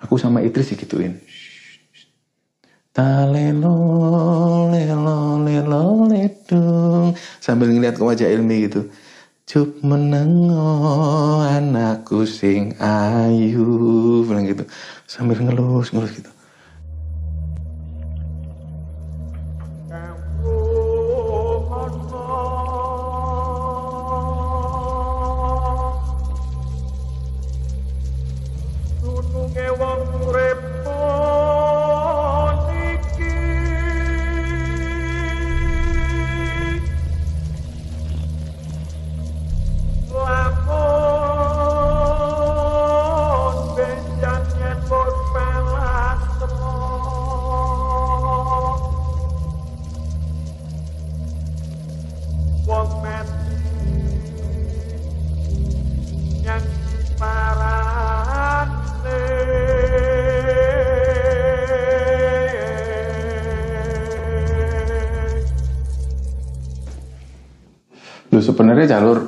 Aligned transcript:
Aku 0.00 0.16
sama 0.16 0.40
Idris 0.40 0.72
digituin. 0.72 1.20
Talelo 2.90 3.76
lelo 4.72 5.38
lelo 5.46 5.84
sambil 7.38 7.70
ngeliat 7.70 7.94
ke 7.96 8.02
wajah 8.02 8.28
Ilmi 8.28 8.66
gitu. 8.66 8.90
Cup 9.50 9.82
menengo 9.82 11.42
anakku 11.42 12.22
sing 12.22 12.78
ayu 12.78 14.22
bilang 14.22 14.46
gitu 14.46 14.62
sambil 15.10 15.42
ngelus 15.42 15.90
ngelus 15.90 16.12
gitu. 16.22 16.30
Jalur 68.90 69.18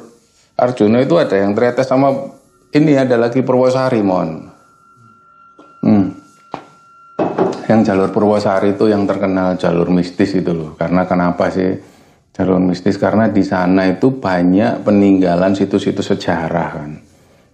Arjuna 0.59 0.99
itu 0.99 1.15
ada 1.17 1.39
yang 1.39 1.55
ternyata 1.55 1.87
sama 1.87 2.11
ini 2.75 2.99
ada 2.99 3.15
lagi 3.15 3.41
Purwosari 3.47 4.03
mon. 4.03 4.31
Hmm. 5.83 6.07
Yang 7.71 7.81
jalur 7.89 8.11
Purwosari 8.11 8.75
itu 8.75 8.91
yang 8.91 9.07
terkenal 9.07 9.57
jalur 9.57 9.89
mistis 9.89 10.35
itu 10.35 10.51
loh. 10.53 10.75
Karena 10.75 11.07
kenapa 11.07 11.49
sih 11.49 11.79
jalur 12.35 12.61
mistis? 12.61 12.99
Karena 12.99 13.31
di 13.31 13.47
sana 13.47 13.89
itu 13.89 14.19
banyak 14.19 14.85
peninggalan 14.85 15.57
situs-situs 15.57 16.13
sejarah 16.13 16.69
kan. 16.75 16.91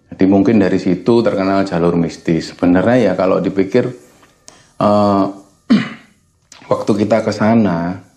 Jadi 0.08 0.24
mungkin 0.24 0.58
dari 0.58 0.80
situ 0.80 1.20
terkenal 1.20 1.68
jalur 1.68 1.94
mistis. 1.94 2.56
Sebenarnya 2.56 3.12
ya 3.12 3.12
kalau 3.14 3.38
dipikir 3.38 3.84
eh, 4.80 5.24
waktu 6.72 6.92
kita 6.98 7.22
ke 7.22 7.32
sana 7.34 8.07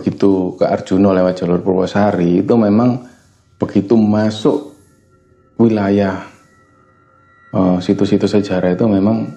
begitu 0.00 0.56
ke 0.56 0.64
Arjuna 0.64 1.12
lewat 1.12 1.44
jalur 1.44 1.60
Purwosari 1.60 2.40
itu 2.40 2.54
memang 2.56 3.04
begitu 3.60 3.92
masuk 4.00 4.72
wilayah 5.60 6.24
eh, 7.52 7.76
situs-situs 7.84 8.32
sejarah 8.32 8.72
itu 8.72 8.88
memang 8.88 9.28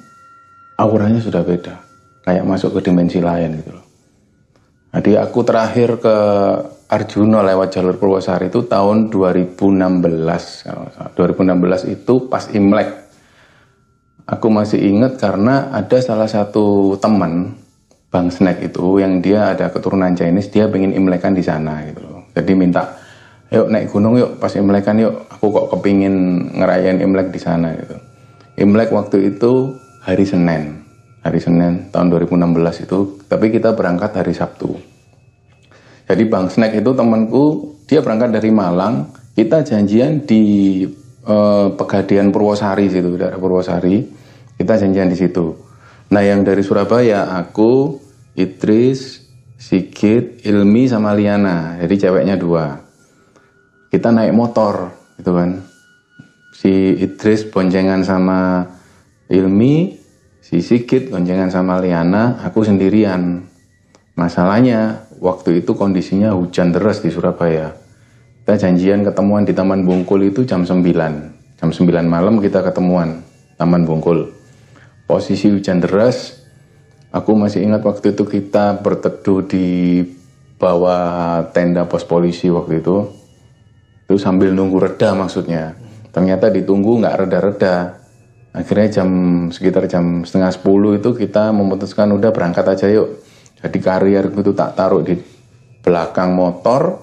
auranya 0.80 1.20
sudah 1.20 1.44
beda 1.44 1.76
kayak 2.24 2.48
masuk 2.48 2.80
ke 2.80 2.88
dimensi 2.88 3.20
lain 3.20 3.60
gitu 3.60 3.76
loh 3.76 3.86
jadi 4.94 5.26
aku 5.26 5.42
terakhir 5.42 5.98
ke 5.98 6.16
Arjuna 6.94 7.42
lewat 7.42 7.74
jalur 7.74 7.98
Purwosari 7.98 8.54
itu 8.54 8.70
tahun 8.70 9.10
2016 9.10 9.58
kalau 10.70 10.86
nggak 10.86 10.94
salah. 10.94 11.12
2016 11.18 11.90
itu 11.90 12.14
pas 12.30 12.46
Imlek 12.54 12.90
aku 14.30 14.48
masih 14.54 14.78
ingat 14.86 15.18
karena 15.18 15.74
ada 15.74 15.98
salah 15.98 16.30
satu 16.30 16.94
teman 17.02 17.58
Bang 18.14 18.30
Snack 18.30 18.62
itu 18.62 19.02
yang 19.02 19.26
dia 19.26 19.58
ada 19.58 19.74
keturunan 19.74 20.14
Chinese 20.14 20.54
dia 20.54 20.70
pengen 20.70 20.94
imlekan 20.94 21.34
di 21.34 21.42
sana 21.42 21.82
gitu 21.90 22.06
loh. 22.06 22.30
Jadi 22.38 22.54
minta 22.54 22.94
yuk 23.50 23.74
naik 23.74 23.90
gunung 23.90 24.14
yuk 24.22 24.38
pas 24.38 24.54
imlekan 24.54 25.02
yuk 25.02 25.26
aku 25.34 25.50
kok 25.50 25.66
kepingin 25.74 26.14
ngerayain 26.54 27.02
imlek 27.02 27.34
di 27.34 27.42
sana 27.42 27.74
gitu. 27.74 27.98
Imlek 28.62 28.94
waktu 28.94 29.34
itu 29.34 29.74
hari 30.06 30.30
Senin 30.30 30.86
hari 31.26 31.42
Senin 31.42 31.90
tahun 31.90 32.14
2016 32.14 32.86
itu 32.86 33.00
tapi 33.26 33.50
kita 33.50 33.74
berangkat 33.74 34.14
hari 34.14 34.38
Sabtu. 34.38 34.78
Jadi 36.06 36.24
Bang 36.30 36.54
Snack 36.54 36.78
itu 36.78 36.94
temanku 36.94 37.74
dia 37.90 38.06
berangkat 38.06 38.30
dari 38.30 38.54
Malang 38.54 39.10
kita 39.34 39.66
janjian 39.66 40.22
di 40.30 40.86
eh, 41.26 41.68
Pegadian 41.74 42.30
Purwosari 42.30 42.94
situ 42.94 43.18
daerah 43.18 43.42
Purwosari 43.42 44.06
kita 44.54 44.78
janjian 44.78 45.10
di 45.10 45.18
situ. 45.18 45.74
Nah 46.14 46.22
yang 46.22 46.46
dari 46.46 46.62
Surabaya 46.62 47.34
aku, 47.34 47.98
Idris, 48.34 49.24
Sigit, 49.58 50.44
Ilmi 50.44 50.90
sama 50.90 51.14
Liana. 51.14 51.78
Jadi 51.80 51.96
ceweknya 51.98 52.36
dua. 52.36 52.78
Kita 53.90 54.10
naik 54.10 54.34
motor 54.34 54.90
gitu 55.22 55.32
kan. 55.38 55.62
Si 56.54 56.98
Idris 56.98 57.46
boncengan 57.50 58.02
sama 58.02 58.66
Ilmi, 59.30 59.94
si 60.42 60.62
Sigit 60.62 61.10
boncengan 61.10 61.50
sama 61.54 61.78
Liana, 61.80 62.42
aku 62.42 62.66
sendirian. 62.66 63.46
Masalahnya 64.14 65.10
waktu 65.18 65.66
itu 65.66 65.74
kondisinya 65.74 66.34
hujan 66.38 66.70
deras 66.74 67.02
di 67.02 67.10
Surabaya. 67.10 67.74
Kita 68.44 68.60
janjian 68.60 69.08
ketemuan 69.08 69.48
di 69.48 69.56
Taman 69.56 69.88
Bungkul 69.88 70.30
itu 70.30 70.44
jam 70.44 70.68
9. 70.68 70.84
Jam 71.58 71.70
9 71.72 71.88
malam 72.06 72.38
kita 72.44 72.60
ketemuan 72.60 73.24
Taman 73.56 73.88
Bungkul 73.88 74.44
posisi 75.08 75.52
hujan 75.52 75.84
deras. 75.84 76.43
Aku 77.14 77.38
masih 77.38 77.62
ingat 77.62 77.86
waktu 77.86 78.18
itu 78.18 78.26
kita 78.26 78.82
berteduh 78.82 79.46
di 79.46 80.02
bawah 80.58 81.46
tenda 81.54 81.86
pos 81.86 82.02
polisi 82.02 82.50
waktu 82.50 82.82
itu. 82.82 83.06
Itu 84.10 84.18
sambil 84.18 84.50
nunggu 84.50 84.82
reda 84.82 85.14
maksudnya. 85.14 85.78
Ternyata 86.10 86.50
ditunggu 86.50 87.06
nggak 87.06 87.18
reda-reda. 87.22 88.02
Akhirnya 88.50 89.02
jam 89.02 89.10
sekitar 89.54 89.86
jam 89.86 90.26
setengah 90.26 90.58
sepuluh 90.58 90.98
itu 90.98 91.14
kita 91.14 91.54
memutuskan 91.54 92.10
udah 92.18 92.34
berangkat 92.34 92.66
aja 92.66 92.90
yuk. 92.90 93.22
Jadi 93.62 93.78
karier 93.78 94.34
itu 94.34 94.52
tak 94.58 94.74
taruh 94.74 95.06
di 95.06 95.14
belakang 95.86 96.34
motor, 96.34 96.98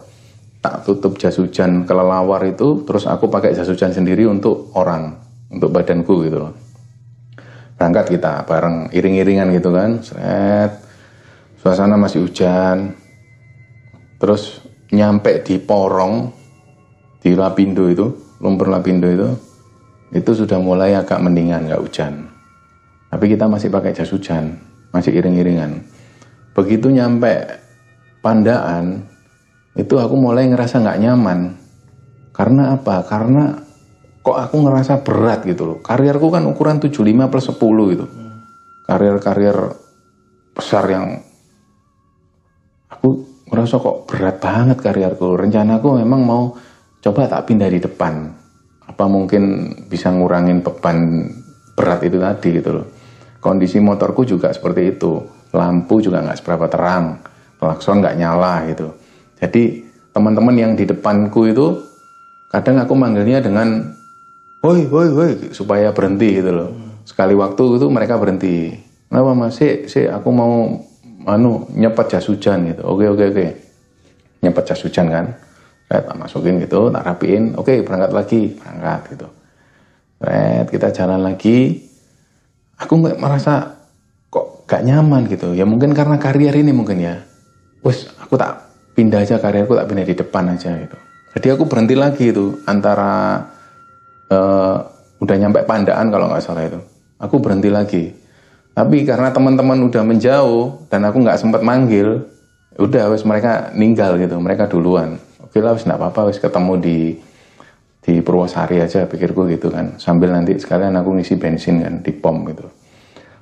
tak 0.59 0.83
tutup 0.91 1.23
jas 1.23 1.39
hujan 1.39 1.87
kelelawar 1.87 2.43
itu, 2.51 2.83
terus 2.83 3.07
aku 3.07 3.31
pakai 3.31 3.55
jas 3.55 3.71
hujan 3.71 3.95
sendiri 3.95 4.27
untuk 4.27 4.75
orang, 4.75 5.23
untuk 5.55 5.71
badanku 5.71 6.27
gitu 6.27 6.39
loh 6.43 6.60
berangkat 7.81 8.13
kita 8.13 8.45
bareng 8.45 8.93
iring-iringan 8.93 9.57
gitu 9.57 9.73
kan. 9.73 10.05
Seret. 10.05 10.85
Suasana 11.57 11.97
masih 11.97 12.29
hujan. 12.29 12.93
Terus 14.21 14.61
nyampe 14.93 15.41
di 15.41 15.57
Porong 15.57 16.29
di 17.25 17.33
Lapindo 17.33 17.89
itu 17.89 18.37
lumpur 18.45 18.69
Lapindo 18.69 19.09
itu 19.09 19.33
itu 20.13 20.31
sudah 20.37 20.61
mulai 20.61 20.93
agak 20.93 21.25
mendingan 21.25 21.73
nggak 21.73 21.81
hujan. 21.81 22.29
Tapi 23.09 23.33
kita 23.33 23.49
masih 23.49 23.73
pakai 23.73 23.97
jas 23.97 24.13
hujan 24.13 24.61
masih 24.93 25.17
iring-iringan. 25.17 25.81
Begitu 26.53 26.93
nyampe 26.93 27.65
Pandaan 28.21 29.09
itu 29.73 29.97
aku 29.97 30.13
mulai 30.21 30.45
ngerasa 30.53 30.85
nggak 30.85 31.01
nyaman. 31.01 31.57
Karena 32.37 32.77
apa? 32.77 33.01
Karena 33.09 33.57
kok 34.31 34.39
aku 34.39 34.57
ngerasa 34.63 35.03
berat 35.03 35.43
gitu 35.43 35.67
loh. 35.67 35.79
Karirku 35.83 36.31
kan 36.31 36.47
ukuran 36.47 36.79
75 36.79 37.03
plus 37.27 37.47
10 37.51 37.93
gitu. 37.99 38.07
Karir-karir 38.87 39.57
besar 40.55 40.87
yang 40.87 41.19
aku 42.87 43.27
ngerasa 43.51 43.83
kok 43.83 44.07
berat 44.07 44.39
banget 44.39 44.79
karirku. 44.79 45.35
Rencanaku 45.35 45.99
memang 45.99 46.23
mau 46.23 46.55
coba 47.03 47.27
tak 47.27 47.51
pindah 47.51 47.67
di 47.67 47.83
depan. 47.83 48.31
Apa 48.87 49.11
mungkin 49.11 49.75
bisa 49.91 50.15
ngurangin 50.15 50.63
beban 50.63 51.27
berat 51.75 52.07
itu 52.07 52.23
tadi 52.23 52.63
gitu 52.63 52.71
loh. 52.79 52.87
Kondisi 53.43 53.83
motorku 53.83 54.23
juga 54.23 54.55
seperti 54.55 54.95
itu. 54.95 55.27
Lampu 55.51 55.99
juga 55.99 56.23
nggak 56.23 56.39
seberapa 56.39 56.71
terang. 56.71 57.19
Klakson 57.59 57.99
nggak 57.99 58.15
nyala 58.15 58.63
gitu. 58.71 58.95
Jadi 59.43 59.83
teman-teman 60.15 60.55
yang 60.55 60.73
di 60.79 60.87
depanku 60.87 61.51
itu 61.51 61.83
kadang 62.55 62.79
aku 62.79 62.95
manggilnya 62.95 63.43
dengan 63.43 63.99
woi 64.61 64.85
woi 64.89 65.09
woi 65.13 65.33
supaya 65.57 65.93
berhenti 65.93 66.41
gitu 66.41 66.53
loh. 66.53 66.71
Sekali 67.09 67.33
waktu 67.33 67.81
itu 67.81 67.87
mereka 67.89 68.21
berhenti. 68.21 68.77
Kenapa 69.09 69.33
mas? 69.35 69.57
Si 69.57 69.89
si 69.91 70.07
aku 70.07 70.29
mau 70.31 70.79
anu 71.27 71.67
nyepet 71.75 72.17
jas 72.17 72.29
hujan 72.29 72.71
gitu. 72.71 72.83
Oke 72.87 73.09
oke 73.09 73.25
oke. 73.33 73.47
Nyepet 74.45 74.65
jas 74.69 74.81
hujan 74.85 75.09
kan? 75.09 75.27
Saya 75.91 76.07
tak 76.07 76.17
masukin 76.21 76.63
gitu 76.63 76.93
tak 76.93 77.03
rapiin. 77.03 77.57
Oke 77.59 77.83
berangkat 77.83 78.13
lagi. 78.15 78.43
Berangkat 78.55 79.01
gitu. 79.17 79.29
Red, 80.21 80.69
kita 80.69 80.93
jalan 80.93 81.25
lagi. 81.25 81.81
Aku 82.77 83.01
nggak 83.01 83.17
merasa 83.17 83.81
kok 84.29 84.69
gak 84.69 84.85
nyaman 84.85 85.25
gitu. 85.29 85.57
Ya 85.57 85.65
mungkin 85.65 85.97
karena 85.97 86.21
karier 86.21 86.53
ini 86.53 86.73
mungkin 86.77 87.01
ya. 87.01 87.25
Wes 87.81 88.13
aku 88.21 88.37
tak 88.37 88.69
pindah 88.93 89.25
aja 89.25 89.41
karirku 89.41 89.73
tak 89.73 89.89
pindah 89.89 90.05
di 90.05 90.13
depan 90.13 90.53
aja 90.53 90.77
gitu. 90.77 90.97
Jadi 91.33 91.47
aku 91.57 91.65
berhenti 91.65 91.97
lagi 91.97 92.29
itu 92.29 92.61
antara 92.69 93.41
uh, 94.31 94.77
udah 95.21 95.37
nyampe 95.37 95.67
Pandaan 95.69 96.09
kalau 96.09 96.31
nggak 96.33 96.43
salah 96.43 96.65
itu 96.65 96.81
aku 97.21 97.37
berhenti 97.39 97.69
lagi. 97.69 98.05
Tapi 98.73 99.05
karena 99.05 99.29
teman-teman 99.29 99.77
udah 99.93 100.03
menjauh 100.07 100.89
dan 100.89 101.05
aku 101.05 101.21
nggak 101.21 101.37
sempat 101.37 101.61
manggil, 101.61 102.25
udah 102.81 103.13
wes 103.13 103.29
mereka 103.29 103.69
ninggal 103.77 104.17
gitu, 104.17 104.41
mereka 104.41 104.65
duluan. 104.71 105.21
Oke 105.45 105.61
lah 105.61 105.77
wes 105.77 105.85
nggak 105.85 106.01
apa-apa 106.01 106.33
wes 106.33 106.41
ketemu 106.41 106.75
di 106.81 106.99
di 108.01 108.25
Purwosari 108.25 108.81
aja 108.81 109.05
pikirku 109.05 109.45
gitu 109.53 109.69
kan. 109.69 110.01
Sambil 110.01 110.33
nanti 110.33 110.57
sekalian 110.57 110.97
aku 110.97 111.13
ngisi 111.21 111.37
bensin 111.37 111.85
kan 111.85 112.01
di 112.01 112.11
pom 112.17 112.41
gitu. 112.49 112.65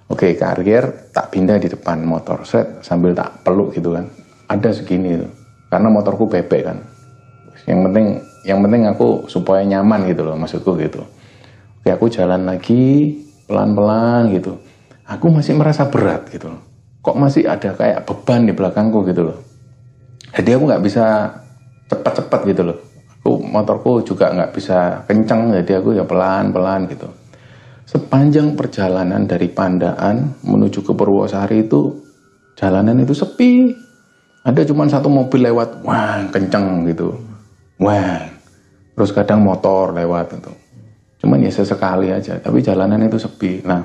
Oke, 0.09 0.33
karier 0.41 1.13
tak 1.13 1.29
pindah 1.37 1.61
di 1.61 1.69
depan 1.69 2.01
motor 2.01 2.41
set 2.49 2.81
sambil 2.81 3.13
tak 3.13 3.45
peluk 3.45 3.77
gitu 3.77 3.93
kan. 3.93 4.09
Ada 4.49 4.81
segini 4.81 5.21
itu. 5.21 5.29
Karena 5.69 5.93
motorku 5.93 6.25
bebek 6.25 6.63
kan. 6.65 6.81
Yang 7.69 7.81
penting 7.85 8.07
yang 8.47 8.63
penting 8.63 8.87
aku 8.87 9.27
supaya 9.27 9.63
nyaman 9.67 10.07
gitu 10.11 10.23
loh 10.27 10.35
maksudku 10.39 10.79
gitu. 10.79 11.03
Oke, 11.83 11.89
aku 11.91 12.07
jalan 12.11 12.47
lagi 12.47 13.17
pelan-pelan 13.47 14.31
gitu. 14.35 14.59
Aku 15.09 15.33
masih 15.33 15.57
merasa 15.57 15.89
berat 15.89 16.29
gitu 16.29 16.53
loh. 16.53 16.63
Kok 17.01 17.17
masih 17.17 17.49
ada 17.49 17.73
kayak 17.73 18.05
beban 18.05 18.45
di 18.45 18.53
belakangku 18.53 19.07
gitu 19.09 19.33
loh. 19.33 19.39
Jadi 20.37 20.51
aku 20.53 20.65
nggak 20.69 20.85
bisa 20.85 21.33
cepat-cepat 21.89 22.41
gitu 22.51 22.63
loh. 22.69 22.79
Aku 23.19 23.41
motorku 23.41 24.05
juga 24.05 24.31
nggak 24.31 24.53
bisa 24.53 25.03
kencang 25.09 25.51
jadi 25.65 25.81
aku 25.81 25.97
ya 25.97 26.05
pelan-pelan 26.05 26.87
gitu 26.93 27.09
sepanjang 27.89 28.53
perjalanan 28.53 29.25
dari 29.25 29.49
Pandaan 29.49 30.37
menuju 30.45 30.85
ke 30.85 30.93
Purwosari 30.93 31.65
itu 31.65 31.97
jalanan 32.53 33.01
itu 33.01 33.17
sepi. 33.17 33.73
Ada 34.45 34.65
cuma 34.69 34.89
satu 34.89 35.13
mobil 35.13 35.45
lewat, 35.45 35.85
wah 35.85 36.25
kenceng 36.33 36.89
gitu, 36.89 37.13
wah. 37.79 38.23
Terus 38.99 39.11
kadang 39.15 39.47
motor 39.47 39.95
lewat 39.95 40.35
itu. 40.35 40.53
Cuman 41.23 41.43
ya 41.43 41.51
sesekali 41.51 42.11
aja, 42.11 42.39
tapi 42.39 42.63
jalanan 42.63 43.07
itu 43.07 43.19
sepi. 43.19 43.63
Nah, 43.63 43.83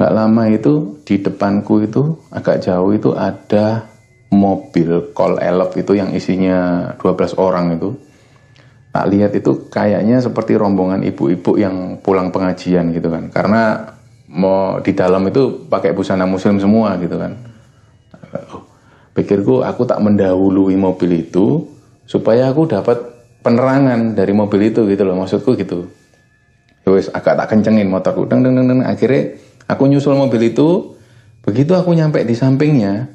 nggak 0.00 0.14
lama 0.14 0.42
itu 0.50 0.98
di 1.06 1.20
depanku 1.20 1.84
itu 1.84 2.18
agak 2.32 2.64
jauh 2.64 2.90
itu 2.90 3.14
ada 3.14 3.84
mobil 4.30 5.10
call 5.12 5.36
elop 5.42 5.74
itu 5.76 5.92
yang 5.98 6.14
isinya 6.14 6.90
12 6.96 7.36
orang 7.36 7.76
itu 7.76 7.98
tak 8.90 9.06
lihat 9.10 9.30
itu 9.34 9.70
kayaknya 9.70 10.18
seperti 10.18 10.58
rombongan 10.58 11.06
ibu-ibu 11.06 11.54
yang 11.58 11.98
pulang 12.02 12.34
pengajian 12.34 12.90
gitu 12.90 13.06
kan 13.06 13.30
karena 13.30 13.92
mau 14.30 14.78
di 14.82 14.94
dalam 14.94 15.26
itu 15.30 15.66
pakai 15.70 15.94
busana 15.94 16.26
muslim 16.26 16.58
semua 16.58 16.98
gitu 16.98 17.18
kan 17.18 17.38
oh, 18.54 18.66
pikirku 19.14 19.62
aku 19.62 19.86
tak 19.86 20.02
mendahului 20.02 20.74
mobil 20.74 21.22
itu 21.22 21.69
supaya 22.10 22.50
aku 22.50 22.66
dapat 22.66 22.98
penerangan 23.46 24.18
dari 24.18 24.34
mobil 24.34 24.74
itu 24.74 24.82
gitu 24.90 25.06
loh 25.06 25.14
maksudku 25.22 25.54
gitu. 25.54 25.86
Terus 26.82 27.06
ya 27.06 27.22
agak 27.22 27.38
tak 27.38 27.46
kencengin 27.54 27.86
motorku. 27.86 28.26
Deng 28.26 28.42
deng 28.42 28.58
deng 28.58 28.82
akhirnya 28.82 29.38
aku 29.70 29.86
nyusul 29.86 30.18
mobil 30.18 30.50
itu. 30.50 30.98
Begitu 31.46 31.72
aku 31.72 31.94
nyampe 31.96 32.20
di 32.26 32.36
sampingnya 32.36 33.08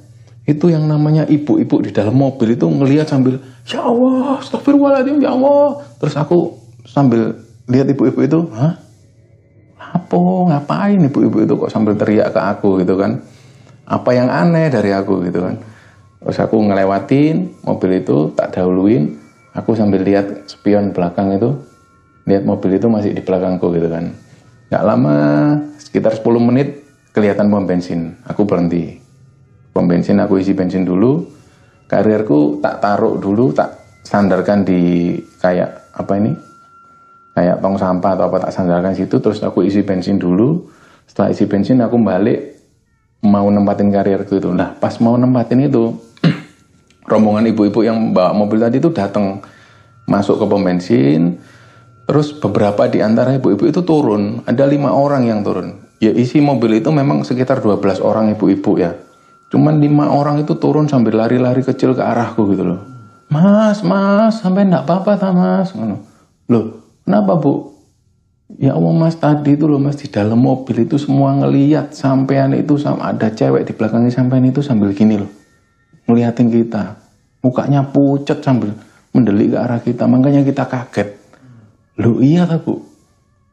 itu 0.50 0.72
yang 0.72 0.90
namanya 0.90 1.30
ibu-ibu 1.30 1.78
di 1.84 1.94
dalam 1.94 2.18
mobil 2.18 2.58
itu 2.58 2.66
ngelihat 2.66 3.06
sambil 3.06 3.38
ya 3.68 3.86
Allah 3.86 4.40
astagfirullahaladzim 4.40 5.20
ya 5.20 5.36
Allah. 5.36 5.84
Terus 6.00 6.16
aku 6.16 6.56
sambil 6.88 7.36
lihat 7.68 7.92
ibu-ibu 7.92 8.20
itu 8.24 8.40
hah? 8.56 8.80
Apa? 9.78 10.18
Ngapain 10.18 10.98
ibu-ibu 11.06 11.44
itu 11.44 11.54
kok 11.54 11.70
sambil 11.70 11.94
teriak 12.00 12.32
ke 12.34 12.40
aku 12.40 12.82
gitu 12.82 12.96
kan? 12.98 13.22
Apa 13.86 14.18
yang 14.18 14.32
aneh 14.32 14.74
dari 14.74 14.90
aku 14.90 15.22
gitu 15.28 15.46
kan 15.46 15.75
terus 16.26 16.42
aku 16.42 16.58
ngelewatin 16.58 17.54
mobil 17.62 18.02
itu 18.02 18.34
tak 18.34 18.58
dahuluin. 18.58 19.22
Aku 19.54 19.78
sambil 19.78 20.02
lihat 20.02 20.50
spion 20.50 20.92
belakang 20.92 21.32
itu. 21.38 21.54
Lihat 22.26 22.44
mobil 22.44 22.76
itu 22.76 22.90
masih 22.90 23.14
di 23.14 23.22
belakangku 23.22 23.70
gitu 23.72 23.88
kan. 23.88 24.10
Nggak 24.74 24.84
lama 24.84 25.18
sekitar 25.78 26.18
10 26.18 26.26
menit 26.42 26.82
kelihatan 27.14 27.48
pom 27.48 27.64
bensin. 27.64 28.18
Aku 28.26 28.44
berhenti. 28.44 28.98
Pom 29.72 29.86
bensin 29.86 30.18
aku 30.20 30.42
isi 30.42 30.58
bensin 30.58 30.84
dulu. 30.84 31.24
Karirku 31.86 32.58
tak 32.60 32.82
taruh 32.82 33.22
dulu 33.22 33.54
tak 33.54 33.78
sandarkan 34.02 34.66
di 34.66 35.14
kayak 35.38 35.94
apa 35.94 36.14
ini? 36.18 36.34
Kayak 37.38 37.62
tong 37.62 37.78
sampah 37.78 38.12
atau 38.18 38.26
apa 38.28 38.38
tak 38.50 38.52
sandarkan 38.52 38.98
situ. 38.98 39.22
Terus 39.22 39.40
aku 39.46 39.62
isi 39.64 39.86
bensin 39.86 40.18
dulu. 40.18 40.66
Setelah 41.06 41.30
isi 41.32 41.46
bensin 41.46 41.80
aku 41.86 42.02
balik 42.02 42.58
mau 43.24 43.48
nempatin 43.48 43.94
karirku 43.94 44.42
itu. 44.42 44.50
Nah 44.52 44.74
pas 44.76 44.98
mau 45.00 45.16
nempatin 45.16 45.70
itu 45.70 45.94
rombongan 47.06 47.50
ibu-ibu 47.50 47.80
yang 47.86 48.12
bawa 48.14 48.34
mobil 48.34 48.62
tadi 48.62 48.82
itu 48.82 48.90
datang 48.94 49.42
masuk 50.06 50.42
ke 50.42 50.46
pom 50.46 50.62
bensin 50.62 51.42
terus 52.06 52.34
beberapa 52.38 52.86
di 52.86 53.02
antara 53.02 53.34
ibu-ibu 53.38 53.66
itu 53.66 53.82
turun 53.82 54.46
ada 54.46 54.66
lima 54.70 54.94
orang 54.94 55.26
yang 55.26 55.42
turun 55.42 55.82
ya 55.98 56.14
isi 56.14 56.38
mobil 56.42 56.78
itu 56.78 56.94
memang 56.94 57.26
sekitar 57.26 57.62
12 57.62 58.02
orang 58.06 58.34
ibu-ibu 58.38 58.78
ya 58.78 58.94
Cuman 59.56 59.78
lima 59.78 60.10
orang 60.10 60.42
itu 60.42 60.58
turun 60.58 60.90
sambil 60.90 61.22
lari-lari 61.22 61.62
kecil 61.62 61.94
ke 61.94 62.02
arahku 62.02 62.50
gitu 62.52 62.66
loh. 62.66 62.82
Mas, 63.30 63.80
mas, 63.88 64.42
sampai 64.42 64.66
enggak 64.66 64.84
apa-apa 64.84 65.16
tak 65.16 65.32
mas. 65.32 65.72
Loh, 66.50 66.82
kenapa 67.06 67.38
bu? 67.38 67.74
Ya 68.62 68.78
Allah 68.78 68.94
mas 68.94 69.18
tadi 69.18 69.58
itu 69.58 69.66
loh 69.66 69.82
mas 69.82 69.98
di 69.98 70.06
dalam 70.06 70.38
mobil 70.38 70.86
itu 70.86 71.02
semua 71.02 71.34
ngeliat 71.34 71.98
sampean 71.98 72.54
itu 72.54 72.78
sama 72.78 73.10
ada 73.10 73.34
cewek 73.34 73.66
di 73.66 73.74
belakangnya 73.74 74.14
sampean 74.14 74.46
itu 74.46 74.62
sambil 74.62 74.94
gini 74.94 75.18
loh. 75.18 75.32
Ngeliatin 76.06 76.50
kita. 76.50 76.98
Mukanya 77.42 77.86
pucat 77.86 78.42
sambil 78.42 78.74
mendelik 79.14 79.54
ke 79.54 79.58
arah 79.58 79.82
kita. 79.82 80.04
Makanya 80.06 80.42
kita 80.46 80.66
kaget. 80.66 81.10
Loh 82.02 82.20
iya 82.20 82.44
tak 82.44 82.68
bu? 82.68 82.84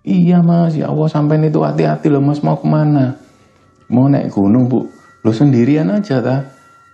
Iya 0.03 0.43
mas, 0.43 0.75
ya 0.75 0.91
Allah 0.91 1.07
sampean 1.07 1.47
itu 1.47 1.63
hati-hati 1.63 2.11
loh 2.11 2.19
mas 2.19 2.43
mau 2.43 2.59
ke 2.59 2.67
mana? 2.67 3.15
Mau 3.87 4.11
naik 4.11 4.35
gunung 4.35 4.67
bu 4.67 4.91
Lu 5.23 5.31
sendirian 5.31 5.87
aja 5.95 6.19
ta? 6.19 6.43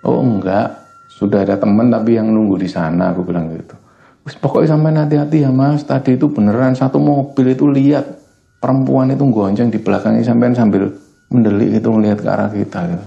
Oh 0.04 0.20
enggak, 0.20 0.76
sudah 1.08 1.40
ada 1.40 1.56
teman 1.56 1.88
tapi 1.88 2.20
yang 2.20 2.28
nunggu 2.28 2.60
di 2.60 2.68
sana, 2.68 3.16
aku 3.16 3.24
bilang 3.24 3.48
gitu. 3.56 3.72
Terus 4.28 4.36
pokoknya 4.36 4.76
sampai 4.76 4.92
hati-hati 4.92 5.48
ya 5.48 5.50
mas, 5.50 5.88
tadi 5.88 6.20
itu 6.20 6.28
beneran 6.28 6.76
satu 6.76 7.00
mobil 7.00 7.56
itu 7.56 7.64
lihat 7.64 8.04
perempuan 8.60 9.08
itu 9.08 9.24
gonceng 9.32 9.72
di 9.72 9.80
belakangnya 9.80 10.20
sampai 10.20 10.52
sambil 10.52 10.92
mendelik 11.32 11.80
itu 11.80 11.88
melihat 11.88 12.20
ke 12.20 12.28
arah 12.28 12.50
kita 12.52 12.80
gitu. 12.92 13.06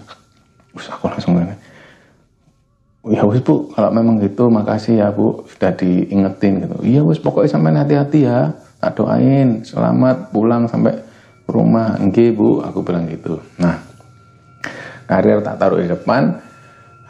Terus 0.73 0.87
aku 0.89 1.05
langsung 1.13 1.37
ya 1.37 1.53
wis 3.31 3.41
bu, 3.41 3.71
kalau 3.71 3.89
memang 3.95 4.19
gitu 4.19 4.51
makasih 4.51 5.01
ya 5.01 5.07
bu, 5.09 5.47
sudah 5.47 5.71
diingetin 5.73 6.67
gitu. 6.67 6.75
Iya 6.83 7.01
wis 7.07 7.17
pokoknya 7.17 7.55
sampai 7.55 7.73
hati-hati 7.73 8.27
ya, 8.27 8.51
tak 8.83 8.99
doain 8.99 9.63
selamat 9.63 10.35
pulang 10.35 10.67
sampai 10.67 10.99
rumah. 11.47 11.95
Enggak 11.97 12.35
bu, 12.35 12.59
aku 12.59 12.83
bilang 12.83 13.07
gitu. 13.07 13.39
Nah, 13.57 13.91
karir 15.11 15.43
tak 15.43 15.59
taruh 15.59 15.83
di 15.83 15.91
depan 15.91 16.39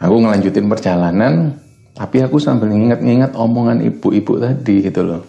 aku 0.02 0.14
ngelanjutin 0.18 0.66
perjalanan 0.66 1.54
tapi 1.94 2.18
aku 2.18 2.42
sambil 2.42 2.74
nginget-nginget 2.74 3.38
omongan 3.38 3.78
ibu-ibu 3.78 4.42
tadi 4.42 4.82
gitu 4.82 5.06
loh 5.06 5.22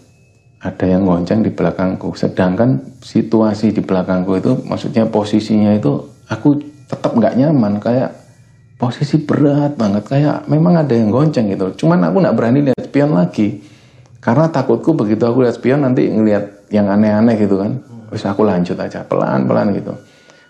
ada 0.57 0.85
yang 0.89 1.05
gonceng 1.05 1.45
di 1.45 1.53
belakangku 1.53 2.17
sedangkan 2.17 2.81
situasi 3.05 3.77
di 3.77 3.85
belakangku 3.85 4.33
itu 4.41 4.51
maksudnya 4.65 5.05
posisinya 5.05 5.77
itu 5.77 6.01
aku 6.25 6.57
tetap 6.89 7.13
nggak 7.13 7.37
nyaman 7.37 7.77
kayak 7.77 8.09
posisi 8.83 9.15
berat 9.23 9.79
banget 9.79 10.03
kayak 10.11 10.43
memang 10.51 10.83
ada 10.83 10.91
yang 10.91 11.07
gonceng 11.07 11.47
gitu. 11.47 11.71
Cuman 11.79 12.03
aku 12.03 12.19
nggak 12.19 12.35
berani 12.35 12.59
lihat 12.67 12.83
spion 12.83 13.15
lagi. 13.15 13.63
Karena 14.19 14.51
takutku 14.51 14.91
begitu 14.91 15.23
aku 15.23 15.47
lihat 15.47 15.55
spion 15.55 15.87
nanti 15.87 16.11
ngelihat 16.11 16.67
yang 16.67 16.91
aneh-aneh 16.91 17.39
gitu 17.39 17.63
kan. 17.63 17.79
Terus 18.11 18.23
aku 18.27 18.43
lanjut 18.43 18.75
aja 18.75 19.07
pelan-pelan 19.07 19.71
gitu. 19.71 19.95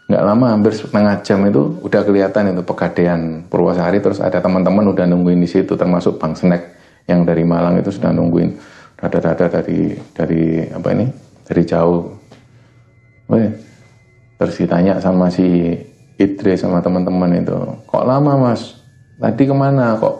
Nggak 0.10 0.24
lama 0.25 0.46
hampir 0.50 0.74
setengah 0.74 1.22
jam 1.22 1.46
itu 1.46 1.78
udah 1.86 2.02
kelihatan 2.02 2.58
itu 2.58 2.62
pegadaian 2.66 3.46
Purwosari 3.46 4.02
terus 4.02 4.18
ada 4.18 4.42
teman-teman 4.42 4.90
udah 4.90 5.06
nungguin 5.06 5.38
di 5.38 5.48
situ 5.48 5.78
termasuk 5.78 6.18
Bang 6.18 6.34
Snack 6.34 6.74
yang 7.06 7.24
dari 7.30 7.46
Malang 7.46 7.78
itu 7.78 7.94
sudah 7.94 8.10
nungguin. 8.10 8.58
Dada-dada 8.98 9.62
dari 9.62 9.94
dari 10.18 10.66
apa 10.74 10.90
ini? 10.90 11.06
Dari 11.46 11.62
jauh. 11.70 12.02
Weh, 13.30 13.48
terus 14.42 14.56
ditanya 14.58 14.98
sama 14.98 15.30
si 15.30 15.78
Idris 16.17 16.62
sama 16.62 16.79
teman-teman 16.79 17.41
itu 17.41 17.58
kok 17.89 18.05
lama 18.05 18.38
mas? 18.38 18.77
Tadi 19.17 19.43
ke 19.50 19.55
mana? 19.55 19.98
Kok 19.98 20.15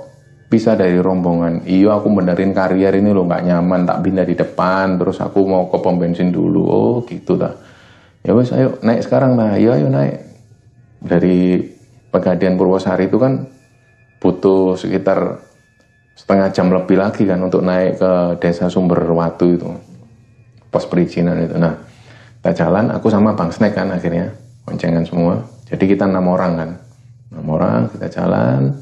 bisa 0.50 0.74
dari 0.74 0.98
rombongan? 0.98 1.66
Iya 1.66 1.98
aku 1.98 2.14
benerin 2.14 2.54
karier 2.54 2.94
ini 2.98 3.14
loh 3.14 3.26
nggak 3.26 3.46
nyaman 3.46 3.86
tak 3.86 4.02
pindah 4.06 4.26
di 4.26 4.34
depan 4.38 4.98
terus 4.98 5.22
aku 5.22 5.46
mau 5.46 5.70
ke 5.70 5.78
pom 5.78 5.98
bensin 5.98 6.34
dulu. 6.34 6.62
Oh 6.66 6.96
gitu 7.06 7.38
tak 7.38 7.58
ya 8.24 8.32
wes 8.32 8.56
ayo 8.56 8.80
naik 8.82 9.06
sekarang 9.06 9.38
lah 9.38 9.54
ya 9.58 9.78
ayo 9.78 9.90
naik. 9.90 10.18
Dari 11.04 11.62
Pegadaian 12.14 12.56
Purwosari 12.56 13.10
itu 13.10 13.18
kan 13.18 13.50
butuh 14.22 14.78
sekitar 14.78 15.42
setengah 16.14 16.54
jam 16.54 16.70
lebih 16.70 17.02
lagi 17.02 17.26
kan 17.26 17.42
untuk 17.42 17.66
naik 17.66 17.98
ke 17.98 18.12
desa 18.38 18.70
Sumber 18.70 19.02
Watu 19.02 19.48
itu 19.50 19.70
pos 20.70 20.86
perizinan 20.90 21.42
itu. 21.42 21.58
Nah 21.58 21.74
kita 22.42 22.66
jalan 22.66 22.94
aku 22.94 23.10
sama 23.10 23.34
Bang 23.34 23.50
Snack 23.54 23.78
kan 23.78 23.90
akhirnya 23.94 24.30
boncengan 24.64 25.04
semua 25.06 25.53
jadi 25.74 25.90
kita 25.90 26.06
enam 26.06 26.30
orang 26.30 26.54
kan. 26.54 26.70
Enam 27.34 27.48
orang 27.50 27.90
kita 27.90 28.06
jalan. 28.14 28.78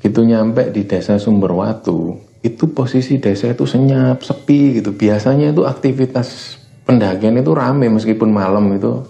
Begitu 0.00 0.24
nyampe 0.24 0.72
di 0.72 0.88
desa 0.88 1.20
Sumber 1.20 1.52
Watu 1.52 2.16
itu 2.40 2.72
posisi 2.72 3.20
desa 3.20 3.52
itu 3.52 3.68
senyap 3.68 4.24
sepi 4.24 4.80
gitu. 4.80 4.96
Biasanya 4.96 5.52
itu 5.52 5.68
aktivitas 5.68 6.56
pendakian 6.88 7.36
itu 7.36 7.52
rame 7.52 7.92
meskipun 7.92 8.32
malam 8.32 8.64
itu. 8.72 9.04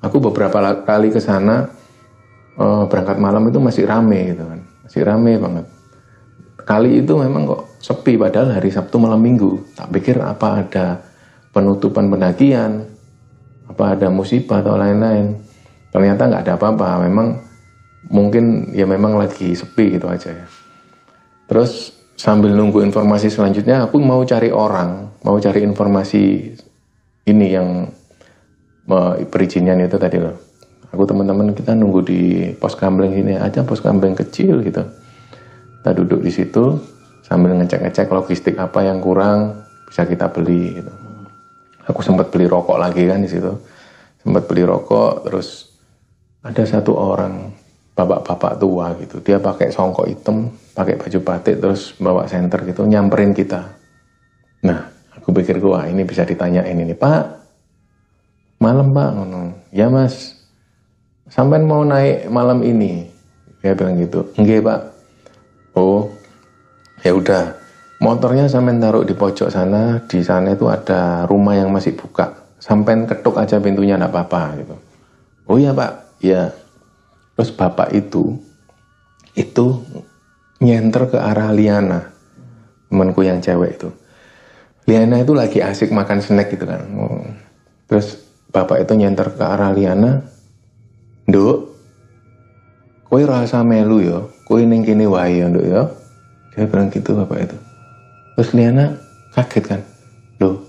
Aku 0.00 0.16
beberapa 0.16 0.80
kali 0.88 1.12
ke 1.12 1.20
sana 1.20 1.68
eh, 2.56 2.82
berangkat 2.88 3.20
malam 3.20 3.44
itu 3.44 3.60
masih 3.60 3.84
rame 3.84 4.32
gitu 4.32 4.48
kan. 4.48 4.60
Masih 4.88 5.00
rame 5.04 5.36
banget. 5.36 5.68
Kali 6.64 7.04
itu 7.04 7.12
memang 7.20 7.44
kok 7.44 7.76
sepi 7.84 8.16
padahal 8.16 8.56
hari 8.56 8.72
Sabtu 8.72 8.96
malam 8.96 9.20
Minggu. 9.20 9.76
Tak 9.76 9.92
pikir 9.92 10.16
apa 10.24 10.64
ada 10.64 11.04
penutupan 11.52 12.08
pendakian 12.08 12.88
apa 13.68 13.96
ada 13.96 14.08
musibah 14.08 14.60
atau 14.64 14.76
lain-lain 14.76 15.43
ternyata 15.94 16.26
nggak 16.26 16.42
ada 16.42 16.54
apa-apa 16.58 17.06
memang 17.06 17.38
mungkin 18.10 18.74
ya 18.74 18.82
memang 18.82 19.14
lagi 19.14 19.54
sepi 19.54 19.94
gitu 19.94 20.10
aja 20.10 20.34
ya. 20.34 20.46
Terus 21.46 21.94
sambil 22.18 22.50
nunggu 22.50 22.82
informasi 22.82 23.30
selanjutnya 23.30 23.86
aku 23.86 24.02
mau 24.02 24.26
cari 24.26 24.50
orang 24.50 25.14
mau 25.22 25.38
cari 25.38 25.62
informasi 25.62 26.52
ini 27.30 27.46
yang 27.48 27.88
perizinan 29.30 29.80
itu 29.80 29.96
tadi 29.96 30.18
loh. 30.18 30.36
Aku 30.92 31.06
teman-teman 31.06 31.54
kita 31.54 31.74
nunggu 31.74 32.00
di 32.06 32.20
pos 32.58 32.74
kambleng 32.74 33.14
sini 33.14 33.34
aja 33.38 33.62
pos 33.62 33.80
kambleng 33.80 34.14
kecil 34.14 34.62
gitu. 34.66 34.82
Kita 35.80 35.90
duduk 35.96 36.20
di 36.26 36.30
situ 36.34 36.78
sambil 37.24 37.56
ngecek-ngecek 37.56 38.10
logistik 38.12 38.54
apa 38.60 38.84
yang 38.84 39.00
kurang 39.00 39.64
bisa 39.88 40.04
kita 40.04 40.28
beli 40.28 40.82
gitu. 40.82 40.92
Aku 41.88 42.00
sempat 42.04 42.30
beli 42.30 42.46
rokok 42.46 42.76
lagi 42.76 43.04
kan 43.08 43.24
di 43.24 43.28
situ. 43.28 43.52
Sempat 44.20 44.44
beli 44.48 44.64
rokok 44.64 45.28
terus 45.28 45.73
ada 46.44 46.62
satu 46.68 46.92
orang 46.92 47.48
bapak-bapak 47.96 48.60
tua 48.60 48.92
gitu. 49.00 49.24
Dia 49.24 49.40
pakai 49.40 49.72
songkok 49.72 50.04
hitam 50.04 50.52
pakai 50.76 51.00
baju 51.00 51.18
batik 51.24 51.56
terus 51.62 51.96
bawa 51.96 52.28
senter 52.28 52.68
gitu 52.68 52.84
nyamperin 52.84 53.32
kita. 53.32 53.64
Nah 54.68 54.92
aku 55.16 55.32
pikir 55.32 55.56
gua 55.56 55.88
ini 55.88 56.04
bisa 56.04 56.28
ditanyain 56.28 56.76
ini. 56.76 56.92
Pak 56.92 57.24
malam 58.60 58.92
pak. 58.92 59.08
Ngono. 59.16 59.40
Ya 59.72 59.88
mas 59.88 60.36
sampai 61.32 61.64
mau 61.64 61.80
naik 61.80 62.28
malam 62.28 62.60
ini? 62.60 63.08
Dia 63.64 63.72
bilang 63.72 63.96
gitu. 63.96 64.28
Enggak 64.36 64.60
pak. 64.68 64.80
Oh 65.80 66.12
ya 67.00 67.16
udah. 67.16 67.56
Motornya 68.04 68.44
sampai 68.52 68.76
taruh 68.76 69.06
di 69.06 69.16
pojok 69.16 69.48
sana 69.48 69.96
di 70.04 70.20
sana 70.20 70.52
itu 70.52 70.68
ada 70.68 71.24
rumah 71.24 71.56
yang 71.56 71.72
masih 71.72 71.96
buka. 71.96 72.36
Sampai 72.60 73.00
ketuk 73.08 73.40
aja 73.40 73.56
pintunya 73.56 73.96
enggak 73.96 74.12
apa-apa 74.12 74.60
gitu. 74.60 74.76
Oh 75.48 75.56
iya 75.56 75.72
pak 75.72 76.03
ya. 76.24 76.56
Terus 77.34 77.50
bapak 77.52 77.92
itu 77.92 78.38
itu 79.34 79.66
nyenter 80.62 81.10
ke 81.10 81.18
arah 81.18 81.50
Liana 81.50 82.14
temanku 82.88 83.26
yang 83.26 83.42
cewek 83.42 83.76
itu. 83.76 83.90
Liana 84.86 85.18
itu 85.20 85.34
lagi 85.34 85.58
asik 85.58 85.90
makan 85.90 86.22
snack 86.22 86.54
gitu 86.54 86.64
kan. 86.64 86.86
Terus 87.90 88.22
bapak 88.54 88.86
itu 88.86 88.94
nyenter 88.94 89.34
ke 89.34 89.42
arah 89.42 89.74
Liana 89.74 90.24
Nduk 91.24 91.72
kowe 93.08 93.22
rasa 93.24 93.64
melu 93.64 93.98
yo 94.04 94.18
kowe 94.44 94.60
ning 94.62 94.86
kene 94.86 95.10
wae 95.10 95.42
ya 95.42 95.50
Nduk 95.50 95.66
ya. 95.66 95.82
Dia 96.54 96.70
bilang 96.70 96.88
gitu 96.94 97.18
bapak 97.18 97.50
itu. 97.50 97.56
Terus 98.38 98.50
Liana 98.54 98.94
kaget 99.34 99.64
kan 99.66 99.80
loh 100.38 100.62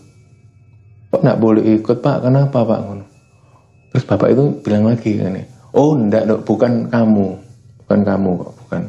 kok 1.14 1.22
nggak 1.22 1.40
boleh 1.40 1.64
ikut 1.80 2.02
pak? 2.02 2.26
Kenapa 2.26 2.66
pak? 2.66 2.80
Ngono 2.82 3.06
terus 3.96 4.04
bapak 4.04 4.36
itu 4.36 4.60
bilang 4.60 4.92
lagi 4.92 5.16
kan 5.16 5.40
oh 5.72 5.96
enggak 5.96 6.28
Nduk, 6.28 6.44
bukan 6.44 6.92
kamu 6.92 7.46
bukan 7.86 8.02
kamu 8.02 8.32
kok 8.42 8.54
bukan. 8.66 8.84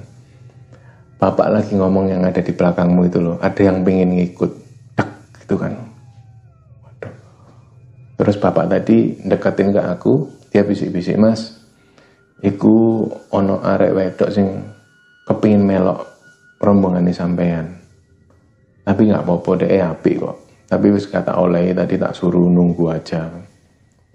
Bapak 1.16 1.48
lagi 1.48 1.72
ngomong 1.76 2.12
yang 2.12 2.24
ada 2.24 2.40
di 2.40 2.52
belakangmu 2.52 3.08
itu 3.08 3.18
loh 3.20 3.36
ada 3.44 3.60
yang 3.60 3.84
pengen 3.84 4.16
ngikut 4.16 4.50
tak 4.96 5.08
gitu 5.44 5.60
kan. 5.60 5.76
Terus 8.16 8.36
bapak 8.40 8.66
tadi 8.72 9.20
deketin 9.20 9.76
ke 9.76 9.80
aku 9.84 10.28
dia 10.48 10.64
bisik-bisik 10.64 11.20
mas 11.20 11.60
iku 12.40 13.04
ono 13.32 13.60
arek 13.60 13.92
wedok 13.92 14.30
sing 14.32 14.64
kepingin 15.28 15.64
melok 15.64 16.04
rombongan 16.60 17.08
sampean. 17.12 17.76
Tapi 18.82 19.12
nggak 19.12 19.22
apa-apa 19.22 19.50
deh 19.60 19.82
api 19.82 20.12
kok. 20.16 20.36
Tapi 20.66 20.86
wis 20.90 21.06
kata 21.06 21.36
oleh 21.36 21.76
tadi 21.76 22.00
tak 22.00 22.16
suruh 22.16 22.48
nunggu 22.48 22.90
aja 22.90 23.28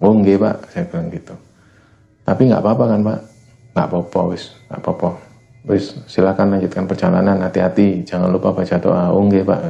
oh 0.02 0.12
nggih 0.12 0.36
pak. 0.36 0.68
Saya 0.74 0.84
bilang 0.90 1.08
gitu. 1.14 1.34
Tapi 2.26 2.50
nggak 2.50 2.62
apa-apa 2.62 2.84
kan 2.90 3.00
pak? 3.06 3.20
Nggak 3.72 3.86
apa-apa 3.86 4.20
wis. 4.34 4.44
Nggak 4.66 4.80
apa-apa. 4.82 5.10
Wis 5.70 5.94
silakan 6.10 6.58
lanjutkan 6.58 6.84
perjalanan. 6.90 7.38
Hati-hati. 7.40 8.02
Jangan 8.02 8.28
lupa 8.28 8.50
baca 8.50 8.76
doa. 8.82 9.14
Oh 9.14 9.22
nggih 9.22 9.46
pak. 9.46 9.60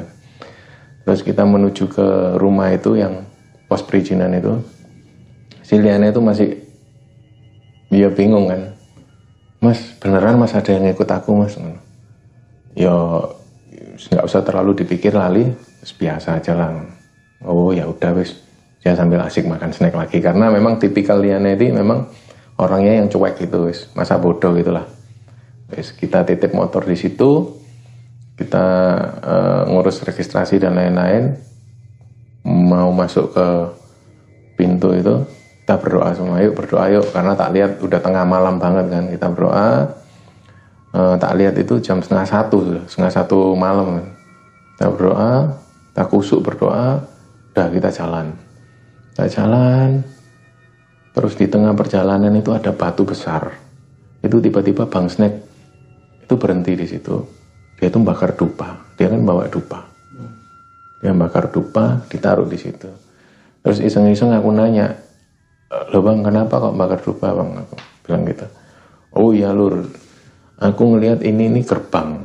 Terus 1.05 1.21
kita 1.21 1.45
menuju 1.45 1.85
ke 1.93 2.07
rumah 2.41 2.73
itu 2.73 2.97
yang 2.97 3.29
pos 3.69 3.85
perizinan 3.85 4.33
itu. 4.33 4.57
Si 5.62 5.77
Liana 5.79 6.09
itu 6.09 6.21
masih 6.25 6.59
dia 7.93 8.09
bingung 8.09 8.49
kan. 8.49 8.73
Mas 9.62 9.79
beneran 10.01 10.41
mas 10.41 10.57
ada 10.57 10.73
yang 10.75 10.91
ikut 10.91 11.07
aku 11.07 11.39
mas? 11.39 11.55
Ya 12.75 12.95
nggak 14.11 14.25
usah 14.25 14.43
terlalu 14.43 14.81
dipikir 14.83 15.12
lali. 15.12 15.53
Biasa 15.83 16.39
aja 16.39 16.55
lah. 16.55 16.71
Oh 17.43 17.75
ya 17.75 17.91
udah 17.91 18.15
wis 18.15 18.39
dia 18.83 18.99
sambil 18.99 19.23
asik 19.23 19.47
makan 19.47 19.71
snack 19.71 19.95
lagi. 19.95 20.19
Karena 20.19 20.51
memang 20.51 20.77
tipikal 20.83 21.23
Liana 21.23 21.55
ini 21.55 21.71
memang 21.71 22.11
orangnya 22.59 22.99
yang 22.99 23.07
cuek 23.07 23.39
gitu 23.39 23.71
wis. 23.71 23.87
Masa 23.95 24.19
bodoh 24.19 24.53
gitulah 24.59 24.85
wis 25.71 25.95
kita 25.95 26.27
titip 26.27 26.51
motor 26.53 26.83
di 26.83 26.99
situ. 26.99 27.62
Kita 28.35 28.67
eh, 29.23 29.62
ngurus 29.71 30.03
registrasi 30.03 30.59
dan 30.59 30.75
lain-lain. 30.75 31.39
Mau 32.43 32.91
masuk 32.91 33.31
ke 33.39 33.49
pintu 34.59 34.91
itu 34.99 35.15
kita 35.62 35.79
berdoa 35.79 36.11
semua. 36.11 36.43
Yuk 36.43 36.59
berdoa 36.59 36.91
yuk. 36.91 37.07
Karena 37.15 37.39
tak 37.39 37.55
lihat 37.55 37.79
udah 37.79 38.01
tengah 38.03 38.27
malam 38.27 38.59
banget 38.59 38.91
kan. 38.91 39.05
Kita 39.07 39.27
berdoa. 39.31 39.71
Eh, 40.93 41.15
tak 41.23 41.33
lihat 41.39 41.55
itu 41.55 41.79
jam 41.79 42.03
setengah 42.03 42.27
satu 42.27 42.59
setengah 42.91 43.12
satu 43.15 43.55
malam 43.55 44.03
kan. 44.03 44.07
Kita 44.75 44.87
berdoa 44.91 45.62
kita 45.93 46.09
kusuk 46.09 46.41
berdoa 46.41 47.05
udah 47.53 47.69
kita 47.69 47.93
jalan 47.93 48.33
kita 49.12 49.28
jalan. 49.28 50.00
Terus 51.12 51.37
di 51.37 51.45
tengah 51.45 51.76
perjalanan 51.76 52.33
itu 52.33 52.57
ada 52.57 52.73
batu 52.73 53.04
besar. 53.04 53.52
Itu 54.25 54.40
tiba-tiba 54.40 54.88
bang 54.88 55.04
snack 55.12 55.35
itu 56.25 56.35
berhenti 56.40 56.73
di 56.73 56.88
situ. 56.88 57.21
Dia 57.76 57.92
itu 57.92 58.00
bakar 58.00 58.33
dupa. 58.33 58.81
Dia 58.97 59.12
kan 59.12 59.21
bawa 59.21 59.45
dupa. 59.52 59.85
Dia 61.04 61.12
bakar 61.12 61.52
dupa 61.52 62.00
ditaruh 62.09 62.49
di 62.49 62.57
situ. 62.57 62.88
Terus 63.61 63.85
iseng-iseng 63.85 64.33
aku 64.33 64.49
nanya 64.49 64.97
lo 65.92 66.00
bang 66.00 66.25
kenapa 66.25 66.57
kok 66.57 66.73
bakar 66.73 67.04
dupa 67.04 67.37
bang? 67.37 67.49
Aku 67.61 67.75
bilang 68.09 68.23
gitu. 68.25 68.47
Oh 69.12 69.37
iya 69.37 69.52
lur. 69.52 69.85
Aku 70.57 70.97
ngelihat 70.97 71.21
ini 71.21 71.52
ini 71.52 71.61
gerbang. 71.61 72.16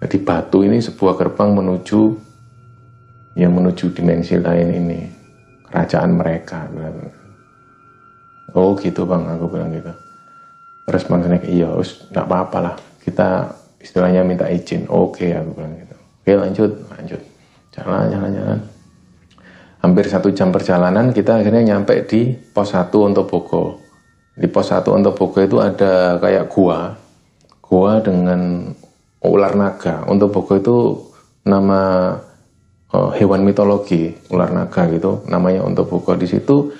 Jadi 0.00 0.16
batu 0.24 0.64
ini 0.64 0.80
sebuah 0.80 1.20
gerbang 1.20 1.52
menuju 1.52 2.00
yang 3.36 3.52
menuju 3.52 3.92
dimensi 3.92 4.40
lain 4.40 4.72
ini 4.72 5.15
kerajaan 5.76 6.16
mereka. 6.16 6.64
Bilang. 6.72 7.12
oh 8.56 8.72
gitu 8.80 9.04
bang. 9.04 9.28
Aku 9.36 9.44
bilang 9.52 9.68
gitu. 9.76 9.92
Terus 10.88 11.04
Snack 11.04 11.44
iya 11.44 11.68
nggak 11.76 12.24
apa-apa 12.24 12.58
lah. 12.64 12.74
Kita 13.04 13.52
istilahnya 13.76 14.24
minta 14.24 14.48
izin. 14.48 14.88
Oke 14.88 15.36
aku 15.36 15.52
bilang 15.52 15.76
gitu. 15.76 15.94
Oke 16.24 16.32
lanjut 16.32 16.72
lanjut. 16.96 17.20
Jalan 17.76 18.08
jalan 18.08 18.30
jalan. 18.32 18.60
Hampir 19.84 20.08
satu 20.08 20.32
jam 20.32 20.48
perjalanan 20.48 21.12
kita 21.12 21.44
akhirnya 21.44 21.76
nyampe 21.76 22.08
di 22.08 22.32
pos 22.32 22.72
1 22.72 22.88
untuk 22.96 23.28
Boko. 23.28 23.76
Di 24.32 24.48
pos 24.48 24.72
1 24.72 24.88
untuk 24.96 25.12
Boko 25.12 25.38
itu 25.44 25.60
ada 25.60 26.16
kayak 26.16 26.48
gua. 26.48 26.96
Gua 27.60 28.00
dengan 28.00 28.72
ular 29.20 29.52
naga. 29.52 30.08
Untuk 30.08 30.32
Boko 30.32 30.56
itu 30.56 30.76
nama 31.44 32.14
eh, 32.92 33.10
hewan 33.22 33.42
mitologi 33.42 34.14
ular 34.30 34.52
naga 34.54 34.86
gitu 34.92 35.26
namanya 35.26 35.64
untuk 35.64 35.90
Boko 35.90 36.14
di 36.14 36.28
situ 36.28 36.74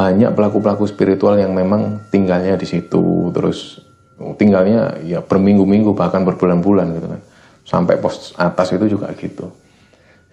banyak 0.00 0.32
pelaku-pelaku 0.32 0.88
spiritual 0.88 1.36
yang 1.36 1.52
memang 1.52 2.08
tinggalnya 2.08 2.56
di 2.56 2.64
situ. 2.64 3.28
Terus 3.36 3.84
tinggalnya 4.40 4.96
ya 5.04 5.20
berminggu-minggu 5.20 5.92
bahkan 5.92 6.24
berbulan-bulan 6.24 6.96
gitu 6.96 7.06
kan. 7.12 7.20
Sampai 7.68 8.00
pos 8.00 8.32
atas 8.40 8.72
itu 8.72 8.96
juga 8.96 9.12
gitu. 9.12 9.52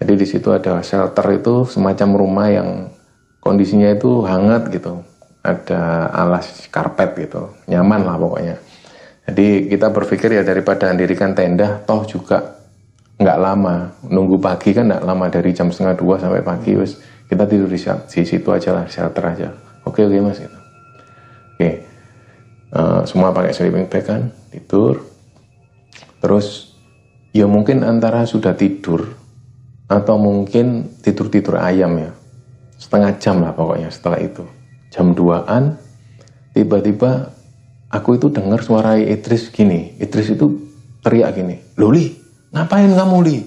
Jadi 0.00 0.12
di 0.16 0.26
situ 0.26 0.48
ada 0.54 0.80
shelter 0.80 1.26
itu 1.36 1.68
semacam 1.68 2.08
rumah 2.16 2.48
yang 2.48 2.68
kondisinya 3.44 3.92
itu 3.92 4.24
hangat 4.24 4.72
gitu. 4.72 5.04
Ada 5.44 6.16
alas 6.16 6.70
karpet 6.72 7.28
gitu. 7.28 7.52
Nyaman 7.68 8.08
lah 8.08 8.16
pokoknya. 8.16 8.56
Jadi 9.28 9.68
kita 9.68 9.92
berpikir 9.92 10.32
ya 10.32 10.42
daripada 10.46 10.88
mendirikan 10.88 11.36
tenda 11.36 11.84
toh 11.84 12.08
juga 12.08 12.57
nggak 13.18 13.38
lama. 13.38 13.90
Nunggu 14.06 14.38
pagi 14.38 14.70
kan 14.70 14.88
nggak 14.88 15.04
lama 15.04 15.26
dari 15.28 15.50
jam 15.50 15.68
setengah 15.68 15.98
dua 15.98 16.14
sampai 16.16 16.40
pagi 16.40 16.78
wes 16.78 17.02
kita 17.28 17.44
tidur 17.44 17.68
di, 17.68 17.78
di 17.82 18.22
situ 18.24 18.48
aja 18.48 18.70
lah 18.72 18.86
shelter 18.86 19.24
aja. 19.26 19.48
Oke 19.84 20.06
oke 20.06 20.18
mas 20.22 20.38
gitu. 20.40 20.58
Oke. 21.58 21.70
Eh, 22.68 23.00
semua 23.04 23.34
pakai 23.34 23.52
sleeping 23.52 23.90
bag 23.90 24.04
kan 24.06 24.22
tidur. 24.54 25.02
Terus 26.22 26.72
ya 27.34 27.44
mungkin 27.44 27.82
antara 27.84 28.24
sudah 28.24 28.54
tidur 28.54 29.12
atau 29.88 30.16
mungkin 30.16 30.96
tidur 31.02 31.28
tidur 31.28 31.58
ayam 31.58 31.98
ya. 31.98 32.10
Setengah 32.78 33.18
jam 33.18 33.42
lah 33.42 33.52
pokoknya 33.52 33.90
setelah 33.90 34.22
itu. 34.22 34.46
Jam 34.88 35.12
2an 35.12 35.76
tiba-tiba 36.54 37.34
aku 37.90 38.16
itu 38.16 38.30
dengar 38.30 38.62
suara 38.62 38.96
Idris 38.96 39.50
gini. 39.50 39.98
Idris 39.98 40.32
itu 40.32 40.68
teriak 41.02 41.30
gini 41.38 41.56
Loli 41.78 42.17
ngapain 42.52 42.90
kamu 42.92 43.16
Li? 43.24 43.38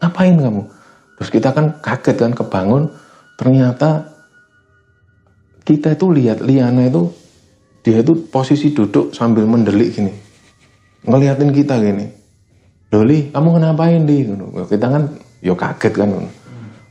Ngapain 0.00 0.36
kamu? 0.38 0.62
Terus 1.20 1.30
kita 1.30 1.52
kan 1.52 1.76
kaget 1.84 2.16
kan 2.16 2.32
kebangun 2.32 2.88
ternyata 3.36 4.08
kita 5.68 5.92
itu 5.92 6.06
lihat 6.08 6.40
Liana 6.40 6.88
itu 6.88 7.12
dia 7.84 8.00
itu 8.00 8.28
posisi 8.28 8.72
duduk 8.72 9.12
sambil 9.12 9.44
mendelik 9.44 9.96
gini. 9.96 10.12
Ngeliatin 11.04 11.52
kita 11.52 11.76
gini. 11.80 12.08
Loli 12.90 13.28
kamu 13.30 13.48
ngapain 13.60 14.02
di 14.08 14.26
kita 14.68 14.86
kan 14.88 15.02
yo 15.44 15.54
kaget 15.56 15.92
kan. 15.92 16.08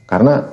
Karena 0.05 0.45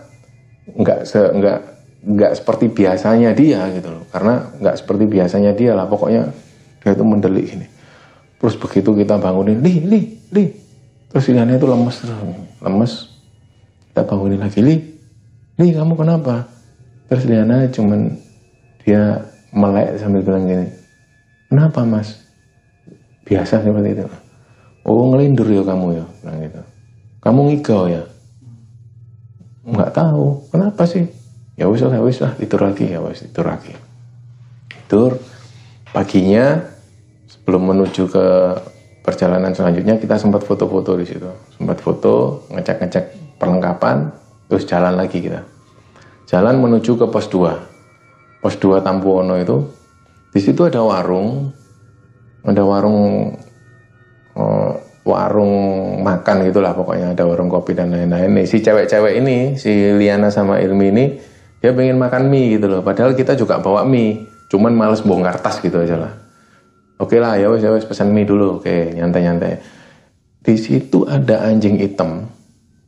nggak 0.66 0.98
se 1.04 1.20
nggak 1.20 1.58
nggak 2.06 2.32
seperti 2.32 2.66
biasanya 2.72 3.30
dia 3.36 3.60
gitu 3.76 3.88
loh. 3.92 4.04
Karena 4.08 4.40
nggak 4.56 4.76
seperti 4.80 5.04
biasanya 5.04 5.52
dia 5.52 5.72
lah 5.76 5.84
pokoknya 5.84 6.32
dia 6.80 6.90
itu 6.96 7.04
mendelik 7.04 7.46
gini. 7.52 7.66
Terus 8.36 8.56
begitu 8.56 8.92
kita 8.92 9.16
bangunin 9.16 9.60
li 9.60 9.74
li 9.84 10.00
li 10.32 10.65
terus 11.10 11.28
Liana 11.30 11.56
itu 11.56 11.66
lemes 11.66 11.96
terus 11.98 12.14
lemes. 12.62 12.92
Kita 13.90 14.04
bangunin 14.04 14.40
lagi. 14.40 14.60
Li 14.60 14.76
li 15.56 15.68
kamu 15.72 15.96
kenapa? 15.96 16.46
Terus 17.08 17.24
Liana 17.26 17.64
cuman 17.70 18.12
dia 18.82 19.24
melek 19.56 19.98
sambil 19.98 20.22
bilang 20.22 20.44
gini 20.46 20.66
kenapa 21.50 21.82
mas? 21.86 22.22
Biasa 23.26 23.62
seperti 23.62 23.98
itu. 23.98 24.06
Oh 24.86 25.10
ngelindur 25.10 25.50
ya 25.50 25.62
kamu 25.66 25.98
ya 25.98 26.06
bilang 26.22 26.38
gitu. 26.46 26.62
Kamu 27.22 27.40
ngigau 27.50 27.90
ya? 27.90 28.02
Nggak 29.66 29.90
tahu. 29.96 30.46
Kenapa 30.54 30.86
sih? 30.86 31.10
Ya 31.58 31.66
wis 31.66 31.82
lah 31.82 31.98
wis 32.04 32.22
lah 32.22 32.36
tidur 32.38 32.62
lagi 32.62 32.86
ya 32.86 33.02
wis 33.02 33.26
tidur 33.26 33.50
lagi. 33.50 33.74
Tidur. 34.86 35.18
Paginya 35.90 36.60
sebelum 37.24 37.72
menuju 37.72 38.04
ke 38.10 38.26
perjalanan 39.06 39.54
selanjutnya 39.54 40.02
kita 40.02 40.18
sempat 40.18 40.42
foto-foto 40.42 40.98
di 40.98 41.06
situ. 41.06 41.30
Sempat 41.54 41.78
foto 41.78 42.42
ngecek-ngecek 42.50 43.38
perlengkapan 43.38 44.10
terus 44.50 44.66
jalan 44.66 44.98
lagi 44.98 45.22
kita. 45.22 45.46
Jalan 46.26 46.58
menuju 46.58 46.98
ke 46.98 47.06
pos 47.06 47.30
2 47.30 48.42
pos 48.42 48.54
2 48.58 48.82
Tampuono 48.82 49.38
itu 49.38 49.62
di 50.34 50.42
situ 50.42 50.66
ada 50.66 50.82
warung 50.82 51.54
ada 52.42 52.62
warung 52.66 53.30
oh, 54.34 54.70
warung 55.06 55.54
makan 56.02 56.50
gitulah 56.50 56.74
pokoknya. 56.74 57.14
Ada 57.14 57.22
warung 57.22 57.46
kopi 57.46 57.78
dan 57.78 57.94
lain-lain. 57.94 58.42
Nih 58.42 58.46
si 58.50 58.58
cewek-cewek 58.58 59.22
ini 59.22 59.54
si 59.54 59.70
Liana 59.94 60.34
sama 60.34 60.58
Ilmi 60.58 60.86
ini 60.90 61.04
dia 61.62 61.70
pengen 61.70 62.02
makan 62.02 62.26
mie 62.26 62.58
gitu 62.58 62.66
loh. 62.66 62.82
Padahal 62.82 63.14
kita 63.14 63.38
juga 63.38 63.62
bawa 63.62 63.86
mie 63.86 64.26
cuman 64.50 64.74
males 64.74 65.02
bongkar 65.02 65.38
tas 65.38 65.62
gitu 65.62 65.82
aja 65.82 65.98
lah 65.98 66.25
oke 66.96 67.16
lah 67.20 67.36
ya 67.36 67.52
wes 67.52 67.60
ya 67.64 67.72
wes 67.72 67.84
pesan 67.84 68.12
mie 68.12 68.28
dulu. 68.28 68.60
Oke 68.60 68.92
nyantai-nyantai. 68.96 69.60
Di 70.46 70.54
situ 70.54 71.04
ada 71.04 71.42
anjing 71.42 71.76
hitam. 71.80 72.30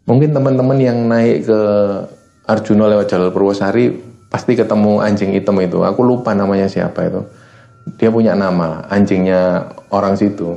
Mungkin 0.08 0.32
teman-teman 0.32 0.78
yang 0.80 0.98
naik 1.10 1.44
ke 1.50 1.60
Arjuna 2.48 2.88
lewat 2.88 3.12
jalur 3.12 3.28
Purwosari 3.28 3.92
pasti 4.32 4.56
ketemu 4.56 5.04
anjing 5.04 5.36
hitam 5.36 5.58
itu. 5.60 5.84
Aku 5.84 6.00
lupa 6.00 6.32
namanya 6.32 6.70
siapa 6.70 7.04
itu. 7.04 7.20
Dia 8.00 8.08
punya 8.08 8.32
nama 8.32 8.84
anjingnya 8.88 9.74
orang 9.92 10.16
situ 10.16 10.56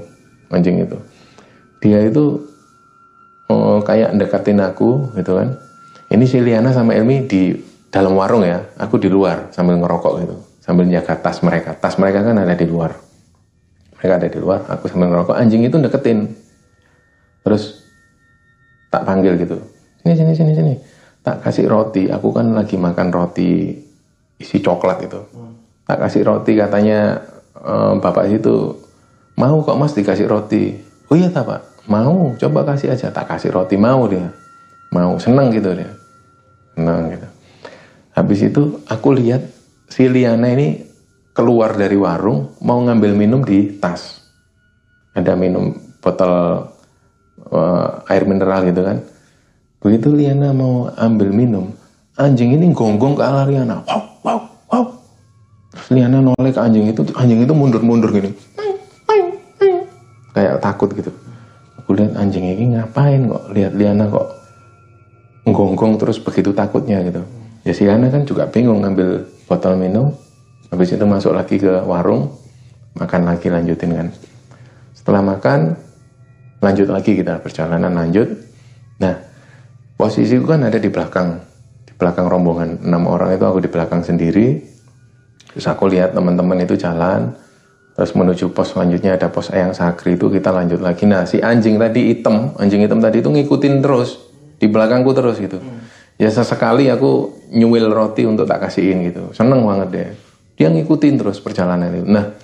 anjing 0.52 0.84
itu. 0.88 0.98
Dia 1.84 2.06
itu 2.06 2.40
oh, 3.50 3.82
kayak 3.84 4.16
deketin 4.16 4.62
aku 4.64 5.12
gitu 5.20 5.36
kan. 5.36 5.58
Ini 6.12 6.24
si 6.28 6.40
Liana 6.44 6.72
sama 6.76 6.96
Elmi 6.96 7.28
di 7.28 7.56
dalam 7.92 8.16
warung 8.16 8.46
ya. 8.46 8.62
Aku 8.80 9.02
di 9.02 9.12
luar 9.12 9.52
sambil 9.52 9.76
ngerokok 9.82 10.14
gitu. 10.24 10.36
Sambil 10.62 10.88
jaga 10.88 11.18
tas 11.18 11.42
mereka. 11.44 11.76
Tas 11.76 11.98
mereka 12.00 12.24
kan 12.24 12.38
ada 12.40 12.56
di 12.56 12.68
luar 12.70 13.11
mereka 14.02 14.18
ada 14.18 14.28
di 14.34 14.40
luar 14.42 14.66
aku 14.66 14.90
sambil 14.90 15.14
ngerokok. 15.14 15.38
Anjing 15.38 15.62
itu 15.62 15.78
deketin. 15.78 16.34
Terus 17.46 17.86
tak 18.90 19.06
panggil 19.06 19.38
gitu. 19.38 19.62
Sini 20.02 20.18
sini 20.18 20.34
sini 20.34 20.52
sini. 20.58 20.74
Tak 21.22 21.46
kasih 21.46 21.70
roti. 21.70 22.10
Aku 22.10 22.34
kan 22.34 22.50
lagi 22.58 22.82
makan 22.82 23.14
roti 23.14 23.78
isi 24.42 24.58
coklat 24.58 25.06
itu. 25.06 25.22
Tak 25.86 26.02
kasih 26.02 26.26
roti 26.26 26.58
katanya 26.58 27.22
ehm, 27.62 28.02
bapak 28.02 28.26
itu 28.34 28.74
mau 29.38 29.62
kok 29.62 29.78
mas 29.78 29.94
dikasih 29.94 30.26
roti? 30.26 30.82
Oh 31.06 31.14
iya 31.14 31.30
tak 31.30 31.46
pak. 31.46 31.62
Mau 31.86 32.34
coba 32.42 32.74
kasih 32.74 32.98
aja. 32.98 33.14
Tak 33.14 33.30
kasih 33.38 33.54
roti 33.54 33.78
mau 33.78 34.10
dia. 34.10 34.34
Mau 34.90 35.22
seneng 35.22 35.54
gitu 35.54 35.78
dia. 35.78 35.94
Seneng 36.74 37.14
gitu. 37.14 37.28
Habis 38.18 38.50
itu 38.50 38.82
aku 38.90 39.14
lihat 39.14 39.46
si 39.94 40.10
Liana 40.10 40.50
ini 40.50 40.90
keluar 41.32 41.76
dari 41.76 41.96
warung 41.96 42.56
mau 42.64 42.80
ngambil 42.84 43.12
minum 43.16 43.42
di 43.44 43.78
tas. 43.80 44.24
Ada 45.12 45.36
minum 45.36 45.76
botol 46.00 46.68
uh, 47.52 47.88
air 48.12 48.24
mineral 48.28 48.68
gitu 48.68 48.82
kan. 48.84 48.98
Begitu 49.82 50.14
Liana 50.14 50.54
mau 50.54 50.94
ambil 50.94 51.34
minum 51.34 51.74
anjing 52.22 52.54
ini 52.54 52.70
gonggong 52.76 53.18
ke 53.18 53.24
arah 53.24 53.48
Liana 53.50 53.82
wow 53.88 54.02
wow 54.22 54.40
wow 54.70 54.86
terus 55.72 55.88
Liana 55.90 56.22
noleh 56.22 56.52
ke 56.52 56.60
anjing 56.62 56.86
itu 56.92 57.02
anjing 57.16 57.42
itu 57.42 57.54
mundur-mundur 57.56 58.12
gini. 58.14 58.32
Kayak 60.32 60.64
takut 60.64 60.88
gitu. 60.96 61.12
Aku 61.82 61.92
lihat 61.92 62.16
anjing 62.16 62.48
ini 62.48 62.78
ngapain 62.78 63.28
kok? 63.28 63.52
Lihat 63.52 63.74
Liana 63.76 64.08
kok 64.08 64.28
nggonggong 65.44 65.98
terus 65.98 66.22
begitu 66.22 66.54
takutnya 66.56 67.04
gitu. 67.04 67.26
Ya 67.66 67.74
si 67.74 67.84
Liana 67.84 68.08
kan 68.14 68.24
juga 68.24 68.48
bingung 68.48 68.86
ngambil 68.86 69.28
botol 69.50 69.76
minum 69.76 70.14
habis 70.72 70.96
itu 70.96 71.06
masuk 71.06 71.36
lagi 71.36 71.60
ke 71.60 71.84
warung 71.84 72.32
makan 72.98 73.28
lagi 73.28 73.52
lanjutin 73.52 73.92
kan 73.92 74.08
setelah 74.96 75.22
makan 75.22 75.76
lanjut 76.64 76.88
lagi 76.88 77.20
kita 77.20 77.44
perjalanan 77.44 77.92
lanjut 77.92 78.32
nah 78.98 79.20
posisiku 80.00 80.56
kan 80.56 80.66
ada 80.66 80.80
di 80.80 80.88
belakang 80.88 81.38
di 81.86 81.94
belakang 82.00 82.32
rombongan 82.32 82.82
enam 82.88 83.06
orang 83.12 83.36
itu 83.36 83.46
aku 83.46 83.60
di 83.62 83.70
belakang 83.70 84.02
sendiri 84.02 84.64
terus 85.52 85.68
aku 85.68 85.92
lihat 85.92 86.16
teman-teman 86.16 86.64
itu 86.64 86.80
jalan 86.80 87.36
Terus 87.92 88.16
menuju 88.16 88.56
pos 88.56 88.72
selanjutnya 88.72 89.20
ada 89.20 89.28
pos 89.28 89.52
Ayang 89.52 89.76
Sakri 89.76 90.16
itu 90.16 90.32
kita 90.32 90.50
lanjut 90.50 90.80
lagi. 90.80 91.04
Nah 91.04 91.28
si 91.28 91.44
anjing 91.44 91.76
tadi 91.76 92.16
hitam, 92.16 92.56
anjing 92.56 92.82
hitam 92.82 93.04
tadi 93.04 93.20
itu 93.20 93.28
ngikutin 93.28 93.84
terus 93.84 94.16
di 94.58 94.72
belakangku 94.72 95.12
terus 95.12 95.38
gitu. 95.38 95.60
Hmm. 95.60 95.84
Ya 96.16 96.32
sesekali 96.32 96.88
aku 96.88 97.36
nyuwil 97.52 97.92
roti 97.92 98.24
untuk 98.24 98.48
tak 98.48 98.64
kasihin 98.64 99.04
gitu. 99.06 99.36
Seneng 99.36 99.68
banget 99.68 99.88
deh. 99.92 100.10
Dia 100.62 100.70
ngikutin 100.70 101.18
terus 101.18 101.42
perjalanan 101.42 101.90
itu. 101.90 102.06
Nah 102.06 102.38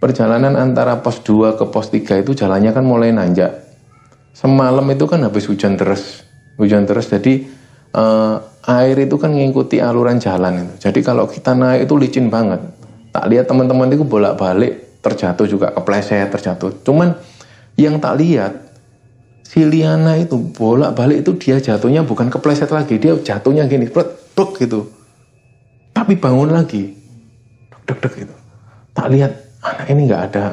perjalanan 0.00 0.56
antara 0.56 1.04
pos 1.04 1.20
2 1.20 1.60
ke 1.60 1.68
pos 1.68 1.92
3 1.92 2.24
itu 2.24 2.32
jalannya 2.32 2.72
kan 2.72 2.80
mulai 2.80 3.12
nanjak. 3.12 3.60
Semalam 4.32 4.88
itu 4.88 5.04
kan 5.04 5.20
habis 5.20 5.44
hujan 5.44 5.76
terus, 5.76 6.24
hujan 6.56 6.88
terus 6.88 7.12
jadi 7.12 7.44
uh, 7.92 8.40
air 8.64 8.96
itu 8.96 9.20
kan 9.20 9.36
ngikuti 9.36 9.84
aluran 9.84 10.16
jalan 10.16 10.64
itu. 10.64 10.88
Jadi 10.88 11.04
kalau 11.04 11.28
kita 11.28 11.52
naik 11.52 11.84
itu 11.84 11.94
licin 12.00 12.32
banget 12.32 12.64
tak 13.12 13.28
lihat 13.28 13.44
teman-teman 13.44 13.92
itu 13.92 14.02
bolak-balik 14.08 15.04
terjatuh 15.04 15.44
juga 15.44 15.68
kepleset 15.76 16.32
terjatuh 16.32 16.80
cuman 16.80 17.12
yang 17.76 18.00
tak 18.00 18.16
lihat 18.18 18.72
si 19.44 19.60
Liana 19.68 20.16
itu 20.16 20.40
bolak-balik 20.40 21.20
itu 21.20 21.36
dia 21.36 21.60
jatuhnya 21.60 22.02
bukan 22.08 22.32
kepleset 22.32 22.72
lagi 22.72 22.96
dia 22.96 23.12
jatuhnya 23.12 23.68
gini 23.68 23.92
plek 23.92 24.32
plek 24.32 24.64
gitu 24.64 24.88
tapi 25.92 26.16
bangun 26.16 26.56
lagi 26.56 26.96
deg 27.88 27.98
deg 27.98 28.12
gitu 28.26 28.34
tak 28.92 29.06
lihat 29.12 29.32
anak 29.62 29.86
ini 29.90 30.00
nggak 30.10 30.22
ada 30.32 30.44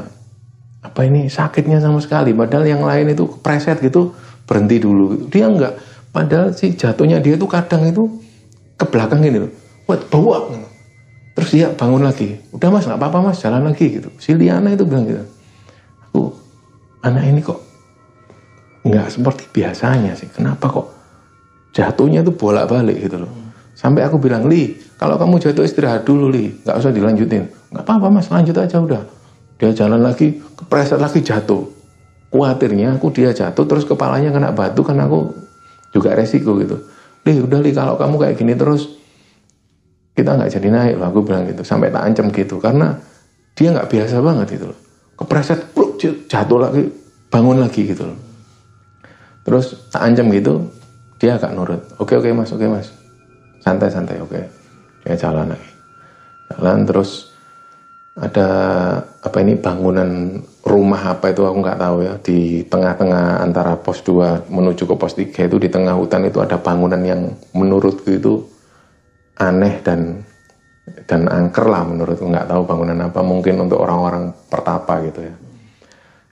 apa 0.79 0.99
ini 1.03 1.27
sakitnya 1.27 1.83
sama 1.83 1.99
sekali 1.99 2.31
padahal 2.31 2.63
yang 2.63 2.83
lain 2.83 3.11
itu 3.11 3.27
kepleset 3.27 3.83
gitu 3.83 4.15
berhenti 4.47 4.79
dulu 4.79 5.17
gitu. 5.17 5.25
dia 5.29 5.45
nggak 5.51 5.73
padahal 6.15 6.55
si 6.55 6.73
jatuhnya 6.73 7.19
dia 7.19 7.35
itu 7.35 7.45
kadang 7.45 7.85
itu 7.85 8.07
ke 8.79 8.85
belakang 8.87 9.21
ini 9.21 9.43
loh 9.43 9.51
buat 9.85 10.01
bawa 10.07 10.37
gitu 10.49 10.69
Terus 11.39 11.55
dia 11.55 11.71
bangun 11.71 12.03
lagi. 12.03 12.35
Udah 12.51 12.67
mas, 12.67 12.83
nggak 12.83 12.99
apa-apa 12.99 13.31
mas, 13.31 13.39
jalan 13.39 13.63
lagi 13.63 13.95
gitu. 13.95 14.11
Si 14.19 14.35
Liana 14.35 14.75
itu 14.75 14.83
bilang 14.83 15.07
gitu. 15.07 15.23
Aku, 16.11 16.35
anak 16.99 17.23
ini 17.31 17.39
kok 17.39 17.63
nggak 18.83 19.07
seperti 19.07 19.47
biasanya 19.47 20.19
sih. 20.19 20.27
Kenapa 20.27 20.67
kok 20.67 20.91
jatuhnya 21.71 22.27
itu 22.27 22.35
bolak-balik 22.35 22.99
gitu 23.07 23.23
loh. 23.23 23.31
Sampai 23.79 24.03
aku 24.03 24.19
bilang, 24.19 24.51
Li, 24.51 24.75
kalau 24.99 25.15
kamu 25.15 25.39
jatuh 25.39 25.63
istirahat 25.63 26.03
dulu, 26.03 26.27
Li. 26.27 26.51
Nggak 26.67 26.75
usah 26.75 26.91
dilanjutin. 26.91 27.47
Nggak 27.71 27.83
apa-apa 27.87 28.07
mas, 28.11 28.27
lanjut 28.27 28.59
aja 28.59 28.75
udah. 28.83 29.03
Dia 29.55 29.71
jalan 29.71 30.03
lagi, 30.03 30.35
kepreset 30.59 30.99
lagi 30.99 31.23
jatuh. 31.23 31.63
Kuatirnya 32.27 32.99
aku 32.99 33.15
dia 33.15 33.31
jatuh, 33.31 33.63
terus 33.63 33.87
kepalanya 33.87 34.35
kena 34.35 34.51
batu, 34.51 34.83
kan 34.83 34.99
aku 34.99 35.31
juga 35.95 36.11
resiko 36.11 36.59
gitu. 36.59 36.75
Li, 37.23 37.39
udah 37.39 37.63
Li, 37.63 37.71
kalau 37.71 37.95
kamu 37.95 38.19
kayak 38.19 38.35
gini 38.35 38.53
terus, 38.59 38.99
kita 40.19 40.35
nggak 40.35 40.51
jadi 40.51 40.67
naik 40.67 40.95
loh 40.99 41.07
aku 41.07 41.19
bilang 41.23 41.47
gitu 41.47 41.63
sampai 41.63 41.87
tak 41.95 42.03
ancam 42.03 42.27
gitu 42.35 42.59
karena 42.59 42.99
dia 43.55 43.71
nggak 43.71 43.87
biasa 43.87 44.19
banget 44.19 44.59
gitu 44.59 44.65
loh 44.75 44.79
kepreset 45.15 45.71
pluk, 45.71 45.95
jatuh 46.27 46.59
lagi 46.59 46.91
bangun 47.31 47.63
lagi 47.63 47.87
gitu 47.87 48.03
loh 48.03 48.19
terus 49.47 49.87
tak 49.87 50.03
ancam 50.11 50.27
gitu 50.35 50.67
dia 51.15 51.39
agak 51.39 51.55
nurut 51.55 51.81
oke 51.95 52.11
oke 52.19 52.27
mas 52.35 52.51
oke 52.51 52.67
mas 52.67 52.91
santai-santai 53.69 54.17
oke. 54.17 54.41
Dia 55.05 55.15
jalan 55.15 55.53
lagi 55.53 55.79
jalan 56.49 56.82
terus 56.89 57.29
ada 58.19 58.49
apa 59.23 59.38
ini 59.39 59.55
bangunan 59.55 60.41
rumah 60.65 61.15
apa 61.15 61.32
itu 61.32 61.45
aku 61.47 61.58
nggak 61.63 61.79
tahu 61.79 61.97
ya. 62.03 62.13
Di 62.19 62.67
tengah-tengah 62.67 63.39
antara 63.39 63.79
pos 63.79 64.03
2 64.03 64.51
menuju 64.51 64.84
ke 64.84 64.95
pos 64.99 65.15
3 65.15 65.47
itu 65.47 65.55
di 65.55 65.69
tengah 65.71 65.95
hutan 65.95 66.27
itu 66.27 66.43
ada 66.43 66.60
bangunan 66.60 66.99
yang 66.99 67.32
menurutku 67.55 68.12
itu 68.12 68.43
aneh 69.39 69.79
dan 69.79 70.19
dan 71.08 71.32
angker 71.32 71.63
lah 71.63 71.88
menurutku. 71.88 72.27
Nggak 72.27 72.51
tahu 72.51 72.62
bangunan 72.67 73.08
apa. 73.08 73.23
Mungkin 73.23 73.55
untuk 73.55 73.79
orang-orang 73.79 74.36
pertapa 74.51 74.99
gitu 75.08 75.23
ya. 75.23 75.36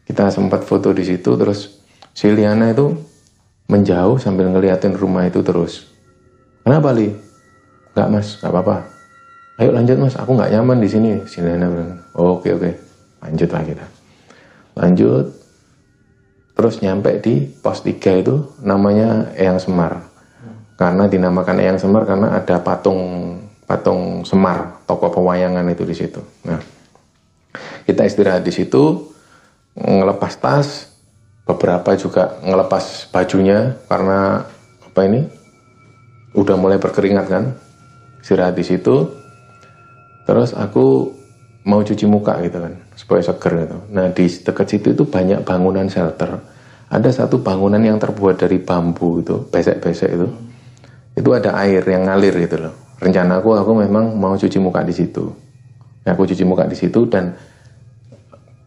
Kita 0.04 0.28
sempat 0.28 0.68
foto 0.68 0.92
di 0.92 1.08
situ 1.08 1.40
terus 1.40 1.80
si 2.12 2.28
Liana 2.28 2.68
itu 2.76 2.92
menjauh 3.72 4.20
sambil 4.20 4.52
ngeliatin 4.52 4.92
rumah 4.92 5.24
itu 5.24 5.40
terus. 5.40 5.88
Kenapa 6.68 6.92
li 6.92 7.27
nggak 7.98 8.10
mas. 8.14 8.38
Nggak 8.38 8.54
apa-apa. 8.54 8.76
Ayo 9.58 9.74
lanjut 9.74 9.98
mas. 9.98 10.14
Aku 10.14 10.38
nggak 10.38 10.54
nyaman 10.54 10.78
di 10.78 10.90
sini. 10.90 11.12
Si 11.26 11.42
bilang 11.42 11.98
oke 12.14 12.54
oke. 12.54 12.72
Lanjut 13.26 13.50
lah 13.50 13.66
kita 13.66 13.98
lanjut. 14.78 15.26
Terus 16.58 16.82
nyampe 16.82 17.22
di 17.22 17.46
pos 17.62 17.86
3 17.86 18.22
itu 18.22 18.36
namanya 18.66 19.34
Eyang 19.38 19.62
Semar. 19.62 20.10
Karena 20.78 21.10
dinamakan 21.10 21.58
Eyang 21.62 21.82
Semar 21.82 22.06
karena 22.06 22.38
ada 22.38 22.62
patung 22.62 23.02
patung 23.66 24.26
Semar 24.26 24.82
tokoh 24.86 25.10
pewayangan 25.10 25.66
itu 25.70 25.84
di 25.86 25.96
situ. 25.98 26.22
Nah 26.46 26.62
kita 27.86 28.06
istirahat 28.06 28.46
di 28.46 28.54
situ 28.54 29.14
ngelepas 29.78 30.34
tas 30.38 30.94
beberapa 31.46 31.94
juga 31.94 32.42
ngelepas 32.42 33.10
bajunya 33.14 33.78
karena 33.86 34.46
apa 34.82 35.02
ini? 35.06 35.22
Udah 36.38 36.54
mulai 36.54 36.78
berkeringat 36.78 37.26
kan 37.30 37.44
istirahat 38.28 38.60
di 38.60 38.68
situ 38.68 39.08
terus 40.28 40.52
aku 40.52 41.16
mau 41.64 41.80
cuci 41.80 42.04
muka 42.12 42.44
gitu 42.44 42.60
kan 42.60 42.76
supaya 43.00 43.24
seger 43.24 43.64
gitu 43.64 43.78
nah 43.96 44.12
di 44.12 44.28
dekat 44.28 44.68
situ 44.68 44.92
itu 44.92 45.08
banyak 45.08 45.48
bangunan 45.48 45.88
shelter 45.88 46.44
ada 46.92 47.08
satu 47.08 47.40
bangunan 47.40 47.80
yang 47.80 47.96
terbuat 47.96 48.44
dari 48.44 48.60
bambu 48.60 49.24
itu 49.24 49.48
besek-besek 49.48 50.12
itu 50.12 50.28
itu 51.18 51.30
ada 51.34 51.58
air 51.66 51.82
yang 51.82 52.06
ngalir 52.06 52.38
gitu 52.46 52.62
loh. 52.62 52.74
Rencana 53.02 53.42
aku 53.42 53.58
aku 53.58 53.74
memang 53.74 54.14
mau 54.14 54.38
cuci 54.38 54.62
muka 54.62 54.86
di 54.86 54.94
situ. 54.94 55.26
Ya, 56.06 56.14
aku 56.14 56.30
cuci 56.30 56.46
muka 56.46 56.70
di 56.70 56.78
situ 56.78 57.10
dan 57.10 57.34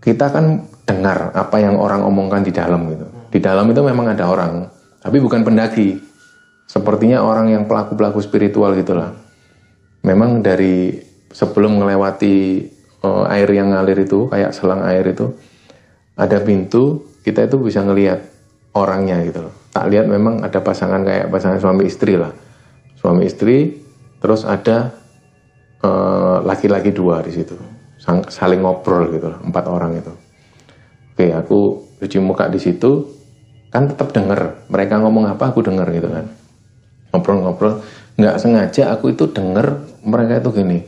kita 0.03 0.35
kan 0.35 0.67
dengar 0.83 1.31
apa 1.31 1.57
yang 1.63 1.79
orang 1.79 2.03
omongkan 2.03 2.43
di 2.43 2.51
dalam 2.51 2.91
gitu. 2.91 3.07
Di 3.31 3.39
dalam 3.39 3.71
itu 3.71 3.81
memang 3.87 4.11
ada 4.11 4.27
orang, 4.27 4.67
tapi 4.99 5.23
bukan 5.23 5.47
pendaki. 5.47 6.03
Sepertinya 6.67 7.23
orang 7.23 7.55
yang 7.55 7.63
pelaku-pelaku 7.71 8.19
spiritual 8.19 8.75
gitulah. 8.75 9.15
Memang 10.01 10.41
dari 10.41 10.97
sebelum 11.31 11.81
melewati 11.85 12.67
uh, 13.05 13.29
air 13.29 13.49
yang 13.53 13.73
ngalir 13.73 14.01
itu, 14.01 14.27
kayak 14.33 14.57
selang 14.57 14.81
air 14.85 15.05
itu, 15.05 15.33
ada 16.17 16.41
pintu, 16.41 17.05
kita 17.25 17.49
itu 17.49 17.57
bisa 17.61 17.85
ngelihat 17.85 18.21
orangnya 18.77 19.21
gitu 19.25 19.49
loh. 19.49 19.55
Tak 19.71 19.87
lihat 19.91 20.07
memang 20.11 20.43
ada 20.43 20.59
pasangan 20.63 21.03
kayak 21.07 21.31
pasangan 21.31 21.59
suami 21.63 21.87
istri 21.87 22.19
lah. 22.19 22.35
Suami 22.99 23.27
istri 23.27 23.81
terus 24.21 24.45
ada 24.45 24.93
eh, 25.81 26.39
laki-laki 26.45 26.91
uh, 26.93 26.97
dua 26.97 27.17
di 27.25 27.33
situ. 27.33 27.57
Saling 28.29 28.61
ngobrol 28.65 29.13
gitu 29.15 29.31
lah 29.31 29.41
empat 29.41 29.65
orang 29.71 30.01
itu. 30.01 30.13
Oke 31.15 31.27
aku 31.37 31.61
cuci 32.01 32.19
muka 32.19 32.49
di 32.49 32.59
situ 32.59 33.07
kan 33.71 33.87
tetap 33.87 34.11
denger. 34.11 34.67
Mereka 34.73 34.99
ngomong 34.99 35.31
apa 35.31 35.55
aku 35.55 35.63
denger 35.63 35.87
gitu 35.95 36.09
kan. 36.11 36.27
Ngobrol-ngobrol. 37.15 37.85
Nggak 38.19 38.37
sengaja 38.43 38.93
aku 38.93 39.15
itu 39.15 39.31
denger 39.31 39.90
mereka 40.05 40.41
itu 40.41 40.51
gini 40.53 40.79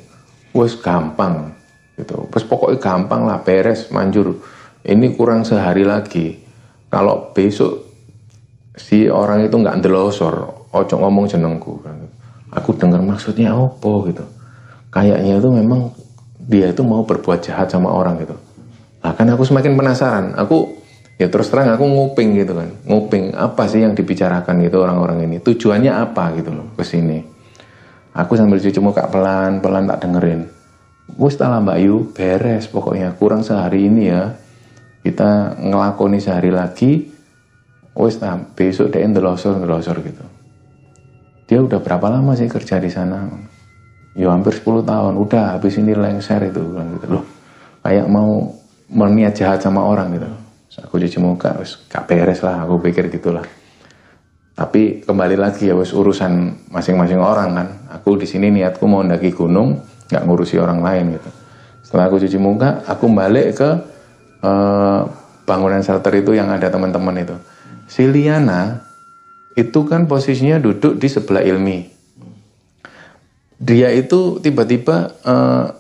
wes 0.52 0.76
gampang 0.78 1.52
gitu. 1.96 2.28
Terus 2.28 2.44
pokoknya 2.46 2.78
gampang 2.80 3.28
lah 3.28 3.40
beres 3.40 3.88
manjur. 3.92 4.40
Ini 4.82 5.14
kurang 5.14 5.46
sehari 5.46 5.86
lagi. 5.86 6.40
Kalau 6.92 7.32
besok 7.32 7.88
si 8.76 9.08
orang 9.08 9.48
itu 9.48 9.56
nggak 9.56 9.80
ndelosor 9.80 10.34
ojo 10.72 10.94
ngomong 11.00 11.24
jenengku. 11.28 11.80
Aku 12.52 12.76
dengar 12.76 13.00
maksudnya 13.00 13.56
apa 13.56 13.92
gitu. 14.12 14.24
Kayaknya 14.92 15.40
itu 15.40 15.48
memang 15.48 15.88
dia 16.36 16.68
itu 16.68 16.84
mau 16.84 17.00
berbuat 17.06 17.40
jahat 17.40 17.72
sama 17.72 17.88
orang 17.88 18.20
gitu. 18.20 18.36
Nah 19.00 19.12
kan 19.16 19.24
aku 19.32 19.48
semakin 19.48 19.72
penasaran. 19.72 20.36
Aku 20.36 20.76
ya 21.16 21.32
terus 21.32 21.48
terang 21.48 21.72
aku 21.72 21.88
nguping 21.88 22.36
gitu 22.36 22.52
kan. 22.52 22.68
Nguping 22.84 23.32
apa 23.32 23.64
sih 23.72 23.80
yang 23.80 23.96
dibicarakan 23.96 24.60
gitu 24.60 24.84
orang-orang 24.84 25.24
ini? 25.24 25.40
Tujuannya 25.40 25.92
apa 25.96 26.36
gitu 26.36 26.52
loh 26.52 26.68
ke 26.76 26.84
sini 26.84 27.31
aku 28.12 28.36
sambil 28.36 28.60
cuci 28.60 28.80
muka 28.80 29.08
pelan 29.08 29.60
pelan 29.64 29.88
tak 29.88 30.04
dengerin. 30.04 30.48
Wis 31.18 31.36
mbak 31.36 31.78
Yu 31.82 32.12
beres 32.12 32.68
pokoknya. 32.68 33.12
Kurang 33.16 33.44
sehari 33.44 33.88
ini 33.88 34.08
ya. 34.08 34.32
Kita 35.02 35.58
ngelakoni 35.58 36.22
sehari 36.22 36.48
lagi. 36.48 37.10
Wes 37.92 38.16
nah 38.22 38.40
besok 38.56 38.94
dia 38.94 39.04
ndelosor 39.04 39.60
ndelosor 39.60 40.00
gitu. 40.00 40.24
Dia 41.44 41.60
udah 41.60 41.84
berapa 41.84 42.08
lama 42.08 42.32
sih 42.32 42.48
kerja 42.48 42.80
di 42.80 42.88
sana? 42.88 43.28
Ya 44.16 44.32
hampir 44.32 44.56
10 44.56 44.88
tahun. 44.88 45.20
Udah 45.20 45.58
habis 45.58 45.76
ini 45.76 45.92
lengser 45.92 46.40
itu. 46.48 46.62
Gitu 46.62 47.06
loh 47.12 47.24
kayak 47.82 48.06
mau 48.06 48.54
meniat 48.88 49.34
jahat 49.34 49.60
sama 49.60 49.82
orang 49.82 50.14
gitu. 50.16 50.30
Aku 50.88 50.96
cuci 50.96 51.18
muka 51.20 51.52
wes 51.60 51.76
gak 51.90 52.08
beres 52.08 52.40
lah. 52.40 52.64
Aku 52.64 52.80
pikir 52.80 53.12
gitulah 53.12 53.44
tapi 54.52 55.00
kembali 55.02 55.36
lagi 55.40 55.72
ya 55.72 55.74
wes 55.74 55.96
urusan 55.96 56.68
masing-masing 56.68 57.18
orang 57.18 57.50
kan 57.56 57.68
aku 57.88 58.20
di 58.20 58.28
sini 58.28 58.52
niatku 58.52 58.84
mau 58.84 59.00
mendaki 59.00 59.32
gunung 59.32 59.80
nggak 60.12 60.22
ngurusi 60.28 60.60
orang 60.60 60.84
lain 60.84 61.16
gitu 61.16 61.30
setelah 61.82 62.12
aku 62.12 62.20
cuci 62.20 62.36
muka 62.36 62.84
aku 62.84 63.08
balik 63.10 63.56
ke 63.56 63.70
uh, 64.44 65.08
bangunan 65.48 65.80
shelter 65.80 66.12
itu 66.20 66.36
yang 66.36 66.52
ada 66.52 66.68
teman-teman 66.68 67.16
itu 67.24 67.36
si 67.88 68.04
Liana 68.04 68.92
itu 69.52 69.84
kan 69.84 70.08
posisinya 70.08 70.56
duduk 70.56 70.96
di 70.96 71.08
sebelah 71.12 71.44
Ilmi. 71.44 71.92
Dia 73.62 73.94
itu 73.94 74.42
tiba-tiba 74.42 75.14
uh, 75.22 75.70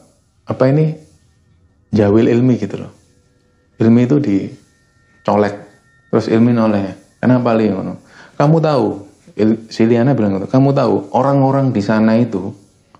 apa 0.46 0.64
ini 0.70 0.94
jawil 1.90 2.30
ilmi 2.30 2.54
gitu 2.54 2.78
loh. 2.78 2.92
Ilmi 3.82 4.06
itu 4.06 4.22
dicolek, 4.22 5.54
terus 6.14 6.30
ilmi 6.30 6.54
noleh. 6.54 7.18
Kenapa 7.18 7.50
li 7.58 7.74
Kamu 8.42 8.58
tahu, 8.58 8.86
Il, 9.38 9.70
si 9.70 9.86
Liana 9.86 10.18
bilang 10.18 10.34
gitu. 10.34 10.50
Kamu 10.50 10.74
tahu 10.74 11.14
orang-orang 11.14 11.70
di 11.70 11.78
sana 11.78 12.18
itu 12.18 12.50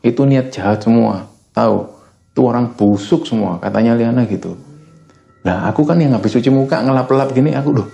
itu 0.07 0.23
niat 0.23 0.55
jahat 0.55 0.87
semua. 0.87 1.27
Tahu, 1.51 1.83
itu 2.31 2.41
orang 2.47 2.79
busuk 2.79 3.27
semua. 3.27 3.59
Katanya 3.59 3.99
Liana 3.99 4.23
gitu. 4.31 4.55
Nah 5.43 5.67
aku 5.67 5.83
kan 5.83 5.99
yang 5.99 6.15
habis 6.15 6.31
cuci 6.31 6.47
muka 6.55 6.79
ngelap-lap 6.87 7.35
gini, 7.35 7.51
aku 7.51 7.75
loh 7.75 7.91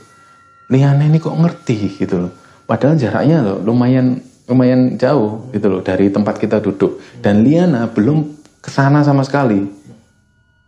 Liana 0.69 1.09
ini 1.09 1.17
kok 1.17 1.33
ngerti 1.33 1.97
gitu 1.97 2.29
loh. 2.29 2.33
Padahal 2.69 3.01
jaraknya 3.01 3.41
loh 3.41 3.65
lumayan 3.65 4.21
lumayan 4.45 5.01
jauh 5.01 5.49
gitu 5.57 5.73
loh 5.73 5.81
dari 5.81 6.13
tempat 6.13 6.37
kita 6.37 6.61
duduk. 6.61 7.01
Dan 7.25 7.41
Liana 7.41 7.89
belum 7.89 8.29
ke 8.61 8.69
sana 8.69 9.01
sama 9.01 9.25
sekali. 9.25 9.65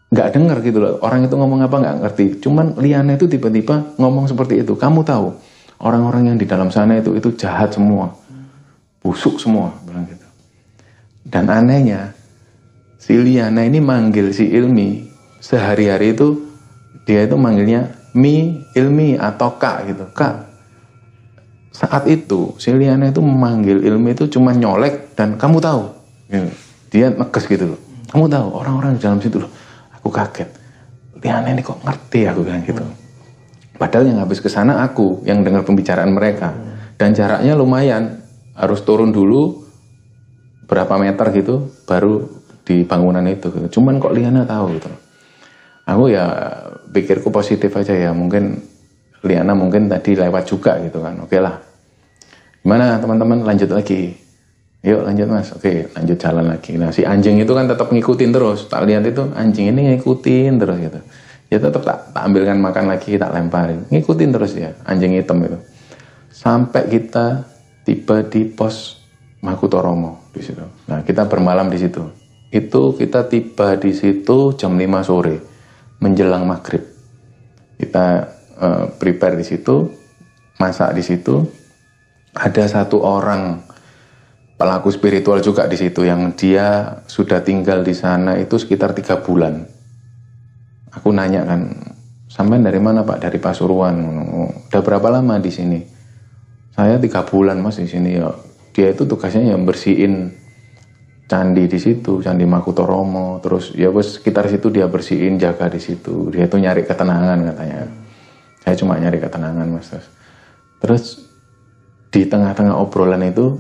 Nggak 0.09 0.29
dengar 0.33 0.65
gitu 0.65 0.81
loh. 0.81 0.97
Orang 1.05 1.29
itu 1.29 1.37
ngomong 1.37 1.61
apa 1.61 1.77
nggak 1.77 1.97
ngerti. 2.01 2.27
Cuman 2.41 2.81
Liana 2.81 3.21
itu 3.21 3.29
tiba-tiba 3.29 3.93
ngomong 4.01 4.33
seperti 4.33 4.65
itu. 4.65 4.73
Kamu 4.73 5.05
tahu 5.05 5.37
orang-orang 5.81 6.33
yang 6.33 6.37
di 6.37 6.47
dalam 6.47 6.69
sana 6.69 7.01
itu 7.01 7.17
itu 7.17 7.33
jahat 7.37 7.73
semua. 7.75 8.13
Busuk 9.01 9.41
semua 9.41 9.73
bilang 9.89 10.05
gitu. 10.05 10.29
Dan 11.25 11.49
anehnya 11.49 12.13
si 13.01 13.17
Liana 13.17 13.65
ini 13.65 13.81
manggil 13.81 14.33
si 14.37 14.49
Ilmi. 14.49 15.09
Sehari-hari 15.41 16.13
itu 16.13 16.37
dia 17.09 17.25
itu 17.25 17.33
manggilnya 17.35 17.97
mi 18.13 18.61
ilmi 18.77 19.17
atau 19.17 19.57
kak 19.57 19.89
gitu. 19.89 20.05
Kak 20.13 20.51
saat 21.81 22.05
itu 22.13 22.53
si 22.61 22.77
Liana 22.77 23.09
itu 23.09 23.25
memanggil 23.25 23.81
ilmi 23.81 24.13
itu 24.13 24.29
cuma 24.29 24.53
nyolek 24.53 25.17
dan 25.17 25.41
kamu 25.41 25.59
tahu. 25.65 25.83
Gitu. 26.29 26.51
dia 26.91 27.07
neges 27.09 27.45
gitu 27.49 27.75
loh. 27.75 27.81
Kamu 28.11 28.27
tahu 28.29 28.47
orang-orang 28.53 28.99
di 28.99 29.01
dalam 29.01 29.19
situ 29.23 29.41
loh. 29.41 29.51
Aku 29.97 30.13
kaget. 30.13 30.51
Liana 31.23 31.49
ini 31.55 31.65
kok 31.65 31.81
ngerti? 31.81 32.29
Aku 32.29 32.45
bilang 32.45 32.61
gitu 32.67 32.85
padahal 33.81 34.13
yang 34.13 34.21
habis 34.21 34.45
ke 34.45 34.53
sana 34.53 34.85
aku 34.85 35.25
yang 35.25 35.41
dengar 35.41 35.65
pembicaraan 35.65 36.13
mereka. 36.13 36.53
Dan 37.01 37.17
jaraknya 37.17 37.57
lumayan. 37.57 38.21
Harus 38.53 38.85
turun 38.85 39.09
dulu 39.09 39.65
berapa 40.69 41.01
meter 41.01 41.33
gitu 41.33 41.73
baru 41.89 42.29
di 42.61 42.85
bangunan 42.85 43.25
itu 43.25 43.49
gitu. 43.49 43.81
cuman 43.81 43.97
kok 43.97 44.13
Liana 44.13 44.45
tahu 44.45 44.77
gitu. 44.77 44.93
Aku 45.89 46.13
ya 46.13 46.29
pikirku 46.93 47.33
positif 47.33 47.73
aja 47.73 47.97
ya. 47.97 48.13
Mungkin 48.13 48.61
Liana 49.25 49.57
mungkin 49.57 49.89
tadi 49.89 50.13
lewat 50.13 50.45
juga 50.45 50.77
gitu 50.85 51.01
kan. 51.01 51.17
Oke 51.25 51.41
lah. 51.41 51.57
Gimana 52.61 53.01
teman-teman? 53.01 53.49
Lanjut 53.49 53.73
lagi. 53.73 54.13
Yuk 54.85 55.09
lanjut 55.09 55.29
mas. 55.33 55.57
Oke 55.57 55.89
lanjut 55.97 56.21
jalan 56.21 56.53
lagi. 56.53 56.77
Nah 56.77 56.93
si 56.93 57.01
anjing 57.09 57.41
itu 57.41 57.57
kan 57.57 57.65
tetap 57.65 57.89
ngikutin 57.89 58.29
terus. 58.29 58.69
Tak 58.69 58.85
lihat 58.85 59.09
itu 59.09 59.25
anjing 59.33 59.73
ini 59.73 59.97
ngikutin 59.97 60.53
terus 60.61 60.77
gitu 60.85 61.01
ya 61.51 61.59
tetap 61.59 61.83
tak, 61.83 61.99
tak 62.15 62.23
ambilkan 62.23 62.63
makan 62.63 62.89
lagi 62.89 63.19
tak 63.19 63.35
lemparin 63.35 63.85
ngikutin 63.91 64.31
terus 64.31 64.55
ya 64.55 64.71
anjing 64.87 65.19
hitam 65.19 65.43
itu 65.43 65.59
sampai 66.31 66.87
kita 66.87 67.45
tiba 67.85 68.23
di 68.23 68.47
pos 68.47 69.01
Makutoromo 69.41 70.31
di 70.37 70.45
situ. 70.45 70.61
Nah, 70.85 71.01
kita 71.01 71.25
bermalam 71.25 71.73
di 71.73 71.81
situ. 71.81 72.05
Itu 72.53 72.93
kita 72.93 73.25
tiba 73.25 73.73
di 73.81 73.97
situ 73.97 74.53
jam 74.53 74.77
5 74.77 75.01
sore 75.01 75.37
menjelang 75.97 76.45
maghrib. 76.45 76.85
Kita 77.81 78.07
uh, 78.61 78.85
prepare 79.01 79.41
di 79.41 79.45
situ, 79.49 79.89
masak 80.61 80.93
di 80.93 81.01
situ. 81.01 81.41
Ada 82.37 82.69
satu 82.69 83.01
orang 83.01 83.65
pelaku 84.61 84.93
spiritual 84.93 85.41
juga 85.41 85.65
di 85.65 85.81
situ 85.81 86.05
yang 86.05 86.37
dia 86.37 87.01
sudah 87.09 87.41
tinggal 87.41 87.81
di 87.81 87.97
sana 87.97 88.37
itu 88.37 88.61
sekitar 88.61 88.93
tiga 88.93 89.25
bulan. 89.25 89.65
Aku 90.91 91.15
nanya 91.15 91.47
kan, 91.47 91.71
sampai 92.27 92.59
dari 92.59 92.83
mana 92.83 93.07
pak? 93.07 93.23
Dari 93.23 93.39
Pasuruan. 93.39 93.95
Udah 94.67 94.83
berapa 94.83 95.07
lama 95.11 95.39
di 95.39 95.51
sini? 95.51 95.79
Saya 96.75 96.99
tiga 96.99 97.23
bulan 97.27 97.63
mas 97.63 97.79
di 97.79 97.87
sini 97.87 98.19
ya. 98.19 98.31
Dia 98.71 98.95
itu 98.95 99.07
tugasnya 99.07 99.55
yang 99.55 99.67
bersihin 99.67 100.31
candi 101.31 101.67
di 101.71 101.79
situ, 101.79 102.23
candi 102.23 102.47
Makutoromo. 102.47 103.39
Terus 103.43 103.75
ya 103.75 103.91
bos 103.91 104.19
sekitar 104.19 104.51
situ 104.51 104.71
dia 104.71 104.91
bersihin, 104.91 105.39
jaga 105.39 105.71
di 105.71 105.79
situ. 105.79 106.31
Dia 106.35 106.47
itu 106.51 106.57
nyari 106.59 106.83
ketenangan 106.87 107.39
katanya. 107.55 107.87
Saya 108.63 108.75
cuma 108.79 108.99
nyari 108.99 109.19
ketenangan 109.19 109.67
mas. 109.71 109.91
Terus, 109.91 110.07
terus 110.83 111.05
di 112.11 112.27
tengah-tengah 112.27 112.75
obrolan 112.75 113.23
itu 113.23 113.55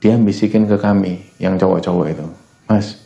dia 0.00 0.16
bisikin 0.16 0.64
ke 0.64 0.80
kami 0.80 1.20
yang 1.36 1.60
cowok-cowok 1.60 2.06
itu 2.08 2.26
mas 2.64 2.96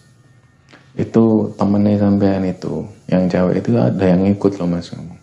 itu 0.95 1.51
temennya 1.59 1.99
sampean 1.99 2.47
itu 2.47 2.87
yang 3.11 3.27
cewek 3.27 3.63
itu 3.63 3.75
ada 3.75 4.05
yang 4.07 4.23
ikut 4.31 4.53
loh 4.63 4.69
mas 4.71 4.95
loh 4.95 5.15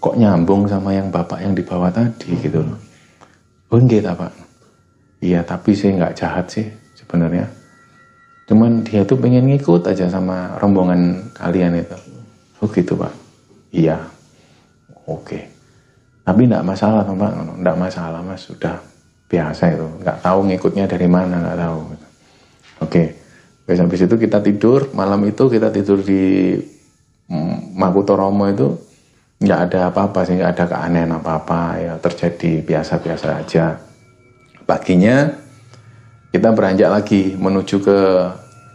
kok 0.00 0.16
nyambung 0.16 0.64
sama 0.64 0.96
yang 0.96 1.12
bapak 1.12 1.44
yang 1.44 1.52
dibawa 1.52 1.92
tadi 1.92 2.32
gitu 2.40 2.64
loh. 2.64 2.80
Oh 3.70 3.78
enggak 3.78 4.16
pak? 4.16 4.32
Iya 5.20 5.44
tapi 5.44 5.76
sih 5.76 5.92
nggak 5.92 6.16
jahat 6.16 6.48
sih 6.48 6.66
sebenarnya. 6.96 7.46
Cuman 8.48 8.82
dia 8.82 9.04
tuh 9.04 9.20
pengen 9.20 9.46
ngikut 9.46 9.86
aja 9.86 10.08
sama 10.08 10.56
rombongan 10.58 11.30
kalian 11.36 11.76
itu. 11.84 11.94
Oh 12.64 12.66
gitu 12.72 12.96
pak? 12.96 13.12
Iya. 13.70 14.00
Oke. 15.04 15.46
Tapi 16.24 16.48
enggak 16.48 16.64
masalah 16.64 17.04
pak. 17.04 17.32
Enggak 17.60 17.76
masalah 17.76 18.20
mas. 18.24 18.48
Sudah 18.48 18.80
biasa 19.28 19.76
itu. 19.76 19.86
Nggak 20.00 20.18
tahu 20.24 20.48
ngikutnya 20.48 20.88
dari 20.88 21.06
mana 21.06 21.36
nggak 21.44 21.58
tahu. 21.60 21.78
Oke. 21.84 21.94
okay. 22.88 23.06
Habis 23.78 24.02
itu 24.02 24.16
kita 24.18 24.42
tidur 24.42 24.90
malam 24.96 25.22
itu 25.28 25.46
kita 25.46 25.70
tidur 25.70 26.02
di 26.02 26.56
mm, 27.30 27.78
Makutoromo 27.78 28.50
itu 28.50 28.74
nggak 29.40 29.60
ada 29.70 29.94
apa-apa 29.94 30.26
sih 30.26 30.34
nggak 30.36 30.52
ada 30.58 30.64
keanehan 30.66 31.12
apa-apa 31.14 31.60
ya 31.78 31.94
terjadi 32.02 32.66
biasa-biasa 32.66 33.26
aja 33.38 33.78
paginya 34.66 35.30
kita 36.34 36.50
beranjak 36.50 36.90
lagi 36.90 37.38
menuju 37.38 37.76
ke 37.80 37.98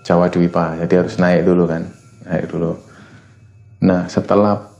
Jawa 0.07 0.31
Dwipa 0.31 0.79
jadi 0.85 1.03
harus 1.03 1.19
naik 1.19 1.43
dulu 1.43 1.67
kan 1.67 1.83
naik 2.29 2.47
dulu 2.49 2.79
nah 3.83 4.07
setelah 4.07 4.71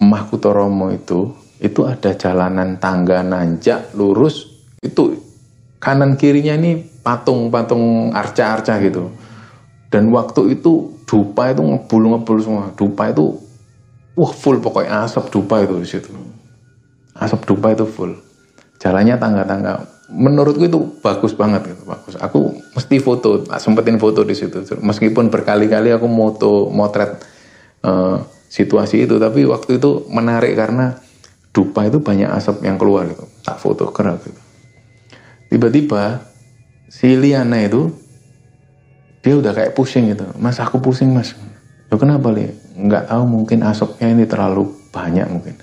Mahkutoromo 0.00 0.90
itu 0.96 1.30
itu 1.60 1.84
ada 1.84 2.16
jalanan 2.16 2.80
tangga 2.80 3.20
nanjak 3.20 3.92
lurus 3.92 4.48
itu 4.80 5.20
kanan 5.80 6.16
kirinya 6.16 6.56
ini 6.56 6.80
patung-patung 7.00 8.12
arca-arca 8.12 8.76
gitu. 8.84 9.08
Dan 9.90 10.14
waktu 10.14 10.54
itu 10.54 11.02
dupa 11.02 11.50
itu 11.50 11.60
ngebul-ngebul 11.66 12.38
semua. 12.38 12.70
Dupa 12.78 13.10
itu 13.10 13.34
wah 14.14 14.30
full 14.30 14.62
pokoknya 14.62 15.02
asap 15.04 15.34
dupa 15.34 15.66
itu 15.66 15.74
di 15.82 15.88
situ. 15.90 16.10
Asap 17.18 17.42
dupa 17.50 17.74
itu 17.74 17.84
full. 17.84 18.14
Jalannya 18.78 19.18
tangga-tangga. 19.18 20.00
Menurutku 20.10 20.66
itu 20.66 20.78
bagus 21.02 21.34
banget 21.34 21.70
gitu, 21.70 21.82
bagus. 21.86 22.14
Aku 22.18 22.54
mesti 22.74 22.96
foto, 22.98 23.46
sempetin 23.58 23.98
foto 23.98 24.26
di 24.26 24.34
situ. 24.34 24.62
Meskipun 24.78 25.30
berkali-kali 25.30 25.94
aku 25.94 26.10
moto 26.10 26.66
motret 26.70 27.22
uh, 27.86 28.18
situasi 28.50 29.06
itu, 29.06 29.22
tapi 29.22 29.46
waktu 29.46 29.78
itu 29.78 30.10
menarik 30.10 30.58
karena 30.58 30.98
dupa 31.54 31.86
itu 31.86 32.02
banyak 32.02 32.26
asap 32.26 32.66
yang 32.66 32.74
keluar 32.78 33.06
gitu. 33.06 33.22
Tak 33.46 33.62
foto 33.62 33.94
keren 33.94 34.18
gitu. 34.22 34.40
Tiba-tiba 35.50 36.26
si 36.90 37.14
Liana 37.14 37.62
itu 37.62 37.94
dia 39.20 39.34
udah 39.36 39.52
kayak 39.52 39.72
pusing 39.76 40.12
gitu. 40.12 40.24
Mas 40.40 40.56
aku 40.60 40.80
pusing 40.80 41.12
mas. 41.12 41.36
Ya 41.92 41.96
kenapa 42.00 42.32
li? 42.32 42.48
Nggak 42.76 43.12
tahu 43.12 43.22
mungkin 43.28 43.60
asapnya 43.64 44.08
ini 44.12 44.24
terlalu 44.24 44.68
banyak 44.90 45.26
mungkin. 45.28 45.54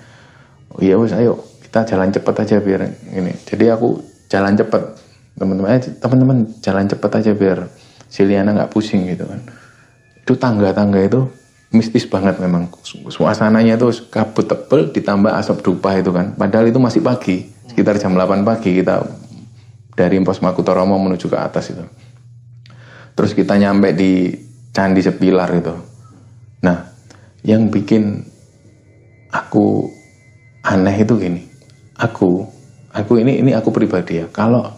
Oh 0.74 0.80
iya 0.84 0.96
wes 1.00 1.13
ayo 1.13 1.41
kita 1.65 1.84
jalan 1.89 2.13
cepet 2.13 2.36
aja 2.38 2.56
biar 2.62 2.82
ini. 3.13 3.34
Jadi 3.43 3.65
aku 3.74 3.98
jalan 4.30 4.54
cepet 4.54 4.82
teman-teman 5.38 5.70
eh, 5.78 5.82
teman-teman 5.98 6.38
jalan 6.62 6.86
cepet 6.86 7.12
aja 7.17 7.32
biar 7.34 7.58
si 8.08 8.22
Liana 8.26 8.54
nggak 8.54 8.72
pusing 8.72 9.10
gitu 9.10 9.26
kan. 9.26 9.41
Itu 10.22 10.38
tangga-tangga 10.38 11.02
itu 11.02 11.26
mistis 11.67 12.08
banget 12.08 12.39
memang 12.39 12.72
suasananya 13.12 13.76
itu 13.76 13.91
kabut 14.08 14.48
tebel 14.48 14.88
ditambah 14.96 15.36
asap 15.36 15.67
dupa 15.67 16.00
itu 16.00 16.15
kan 16.15 16.32
padahal 16.39 16.72
itu 16.72 16.80
masih 16.80 17.04
pagi 17.04 17.43
sekitar 17.67 18.00
jam 18.00 18.15
8 18.15 18.48
pagi 18.48 18.72
kita 18.72 19.04
dari 19.98 20.15
Pos 20.24 20.39
Makutoromo 20.39 20.96
menuju 21.02 21.26
ke 21.28 21.38
atas 21.38 21.74
itu. 21.74 21.82
Terus 23.17 23.34
kita 23.34 23.58
nyampe 23.58 23.97
di 23.97 24.30
Candi 24.69 25.01
Sepilar 25.01 25.49
itu. 25.58 25.73
Nah, 26.62 26.86
yang 27.41 27.73
bikin 27.73 28.21
aku 29.34 29.89
aneh 30.62 31.01
itu 31.01 31.17
gini. 31.17 31.41
Aku, 31.97 32.45
aku 32.93 33.12
ini 33.17 33.41
ini 33.41 33.58
aku 33.58 33.73
pribadi 33.73 34.21
ya. 34.21 34.30
Kalau 34.30 34.69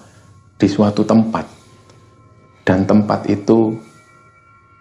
di 0.56 0.68
suatu 0.72 1.04
tempat 1.04 1.44
dan 2.64 2.88
tempat 2.88 3.28
itu 3.28 3.76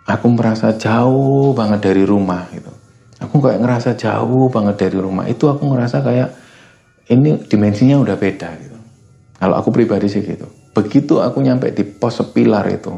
aku 0.07 0.27
merasa 0.31 0.79
jauh 0.79 1.51
banget 1.51 1.91
dari 1.91 2.07
rumah 2.07 2.47
gitu. 2.55 2.71
Aku 3.19 3.43
kayak 3.43 3.59
ngerasa 3.59 3.99
jauh 3.99 4.47
banget 4.47 4.87
dari 4.87 4.99
rumah. 5.03 5.27
Itu 5.27 5.51
aku 5.51 5.67
ngerasa 5.75 6.07
kayak 6.07 6.31
ini 7.11 7.43
dimensinya 7.51 7.99
udah 7.99 8.15
beda 8.15 8.49
gitu. 8.63 8.79
Kalau 9.39 9.55
aku 9.59 9.75
pribadi 9.75 10.07
sih 10.07 10.23
gitu. 10.23 10.47
Begitu 10.75 11.19
aku 11.19 11.43
nyampe 11.43 11.75
di 11.75 11.83
pos 11.83 12.23
sepilar 12.23 12.63
itu, 12.71 12.95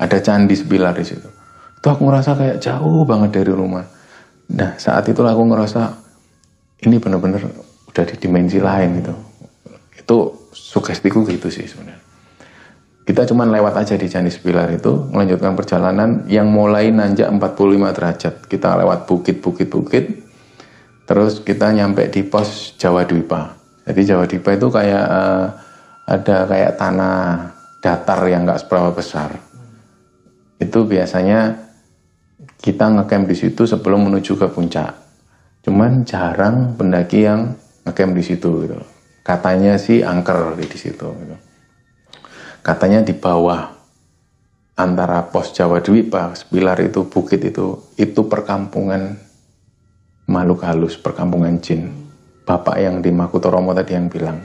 ada 0.00 0.16
candi 0.24 0.56
sepilar 0.56 0.96
di 0.96 1.04
situ. 1.04 1.28
Itu 1.76 1.86
aku 1.92 2.08
ngerasa 2.08 2.32
kayak 2.36 2.56
jauh 2.64 3.04
banget 3.04 3.40
dari 3.40 3.52
rumah. 3.52 3.84
Nah 4.56 4.80
saat 4.80 5.04
itulah 5.12 5.36
aku 5.36 5.44
ngerasa 5.44 5.82
ini 6.88 6.96
bener-bener 6.96 7.44
udah 7.92 8.04
di 8.08 8.16
dimensi 8.16 8.56
lain 8.56 9.04
gitu. 9.04 9.14
Itu 10.00 10.16
sugestiku 10.50 11.28
gitu 11.28 11.52
sih 11.52 11.68
sebenarnya. 11.68 12.00
Kita 13.04 13.26
cuman 13.26 13.50
lewat 13.50 13.74
aja 13.74 13.98
di 13.98 14.06
Candi 14.06 14.30
Sepilar 14.30 14.70
itu, 14.70 15.10
melanjutkan 15.10 15.58
perjalanan 15.58 16.30
yang 16.30 16.46
mulai 16.46 16.94
nanjak 16.94 17.26
45 17.26 17.96
derajat. 17.96 18.34
Kita 18.46 18.78
lewat 18.78 19.10
bukit-bukit-bukit, 19.10 20.04
terus 21.10 21.42
kita 21.42 21.74
nyampe 21.74 22.06
di 22.06 22.22
pos 22.22 22.78
Jawa 22.78 23.02
Dwipa. 23.02 23.58
Jadi 23.90 24.00
Jawa 24.06 24.30
Dipa 24.30 24.54
itu 24.54 24.70
kayak 24.70 25.04
uh, 25.10 25.46
ada 26.06 26.36
kayak 26.46 26.72
tanah 26.78 27.18
datar 27.82 28.20
yang 28.30 28.46
nggak 28.46 28.62
seberapa 28.62 28.94
besar. 28.94 29.49
Itu 30.60 30.84
biasanya 30.84 31.56
kita 32.60 32.92
ngecamp 32.92 33.24
di 33.26 33.36
situ 33.36 33.64
sebelum 33.64 34.12
menuju 34.12 34.36
ke 34.36 34.46
puncak. 34.52 34.92
Cuman 35.64 36.04
jarang 36.04 36.76
pendaki 36.76 37.24
yang 37.24 37.56
ngecamp 37.88 38.12
di 38.12 38.22
situ 38.24 38.68
gitu. 38.68 38.78
Katanya 39.24 39.80
sih 39.80 40.04
angker 40.04 40.54
di 40.60 40.78
situ 40.78 41.08
gitu. 41.08 41.36
Katanya 42.60 43.00
di 43.00 43.16
bawah 43.16 43.72
antara 44.76 45.24
pos 45.32 45.56
Jawa 45.56 45.80
Dwipa, 45.80 46.36
Pilar 46.48 46.76
itu, 46.84 47.08
bukit 47.08 47.40
itu, 47.40 47.80
itu 47.96 48.20
perkampungan 48.28 49.16
makhluk 50.28 50.62
halus, 50.64 51.00
perkampungan 51.00 51.56
jin 51.58 52.10
bapak 52.50 52.82
yang 52.82 52.98
di 52.98 53.14
Makutoromo 53.14 53.70
tadi 53.70 53.94
yang 53.94 54.10
bilang 54.10 54.42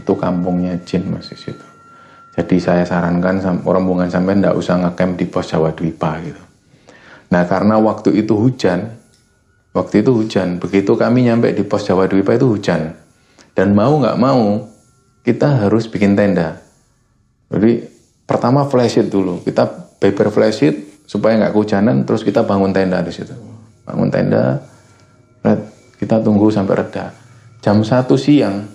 itu 0.00 0.12
kampungnya 0.16 0.80
jin 0.88 1.12
mas 1.12 1.28
di 1.28 1.36
situ. 1.36 1.73
Jadi 2.34 2.58
saya 2.58 2.82
sarankan 2.82 3.38
rombongan 3.62 4.10
sampai 4.10 4.34
ndak 4.38 4.58
usah 4.58 4.82
ngecamp 4.82 5.14
di 5.14 5.24
pos 5.30 5.46
Jawa 5.46 5.70
Dwipa 5.70 6.18
gitu. 6.18 6.42
Nah 7.30 7.46
karena 7.46 7.78
waktu 7.78 8.10
itu 8.18 8.34
hujan, 8.34 8.90
waktu 9.70 10.02
itu 10.02 10.10
hujan, 10.10 10.58
begitu 10.58 10.98
kami 10.98 11.30
nyampe 11.30 11.54
di 11.54 11.62
pos 11.62 11.86
Jawa 11.86 12.10
Dwipa 12.10 12.34
itu 12.34 12.50
hujan. 12.50 12.98
Dan 13.54 13.78
mau 13.78 13.94
nggak 14.02 14.18
mau 14.18 14.66
kita 15.22 15.62
harus 15.62 15.86
bikin 15.86 16.18
tenda. 16.18 16.58
Jadi 17.54 17.86
pertama 18.26 18.66
flashit 18.66 19.06
dulu, 19.06 19.38
kita 19.46 19.94
beber 20.02 20.34
flashit 20.34 21.06
supaya 21.06 21.38
nggak 21.38 21.54
kehujanan, 21.54 22.02
terus 22.02 22.26
kita 22.26 22.42
bangun 22.42 22.74
tenda 22.74 22.98
di 22.98 23.14
situ. 23.14 23.30
Bangun 23.86 24.10
tenda, 24.10 24.58
kita 26.02 26.18
tunggu 26.18 26.50
sampai 26.50 26.82
reda 26.82 27.14
jam 27.62 27.80
1 27.80 28.04
siang 28.20 28.66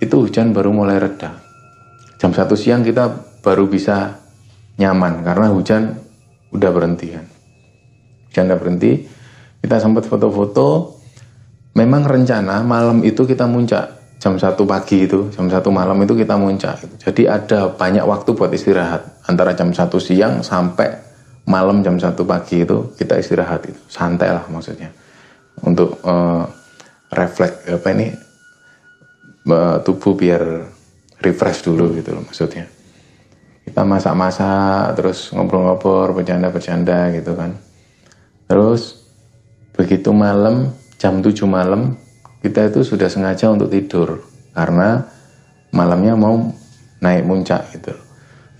itu 0.00 0.14
hujan 0.26 0.50
baru 0.50 0.74
mulai 0.74 0.98
reda. 0.98 1.43
Jam 2.18 2.30
1 2.30 2.46
siang 2.54 2.82
kita 2.86 3.10
baru 3.44 3.68
bisa 3.68 4.18
nyaman 4.80 5.22
karena 5.22 5.50
hujan 5.50 5.98
udah 6.54 6.70
berhenti 6.70 7.14
kan. 7.14 7.26
Hujan 8.30 8.44
udah 8.50 8.58
berhenti, 8.58 8.92
kita 9.62 9.76
sempat 9.78 10.06
foto-foto. 10.06 10.98
Memang 11.74 12.06
rencana 12.06 12.62
malam 12.62 13.02
itu 13.02 13.26
kita 13.26 13.50
muncak 13.50 14.16
jam 14.22 14.38
satu 14.38 14.62
pagi 14.62 15.10
itu, 15.10 15.26
jam 15.34 15.50
satu 15.50 15.74
malam 15.74 15.98
itu 16.06 16.14
kita 16.14 16.38
muncak. 16.38 16.86
Gitu. 16.86 16.94
Jadi 17.10 17.22
ada 17.26 17.66
banyak 17.74 18.06
waktu 18.06 18.30
buat 18.30 18.54
istirahat 18.54 19.26
antara 19.26 19.58
jam 19.58 19.74
satu 19.74 19.98
siang 19.98 20.38
sampai 20.46 20.94
malam 21.50 21.82
jam 21.82 21.98
satu 21.98 22.22
pagi 22.22 22.62
itu 22.62 22.94
kita 22.94 23.18
istirahat 23.18 23.66
itu, 23.68 23.80
santai 23.90 24.32
lah 24.32 24.46
maksudnya 24.48 24.94
untuk 25.62 26.00
uh, 26.02 26.48
refleks 27.12 27.68
apa 27.70 27.88
ini 27.94 28.06
uh, 29.46 29.78
tubuh 29.84 30.18
biar 30.18 30.42
refresh 31.24 31.64
dulu 31.64 31.96
gitu 31.96 32.12
loh 32.12 32.22
maksudnya. 32.22 32.68
Kita 33.64 33.80
masak-masak, 33.80 34.92
terus 35.00 35.32
ngobrol-ngobrol, 35.32 36.12
bercanda-bercanda 36.12 37.16
gitu 37.16 37.32
kan. 37.32 37.56
Terus 38.44 39.08
begitu 39.72 40.12
malam 40.12 40.76
jam 41.00 41.24
7 41.24 41.48
malam 41.48 41.96
kita 42.44 42.68
itu 42.68 42.84
sudah 42.84 43.08
sengaja 43.08 43.48
untuk 43.48 43.72
tidur 43.72 44.20
karena 44.52 45.08
malamnya 45.72 46.12
mau 46.14 46.52
naik 47.00 47.24
puncak 47.24 47.72
gitu. 47.72 47.96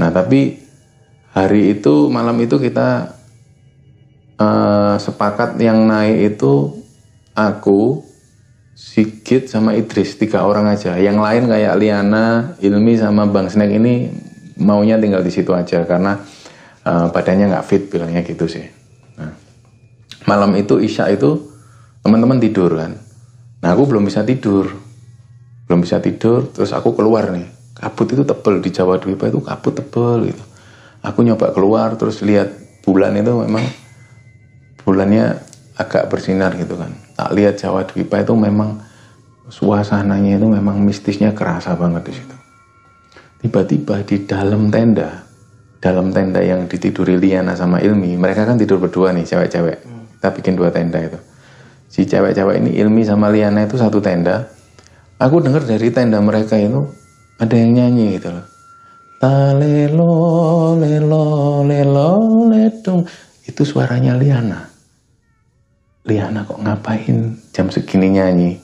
Nah 0.00 0.08
tapi 0.08 0.58
hari 1.30 1.76
itu 1.76 2.08
malam 2.08 2.34
itu 2.40 2.56
kita 2.58 3.14
uh, 4.40 4.96
sepakat 4.96 5.60
yang 5.60 5.84
naik 5.84 6.34
itu 6.34 6.80
aku, 7.36 8.02
Sigit 8.74 9.46
sama 9.46 9.78
Idris 9.78 10.18
tiga 10.18 10.42
orang 10.42 10.66
aja. 10.66 10.98
Yang 10.98 11.18
lain 11.22 11.42
kayak 11.46 11.74
Liana, 11.78 12.26
Ilmi 12.58 12.98
sama 12.98 13.26
Bang 13.30 13.46
Snack 13.46 13.70
ini 13.70 14.10
maunya 14.58 14.98
tinggal 14.98 15.22
di 15.22 15.30
situ 15.30 15.54
aja 15.54 15.86
karena 15.86 16.18
uh, 16.82 17.06
badannya 17.10 17.54
nggak 17.54 17.66
fit 17.66 17.86
bilangnya 17.86 18.26
gitu 18.26 18.50
sih. 18.50 18.66
Nah, 19.18 19.30
malam 20.26 20.54
itu 20.58 20.82
Isya 20.82 21.10
itu 21.14 21.38
teman-teman 22.02 22.42
tidur 22.42 22.74
kan 22.74 23.04
Nah 23.64 23.72
aku 23.72 23.88
belum 23.88 24.04
bisa 24.04 24.20
tidur, 24.28 24.68
belum 25.64 25.80
bisa 25.80 25.96
tidur, 25.96 26.52
terus 26.52 26.76
aku 26.76 26.92
keluar 26.92 27.32
nih. 27.32 27.48
Kabut 27.72 28.12
itu 28.12 28.20
tebel 28.20 28.60
di 28.60 28.68
Jawa 28.68 29.00
Dwipa 29.00 29.32
itu 29.32 29.40
kabut 29.40 29.72
tebel 29.72 30.28
gitu. 30.28 30.44
Aku 31.00 31.24
nyoba 31.24 31.48
keluar 31.56 31.96
terus 31.96 32.20
lihat 32.20 32.52
bulan 32.84 33.16
itu 33.16 33.32
memang 33.32 33.64
bulannya 34.84 35.40
agak 35.80 36.12
bersinar 36.12 36.52
gitu 36.60 36.76
kan. 36.76 36.92
Tak 37.14 37.30
lihat 37.30 37.54
Jawa 37.62 37.86
Dwipa 37.86 38.26
itu 38.26 38.34
memang 38.34 38.82
suasananya 39.46 40.34
itu 40.34 40.46
memang 40.50 40.82
mistisnya 40.82 41.30
kerasa 41.30 41.78
banget 41.78 42.10
di 42.10 42.12
situ. 42.18 42.36
Tiba-tiba 43.44 44.02
di 44.02 44.26
dalam 44.26 44.72
tenda, 44.72 45.22
dalam 45.78 46.10
tenda 46.10 46.42
yang 46.42 46.66
ditiduri 46.66 47.20
Liana 47.20 47.54
sama 47.54 47.78
Ilmi, 47.78 48.18
mereka 48.18 48.48
kan 48.48 48.58
tidur 48.58 48.82
berdua 48.82 49.14
nih 49.14 49.22
cewek-cewek. 49.22 49.78
Kita 50.18 50.28
bikin 50.34 50.58
dua 50.58 50.74
tenda 50.74 50.98
itu. 50.98 51.20
Si 51.86 52.02
cewek-cewek 52.02 52.66
ini 52.66 52.70
Ilmi 52.82 53.06
sama 53.06 53.30
Liana 53.30 53.62
itu 53.62 53.78
satu 53.78 54.02
tenda. 54.02 54.50
Aku 55.22 55.38
dengar 55.38 55.62
dari 55.62 55.94
tenda 55.94 56.18
mereka 56.18 56.58
itu 56.58 56.90
ada 57.38 57.54
yang 57.54 57.78
nyanyi 57.78 58.18
gitu 58.18 58.34
loh. 58.34 58.46
Talelo 59.22 60.74
lelo 60.74 61.62
lelo 61.62 62.10
ledung 62.50 63.06
itu 63.46 63.62
suaranya 63.62 64.18
Liana 64.18 64.73
Liana 66.04 66.44
kok 66.44 66.60
ngapain 66.60 67.36
jam 67.52 67.66
segini 67.72 68.12
nyanyi 68.12 68.60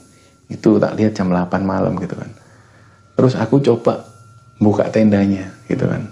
itu 0.51 0.77
tak 0.77 0.97
lihat 0.97 1.17
jam 1.17 1.33
8 1.33 1.49
malam 1.65 1.97
gitu 1.97 2.13
kan 2.13 2.29
terus 3.17 3.33
aku 3.37 3.61
coba 3.61 4.05
buka 4.61 4.89
tendanya 4.93 5.49
gitu 5.65 5.89
kan 5.89 6.05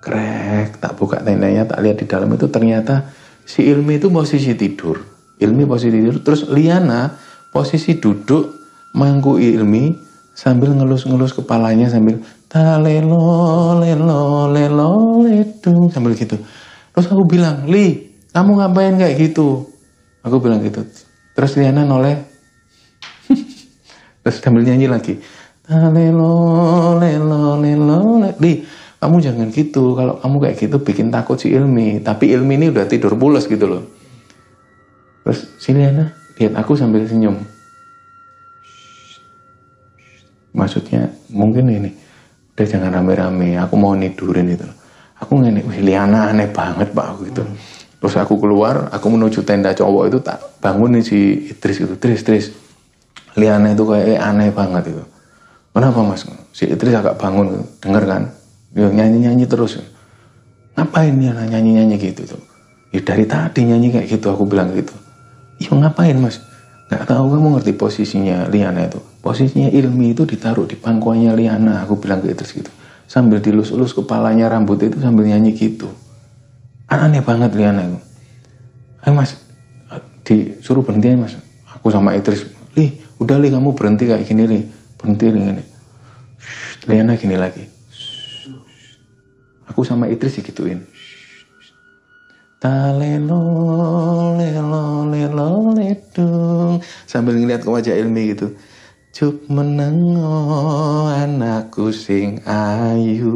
krek 0.00 0.80
tak 0.80 0.96
buka 0.96 1.20
tendanya 1.20 1.68
tak 1.68 1.80
lihat 1.84 2.00
di 2.00 2.06
dalam 2.08 2.32
itu 2.32 2.48
ternyata 2.48 3.08
si 3.44 3.68
Ilmi 3.68 4.00
itu 4.00 4.08
posisi 4.08 4.56
tidur 4.56 5.12
Ilmi 5.42 5.66
posisi 5.66 5.98
tidur, 5.98 6.22
terus 6.22 6.46
Liana 6.46 7.10
posisi 7.50 7.98
duduk 7.98 8.54
mangku 8.94 9.42
Ilmi 9.42 9.90
sambil 10.32 10.70
ngelus-ngelus 10.72 11.34
kepalanya 11.34 11.90
sambil 11.90 12.22
talelo 12.46 13.74
lelo 13.82 14.48
lelo 14.48 15.20
ledung 15.26 15.90
sambil 15.90 16.14
gitu. 16.14 16.38
Terus 16.92 17.06
aku 17.08 17.24
bilang, 17.24 17.68
"Li, 17.68 18.12
kamu 18.32 18.60
ngapain 18.60 18.94
kayak 19.00 19.16
gitu?" 19.18 19.71
Aku 20.22 20.38
bilang 20.38 20.62
gitu. 20.62 20.86
Terus 21.34 21.58
Liana 21.58 21.82
noleh. 21.82 22.18
terus 24.22 24.38
sambil 24.38 24.62
nyanyi 24.62 24.86
lagi. 24.86 25.18
Talelo 25.62 26.98
lelo 26.98 27.58
lelo 27.58 28.22
Li, 28.38 28.62
kamu 29.02 29.16
jangan 29.18 29.48
gitu. 29.50 29.98
Kalau 29.98 30.18
kamu 30.22 30.36
kayak 30.46 30.56
gitu 30.58 30.76
bikin 30.82 31.10
takut 31.10 31.38
si 31.38 31.50
Ilmi. 31.50 32.02
Tapi 32.02 32.30
Ilmi 32.30 32.54
ini 32.58 32.66
udah 32.70 32.86
tidur 32.86 33.18
pulas 33.18 33.50
gitu 33.50 33.66
loh. 33.66 33.82
Terus 35.22 35.46
sini 35.58 35.86
Ana, 35.86 36.10
lihat 36.38 36.54
aku 36.58 36.74
sambil 36.74 37.06
senyum. 37.06 37.38
Maksudnya 40.52 41.08
mungkin 41.32 41.64
ini, 41.72 41.90
udah 42.52 42.66
jangan 42.68 42.92
rame-rame, 42.92 43.56
aku 43.56 43.74
mau 43.80 43.96
nidurin 43.96 44.52
itu. 44.52 44.68
Aku 45.22 45.40
ngene, 45.40 45.64
wih 45.64 45.80
Liana 45.80 46.28
aneh 46.28 46.50
banget 46.50 46.92
pak 46.92 47.06
aku 47.08 47.30
gitu. 47.30 47.42
Terus 48.02 48.18
aku 48.18 48.34
keluar, 48.42 48.90
aku 48.90 49.06
menuju 49.14 49.46
tenda 49.46 49.70
cowok 49.70 50.10
itu 50.10 50.18
tak 50.18 50.42
bangun 50.58 50.98
nih 50.98 51.06
si 51.06 51.18
Idris 51.54 51.86
itu, 51.86 51.94
Idris, 51.94 52.26
Idris. 52.26 52.46
Liana 53.38 53.70
itu 53.70 53.86
kayak 53.86 54.18
aneh 54.18 54.50
banget 54.50 54.90
itu. 54.90 55.06
Kenapa 55.70 56.02
mas? 56.02 56.26
Si 56.50 56.66
Idris 56.66 56.98
agak 56.98 57.14
bangun, 57.14 57.62
denger 57.78 58.04
kan? 58.10 58.22
Dia 58.74 58.90
nyanyi-nyanyi 58.90 59.46
terus. 59.46 59.78
Ngapain 60.74 61.14
dia 61.14 61.30
nyanyi-nyanyi 61.30 61.94
gitu 62.02 62.26
tuh? 62.26 62.42
Ya 62.90 63.06
dari 63.06 63.22
tadi 63.22 63.70
nyanyi 63.70 63.94
kayak 63.94 64.10
gitu, 64.10 64.34
aku 64.34 64.50
bilang 64.50 64.74
gitu. 64.74 64.92
Iya 65.62 65.78
ngapain 65.78 66.18
mas? 66.18 66.42
Gak 66.90 67.06
tahu 67.06 67.38
kamu 67.38 67.56
ngerti 67.56 67.72
posisinya 67.78 68.50
Liana 68.50 68.90
itu. 68.90 68.98
Posisinya 69.22 69.70
Ilmi 69.70 70.10
itu 70.10 70.26
ditaruh 70.26 70.66
di 70.66 70.74
pangkuannya 70.74 71.38
Liana. 71.38 71.86
Aku 71.86 72.02
bilang 72.02 72.18
ke 72.18 72.34
Idris 72.34 72.50
gitu. 72.50 72.68
Sambil 73.06 73.38
dilus-lus 73.38 73.94
kepalanya 73.94 74.50
rambut 74.50 74.82
itu 74.82 74.98
sambil 74.98 75.24
nyanyi 75.24 75.54
gitu. 75.54 75.86
Aneh 76.92 77.24
banget 77.24 77.56
Liana 77.56 77.88
itu. 77.88 77.96
Ayo 79.00 79.16
mas, 79.16 79.40
disuruh 80.28 80.84
berhenti 80.84 81.16
mas. 81.16 81.40
Aku 81.72 81.88
sama 81.88 82.12
Idris, 82.12 82.44
Li, 82.76 83.00
udah 83.16 83.40
Li 83.40 83.48
kamu 83.48 83.72
berhenti 83.72 84.04
kayak 84.04 84.28
gini 84.28 84.44
Li. 84.44 84.60
Berhenti 85.00 85.26
Li. 85.32 85.40
Gini. 85.40 85.64
Liana 86.84 87.16
gini 87.16 87.36
lagi. 87.40 87.64
Aku 89.72 89.88
sama 89.88 90.12
Idris 90.12 90.36
digituin. 90.36 90.84
Talelo 92.60 93.40
lelo 94.36 95.08
lelo 95.08 95.48
sambil 97.08 97.34
ngeliat 97.40 97.64
ke 97.64 97.70
wajah 97.72 97.96
Ilmi 97.96 98.36
gitu. 98.36 98.52
Cuk 99.12 99.48
menengo 99.52 101.08
anakku 101.12 101.92
sing 101.92 102.40
ayu 102.48 103.32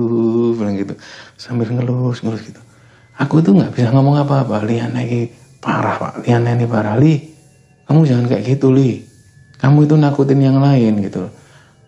bilang 0.57 0.77
gitu 0.81 0.97
sambil 1.37 1.69
ngelus 1.69 2.25
ngelus 2.25 2.49
gitu. 2.49 2.66
Aku 3.17 3.41
tuh 3.41 3.57
nggak 3.57 3.73
bisa 3.73 3.89
ngomong 3.93 4.21
apa-apa. 4.21 4.61
Liana 4.65 5.01
ini 5.01 5.33
parah 5.61 5.97
pak. 5.97 6.13
Liana 6.25 6.53
ini 6.53 6.69
parah. 6.69 7.01
Li, 7.01 7.17
kamu 7.89 8.05
jangan 8.05 8.25
kayak 8.29 8.45
gitu 8.45 8.69
Li. 8.69 9.01
Kamu 9.57 9.89
itu 9.89 9.97
nakutin 9.97 10.37
yang 10.37 10.61
lain 10.61 11.01
gitu. 11.01 11.33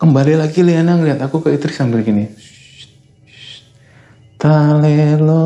Kembali 0.01 0.41
lagi 0.41 0.65
Liana 0.65 0.97
ngeliat 0.97 1.21
aku 1.21 1.45
ke 1.45 1.53
Idris 1.53 1.77
sambil 1.77 2.01
gini. 2.01 2.25
Talelo 4.39 5.43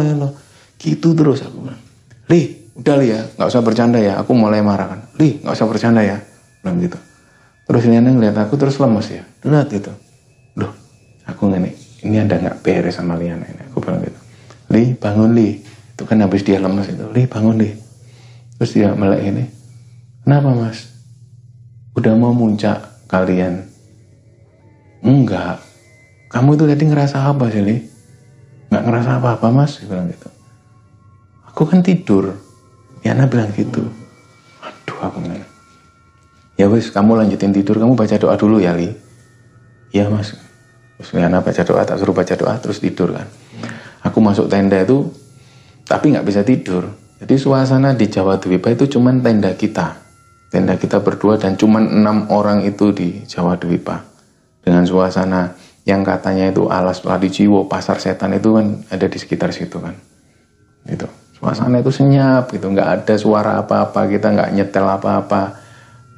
lelo 0.00 0.32
Gitu 0.80 1.14
terus 1.14 1.44
aku 1.46 1.70
bilang. 1.70 1.82
Li, 2.26 2.72
udah 2.74 2.94
li 2.98 3.06
ya, 3.14 3.22
nggak 3.38 3.48
usah 3.48 3.62
bercanda 3.62 4.02
ya. 4.02 4.18
Aku 4.18 4.34
mulai 4.34 4.58
marah 4.64 4.90
kan. 4.90 5.00
Li, 5.22 5.38
nggak 5.38 5.54
usah 5.54 5.68
bercanda 5.70 6.02
ya. 6.02 6.18
Bilang 6.64 6.82
gitu. 6.82 6.98
Terus 7.66 7.82
Liana 7.86 8.10
ngeliat 8.10 8.34
aku 8.42 8.58
terus 8.58 8.80
lemes 8.82 9.06
ya. 9.06 9.22
Lihat 9.46 9.70
gitu. 9.70 9.92
Duh, 10.58 10.72
aku 11.30 11.46
ngene. 11.46 11.76
Ini 12.02 12.26
ada 12.26 12.42
nggak 12.42 12.56
beres 12.64 12.98
sama 12.98 13.14
Liana 13.14 13.46
ini. 13.46 13.62
Aku 13.70 13.78
bilang 13.78 14.02
gitu. 14.02 14.25
Li, 14.72 14.94
bangun 14.96 15.36
Li. 15.36 15.60
Itu 15.94 16.02
kan 16.04 16.22
habis 16.22 16.42
dia 16.42 16.58
lemes 16.58 16.90
itu. 16.90 17.06
Li, 17.12 17.26
bangun 17.28 17.56
Li. 17.58 17.70
Terus 18.56 18.70
dia 18.72 18.92
melek 18.96 19.22
ini. 19.22 19.44
Kenapa 20.26 20.50
mas? 20.54 20.90
Udah 21.94 22.12
mau 22.18 22.34
muncak 22.34 22.82
kalian? 23.06 23.66
Enggak. 25.04 25.62
Kamu 26.32 26.58
itu 26.58 26.64
tadi 26.66 26.84
ngerasa 26.88 27.30
apa 27.30 27.46
sih 27.52 27.62
Li? 27.62 27.76
Nggak 28.72 28.82
ngerasa 28.82 29.10
apa-apa 29.22 29.48
mas? 29.54 29.78
Dia 29.78 29.86
bilang 29.86 30.10
gitu 30.10 30.28
aku 31.56 31.64
kan 31.64 31.80
tidur 31.80 32.36
Yana 33.00 33.24
bilang 33.24 33.48
gitu 33.56 33.80
aduh 34.60 34.98
aku 35.00 35.24
bilang 35.24 35.40
ya 36.60 36.68
wis 36.68 36.92
kamu 36.92 37.16
lanjutin 37.16 37.48
tidur 37.56 37.80
kamu 37.80 37.96
baca 37.96 38.12
doa 38.20 38.36
dulu 38.36 38.60
ya 38.60 38.76
Li 38.76 38.92
iya 39.88 40.12
mas 40.12 40.36
terus 41.00 41.16
Yana 41.16 41.40
baca 41.40 41.64
doa 41.64 41.80
tak 41.88 41.96
suruh 41.96 42.12
baca 42.12 42.36
doa 42.36 42.60
terus 42.60 42.76
tidur 42.84 43.16
kan 43.16 43.24
aku 44.16 44.24
masuk 44.24 44.48
tenda 44.48 44.80
itu 44.80 45.12
tapi 45.84 46.16
nggak 46.16 46.24
bisa 46.24 46.40
tidur. 46.40 46.88
Jadi 47.20 47.36
suasana 47.36 47.92
di 47.92 48.08
Jawa 48.08 48.40
Dwipa 48.40 48.72
itu 48.72 48.88
cuman 48.96 49.20
tenda 49.20 49.52
kita. 49.52 50.00
Tenda 50.48 50.80
kita 50.80 51.04
berdua 51.04 51.36
dan 51.36 51.60
cuman 51.60 51.84
enam 52.00 52.24
orang 52.32 52.64
itu 52.64 52.96
di 52.96 53.20
Jawa 53.28 53.60
Dwipa 53.60 54.00
dengan 54.64 54.88
suasana 54.88 55.52
yang 55.84 56.00
katanya 56.00 56.48
itu 56.48 56.64
alas 56.72 57.04
ladi 57.04 57.28
jiwo 57.28 57.68
pasar 57.68 58.00
setan 58.00 58.32
itu 58.32 58.56
kan 58.56 58.80
ada 58.88 59.04
di 59.04 59.20
sekitar 59.20 59.52
situ 59.52 59.84
kan. 59.84 59.92
Itu. 60.88 61.04
Suasana 61.36 61.84
itu 61.84 61.92
senyap 61.92 62.48
gitu. 62.56 62.72
Nggak 62.72 62.88
ada 63.04 63.14
suara 63.20 63.60
apa-apa 63.60 64.08
kita 64.08 64.32
nggak 64.32 64.50
nyetel 64.56 64.86
apa-apa. 64.88 65.60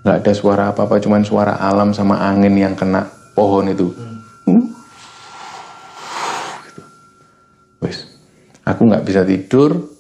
Nggak 0.07 0.17
ada 0.23 0.33
suara 0.39 0.65
apa-apa 0.71 1.03
cuman 1.03 1.27
suara 1.27 1.59
alam 1.59 1.91
sama 1.91 2.23
angin 2.23 2.55
yang 2.55 2.79
kena 2.79 3.11
pohon 3.35 3.67
itu. 3.75 3.91
Hmm. 4.47 4.79
Gitu. 6.65 6.83
wes 7.85 7.99
aku 8.79 8.87
nggak 8.87 9.03
bisa 9.03 9.27
tidur 9.27 9.91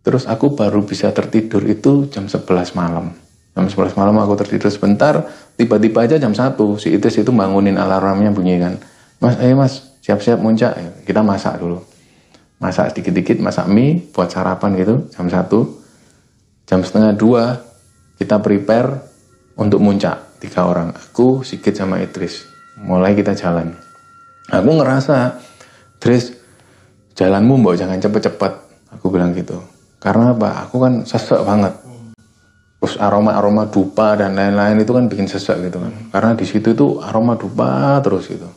terus 0.00 0.24
aku 0.24 0.56
baru 0.56 0.80
bisa 0.80 1.12
tertidur 1.12 1.60
itu 1.68 2.08
jam 2.08 2.24
11 2.24 2.72
malam. 2.72 3.12
Jam 3.52 3.68
11 3.68 4.00
malam 4.00 4.16
aku 4.16 4.32
tertidur 4.40 4.72
sebentar 4.72 5.28
tiba-tiba 5.60 6.08
aja 6.08 6.16
jam 6.16 6.32
1 6.32 6.56
si 6.80 6.88
Itis 6.88 7.20
itu 7.20 7.28
bangunin 7.28 7.76
alarmnya 7.76 8.32
bunyi 8.32 8.56
kan. 8.56 8.80
Mas 9.20 9.36
ayo 9.44 9.60
mas 9.60 9.92
siap-siap 10.00 10.40
muncak. 10.40 11.04
Kita 11.04 11.20
masak 11.20 11.60
dulu. 11.60 11.84
Masak 12.64 12.96
dikit-dikit 12.96 13.44
masak 13.44 13.68
mie 13.68 14.00
buat 14.08 14.32
sarapan 14.32 14.72
gitu 14.80 15.12
jam 15.12 15.28
1 15.28 15.52
jam 16.64 16.80
setengah 16.80 17.12
dua 17.12 17.60
kita 18.16 18.40
prepare 18.40 19.04
untuk 19.60 19.84
muncak 19.84 20.40
tiga 20.40 20.64
orang. 20.64 20.96
Aku 20.96 21.44
Sigit 21.44 21.76
sama 21.76 22.00
Idris. 22.00 22.48
Mulai 22.80 23.12
kita 23.12 23.36
jalan. 23.36 23.76
Aku 24.48 24.80
ngerasa 24.80 25.36
Idris 26.00 26.41
jalanmu 27.16 27.60
mbak 27.60 27.74
jangan 27.78 27.98
cepet-cepet. 28.00 28.52
Aku 28.98 29.08
bilang 29.08 29.32
gitu. 29.32 29.56
Karena 30.02 30.34
apa? 30.36 30.68
Aku 30.68 30.82
kan 30.82 31.06
sesek 31.06 31.40
banget. 31.46 31.72
Terus 32.82 32.98
aroma-aroma 32.98 33.70
dupa 33.70 34.18
dan 34.18 34.34
lain-lain 34.34 34.82
itu 34.82 34.90
kan 34.90 35.06
bikin 35.06 35.30
sesek 35.30 35.62
gitu 35.62 35.78
kan. 35.78 35.92
Karena 36.10 36.34
di 36.34 36.44
situ 36.44 36.74
itu 36.74 36.98
aroma 36.98 37.38
dupa 37.38 38.02
terus 38.02 38.26
gitu. 38.26 38.50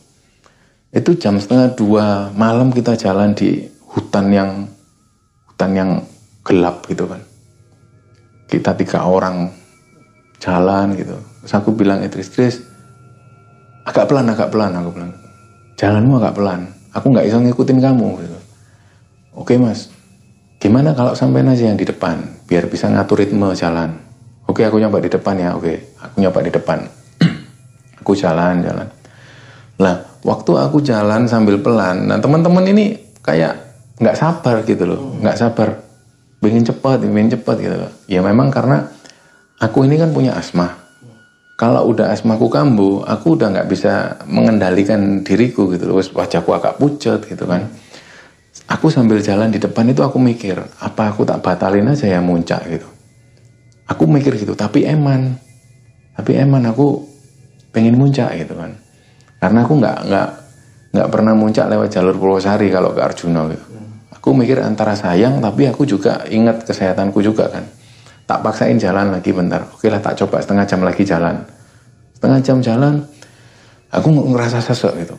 Itu 0.89 1.13
jam 1.21 1.37
setengah 1.37 1.77
dua 1.77 2.05
malam 2.33 2.73
kita 2.73 2.97
jalan 2.97 3.37
di 3.37 3.61
hutan 3.93 4.33
yang 4.33 4.65
hutan 5.45 5.71
yang 5.77 5.91
gelap 6.41 6.89
gitu 6.89 7.05
kan. 7.05 7.21
Kita 8.49 8.73
tiga 8.73 9.05
orang 9.05 9.53
jalan 10.41 10.97
gitu. 10.97 11.15
Terus 11.45 11.53
aku 11.53 11.77
bilang 11.77 12.01
Idris 12.01 12.33
Idris 12.33 12.55
agak 13.85 14.09
pelan 14.09 14.33
agak 14.33 14.49
pelan 14.49 14.73
aku 14.73 14.89
bilang. 14.89 15.13
Jalanmu 15.77 16.17
agak 16.17 16.33
pelan. 16.33 16.61
Aku 16.97 17.13
nggak 17.13 17.27
bisa 17.29 17.37
ngikutin 17.43 17.77
kamu 17.77 18.09
gitu 18.25 18.44
oke 19.35 19.53
mas. 19.59 19.91
Gimana 20.57 20.95
kalau 20.97 21.13
sampai 21.13 21.45
aja 21.45 21.69
yang 21.69 21.77
di 21.77 21.85
depan 21.85 22.41
biar 22.47 22.65
bisa 22.71 22.89
ngatur 22.89 23.21
ritme 23.21 23.51
jalan? 23.53 24.01
Oke 24.47 24.63
aku 24.63 24.79
nyoba 24.81 24.97
di 25.03 25.11
depan 25.11 25.35
ya 25.37 25.53
oke. 25.53 25.99
Aku 26.01 26.15
nyoba 26.23 26.39
di 26.41 26.51
depan. 26.53 26.79
Aku 28.01 28.17
jalan 28.17 28.65
jalan. 28.65 28.87
Lah 29.81 29.95
waktu 30.23 30.51
aku 30.55 30.79
jalan 30.79 31.27
sambil 31.27 31.59
pelan 31.59 32.07
nah 32.07 32.17
teman-teman 32.17 32.63
ini 32.65 32.97
kayak 33.21 33.59
nggak 33.99 34.17
sabar 34.17 34.63
gitu 34.63 34.87
loh. 34.87 35.19
Nggak 35.19 35.37
sabar. 35.37 35.69
Pengen 36.39 36.63
cepat 36.63 37.03
pengen 37.03 37.29
cepat 37.35 37.55
gitu 37.59 37.75
loh. 37.75 37.91
Ya 38.07 38.23
memang 38.23 38.49
karena 38.49 38.87
aku 39.59 39.83
ini 39.83 39.99
kan 39.99 40.15
punya 40.15 40.33
asma. 40.33 40.81
Kalau 41.55 41.87
udah 41.87 42.11
asmaku 42.11 42.47
kambuh 42.49 43.03
aku 43.05 43.37
udah 43.37 43.51
nggak 43.51 43.67
bisa 43.69 44.21
mengendalikan 44.29 45.21
diriku 45.21 45.67
gitu 45.73 45.89
loh. 45.89 45.99
Wajahku 45.99 46.49
agak 46.55 46.79
pucat 46.79 47.21
gitu 47.27 47.43
kan 47.45 47.69
aku 48.65 48.87
sambil 48.87 49.19
jalan 49.19 49.51
di 49.51 49.59
depan 49.59 49.85
itu 49.91 50.01
aku 50.01 50.17
mikir 50.17 50.57
apa 50.81 51.11
aku 51.11 51.27
tak 51.27 51.43
batalin 51.43 51.91
aja 51.91 52.07
ya 52.07 52.19
muncak 52.23 52.63
gitu. 52.71 52.87
Aku 53.85 54.09
mikir 54.09 54.33
gitu 54.39 54.57
tapi 54.57 54.87
eman. 54.87 55.37
Tapi 56.15 56.31
eman 56.39 56.63
aku 56.65 57.03
pengen 57.75 57.99
muncak 57.99 58.33
gitu 58.39 58.55
kan. 58.55 58.79
Karena 59.37 59.67
aku 59.67 59.73
nggak 59.77 59.97
nggak 60.07 60.27
nggak 60.95 61.07
pernah 61.11 61.33
muncak 61.35 61.67
lewat 61.67 61.91
jalur 61.91 62.15
Purwosari 62.15 62.71
kalau 62.71 62.95
ke 62.95 63.01
Arjuna 63.03 63.45
gitu. 63.51 63.65
Aku 64.15 64.33
mikir 64.33 64.57
antara 64.63 64.97
sayang 64.97 65.37
tapi 65.37 65.69
aku 65.69 65.85
juga 65.85 66.25
ingat 66.31 66.65
kesehatanku 66.65 67.21
juga 67.21 67.51
kan. 67.51 67.67
Tak 68.25 68.41
paksain 68.41 68.81
jalan 68.81 69.13
lagi 69.13 69.29
bentar. 69.29 69.69
Oke 69.69 69.85
lah 69.91 70.01
tak 70.01 70.17
coba 70.17 70.41
setengah 70.41 70.65
jam 70.65 70.81
lagi 70.81 71.05
jalan. 71.05 71.45
Setengah 72.17 72.39
jam 72.41 72.57
jalan 72.63 73.05
aku 73.93 74.07
ngerasa 74.09 74.59
sesek 74.65 74.93
gitu 75.05 75.15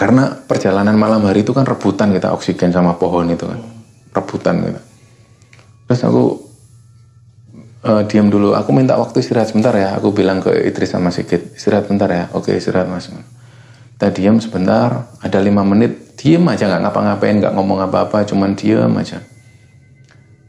karena 0.00 0.32
perjalanan 0.32 0.96
malam 0.96 1.20
hari 1.28 1.44
itu 1.44 1.52
kan 1.52 1.68
rebutan 1.68 2.16
kita 2.16 2.32
oksigen 2.32 2.72
sama 2.72 2.96
pohon 2.96 3.28
itu 3.28 3.44
kan. 3.44 3.60
Rebutan 4.16 4.64
gitu 4.64 4.80
terus 5.90 6.06
aku 6.06 6.38
uh, 7.82 8.06
diam 8.06 8.30
dulu. 8.30 8.54
Aku 8.54 8.70
minta 8.70 8.94
waktu 8.94 9.26
istirahat 9.26 9.50
sebentar 9.50 9.74
ya. 9.74 9.98
Aku 9.98 10.14
bilang 10.14 10.38
ke 10.38 10.54
Idris 10.54 10.94
sama 10.94 11.10
Sigit 11.10 11.50
istirahat 11.58 11.90
sebentar 11.90 12.06
ya. 12.06 12.30
Oke 12.30 12.54
istirahat 12.54 12.86
mas. 12.86 13.10
Kita 13.10 14.14
diam 14.14 14.38
sebentar. 14.38 15.10
Ada 15.18 15.42
lima 15.42 15.66
menit. 15.66 16.14
Diam 16.14 16.46
aja 16.46 16.70
nggak 16.70 16.86
ngapa-ngapain 16.86 17.42
nggak 17.42 17.54
ngomong 17.58 17.90
apa-apa 17.90 18.22
cuman 18.22 18.54
diam 18.54 18.94
aja. 19.02 19.18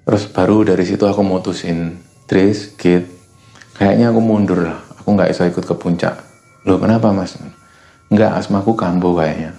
Terus 0.06 0.30
baru 0.30 0.62
dari 0.62 0.86
situ 0.86 1.10
aku 1.10 1.26
mutusin 1.26 1.98
Idris 2.30 2.78
Git 2.78 3.10
kayaknya 3.82 4.14
aku 4.14 4.22
mundur 4.22 4.62
lah. 4.62 4.78
Aku 5.02 5.18
nggak 5.18 5.34
bisa 5.34 5.50
ikut 5.50 5.66
ke 5.66 5.74
puncak. 5.74 6.22
Loh 6.70 6.78
kenapa 6.78 7.10
mas 7.10 7.34
nggak 8.12 8.32
asmaku 8.44 8.76
kambuh 8.76 9.16
kayaknya 9.18 9.56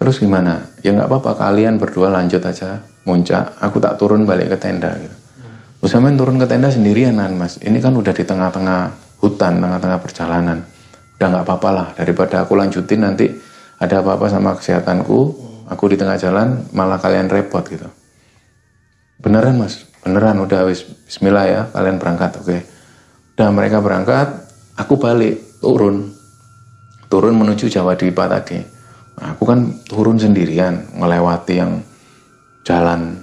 terus 0.00 0.18
gimana 0.18 0.66
ya 0.80 0.96
nggak 0.96 1.06
apa-apa 1.06 1.38
kalian 1.38 1.78
berdua 1.78 2.10
lanjut 2.10 2.42
aja 2.42 2.82
muncak 3.06 3.54
aku 3.60 3.78
tak 3.78 4.00
turun 4.00 4.24
balik 4.24 4.50
ke 4.50 4.58
tenda 4.58 4.90
gitu 4.98 5.22
Usahamen 5.82 6.14
turun 6.14 6.38
ke 6.38 6.46
tenda 6.46 6.70
sendirian 6.70 7.18
mas. 7.34 7.58
Ini 7.58 7.82
kan 7.82 7.90
udah 7.98 8.14
di 8.14 8.22
tengah-tengah 8.22 8.94
hutan, 9.18 9.58
tengah-tengah 9.58 9.98
perjalanan. 9.98 10.62
Udah 11.18 11.26
nggak 11.26 11.42
apa-apa 11.42 11.68
lah 11.74 11.86
daripada 11.98 12.46
aku 12.46 12.54
lanjutin 12.54 13.02
nanti 13.02 13.26
ada 13.82 13.98
apa-apa 13.98 14.30
sama 14.30 14.54
kesehatanku. 14.54 15.50
Aku 15.66 15.90
di 15.90 15.98
tengah 15.98 16.14
jalan 16.22 16.70
malah 16.70 17.02
kalian 17.02 17.26
repot 17.26 17.66
gitu. 17.66 17.90
Beneran 19.18 19.58
mas, 19.58 19.82
beneran 20.06 20.38
udah 20.38 20.70
wis 20.70 20.86
Bismillah 20.86 21.46
ya 21.50 21.60
kalian 21.74 21.98
berangkat 21.98 22.30
oke. 22.38 22.58
Udah 23.34 23.50
mereka 23.50 23.82
berangkat, 23.82 24.28
aku 24.78 25.02
balik 25.02 25.58
turun, 25.58 26.14
turun 27.12 27.36
menuju 27.36 27.68
Jawa 27.68 27.92
Dwipa 27.92 28.24
tadi. 28.24 28.56
Nah, 29.20 29.36
aku 29.36 29.44
kan 29.44 29.84
turun 29.84 30.16
sendirian 30.16 30.96
melewati 30.96 31.60
yang 31.60 31.84
jalan 32.64 33.20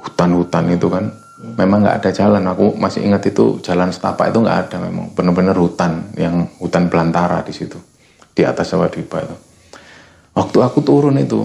hutan-hutan 0.00 0.72
itu 0.72 0.88
kan. 0.88 1.12
Memang 1.60 1.84
nggak 1.84 2.00
ada 2.00 2.10
jalan. 2.16 2.40
Aku 2.48 2.72
masih 2.80 3.04
ingat 3.04 3.28
itu 3.28 3.60
jalan 3.60 3.92
setapak 3.92 4.32
itu 4.32 4.40
nggak 4.40 4.58
ada 4.64 4.80
memang. 4.80 5.12
Benar-benar 5.12 5.52
hutan 5.60 6.08
yang 6.16 6.48
hutan 6.56 6.88
belantara 6.88 7.44
di 7.44 7.52
situ 7.52 7.76
di 8.32 8.48
atas 8.48 8.72
Jawa 8.72 8.88
Dwipa 8.88 9.20
itu. 9.20 9.36
Waktu 10.32 10.58
aku 10.64 10.80
turun 10.80 11.20
itu 11.20 11.44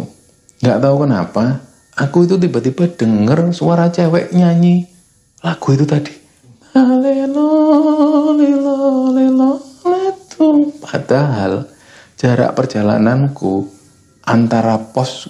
nggak 0.64 0.80
tahu 0.80 0.96
kenapa 1.04 1.60
aku 2.00 2.24
itu 2.24 2.40
tiba-tiba 2.40 2.88
denger 2.96 3.52
suara 3.54 3.92
cewek 3.94 4.34
nyanyi 4.34 4.90
lagu 5.46 5.70
itu 5.70 5.86
tadi 5.86 6.14
padahal 10.82 11.66
jarak 12.18 12.54
perjalananku 12.54 13.68
antara 14.26 14.78
pos 14.94 15.30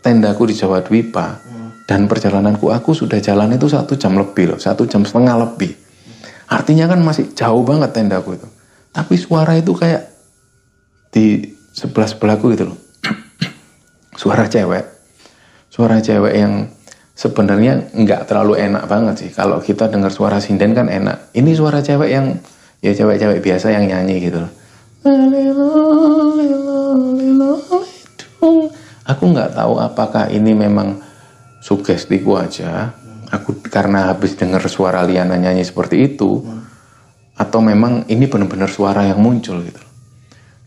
tendaku 0.00 0.48
di 0.48 0.54
Jawa 0.56 0.80
Dwipa 0.80 1.40
dan 1.86 2.10
perjalananku 2.10 2.72
aku 2.72 2.96
sudah 2.96 3.20
jalan 3.22 3.54
itu 3.54 3.70
satu 3.70 3.94
jam 3.94 4.16
lebih 4.18 4.54
loh 4.54 4.60
satu 4.60 4.88
jam 4.88 5.06
setengah 5.06 5.36
lebih. 5.38 5.86
Artinya 6.46 6.86
kan 6.86 7.02
masih 7.02 7.34
jauh 7.34 7.66
banget 7.66 7.90
tendaku 7.90 8.38
itu. 8.38 8.48
Tapi 8.94 9.14
suara 9.18 9.58
itu 9.58 9.74
kayak 9.74 10.08
di 11.10 11.42
sebelah 11.74 12.06
sebelahku 12.06 12.54
gitu 12.54 12.70
loh. 12.70 12.78
Suara 14.20 14.46
cewek. 14.48 14.84
Suara 15.68 16.00
cewek 16.00 16.34
yang 16.38 16.70
sebenarnya 17.12 17.92
nggak 17.92 18.30
terlalu 18.30 18.62
enak 18.62 18.88
banget 18.88 19.14
sih. 19.26 19.30
Kalau 19.34 19.60
kita 19.60 19.92
dengar 19.92 20.08
suara 20.08 20.40
sinden 20.40 20.72
kan 20.72 20.88
enak. 20.88 21.34
Ini 21.36 21.52
suara 21.52 21.84
cewek 21.84 22.08
yang 22.08 22.40
ya 22.84 22.92
cewek-cewek 22.92 23.40
biasa 23.40 23.72
yang 23.72 23.86
nyanyi 23.88 24.28
gitu 24.28 24.42
aku 29.06 29.22
nggak 29.30 29.54
tahu 29.54 29.78
apakah 29.78 30.26
ini 30.34 30.52
memang 30.52 30.98
sugestiku 31.62 32.38
aja. 32.38 32.94
Aku 33.26 33.58
karena 33.58 34.14
habis 34.14 34.38
dengar 34.38 34.62
suara 34.70 35.02
Liana 35.02 35.34
nyanyi 35.34 35.66
seperti 35.66 36.14
itu 36.14 36.46
atau 37.34 37.58
memang 37.58 38.06
ini 38.06 38.30
benar-benar 38.30 38.70
suara 38.70 39.02
yang 39.02 39.18
muncul 39.18 39.60
gitu 39.66 39.82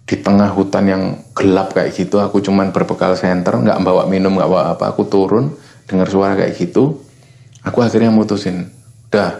di 0.03 0.19
tengah 0.19 0.51
hutan 0.51 0.85
yang 0.89 1.03
gelap 1.37 1.71
kayak 1.71 1.95
gitu 1.95 2.19
aku 2.19 2.43
cuman 2.43 2.75
berbekal 2.75 3.15
senter 3.15 3.55
nggak 3.63 3.79
bawa 3.79 4.09
minum 4.11 4.35
nggak 4.35 4.49
bawa 4.49 4.75
apa 4.75 4.91
aku 4.91 5.07
turun 5.07 5.55
dengar 5.87 6.11
suara 6.11 6.35
kayak 6.35 6.55
gitu. 6.55 7.03
Aku 7.59 7.83
akhirnya 7.83 8.11
mutusin 8.11 8.71
udah 9.11 9.35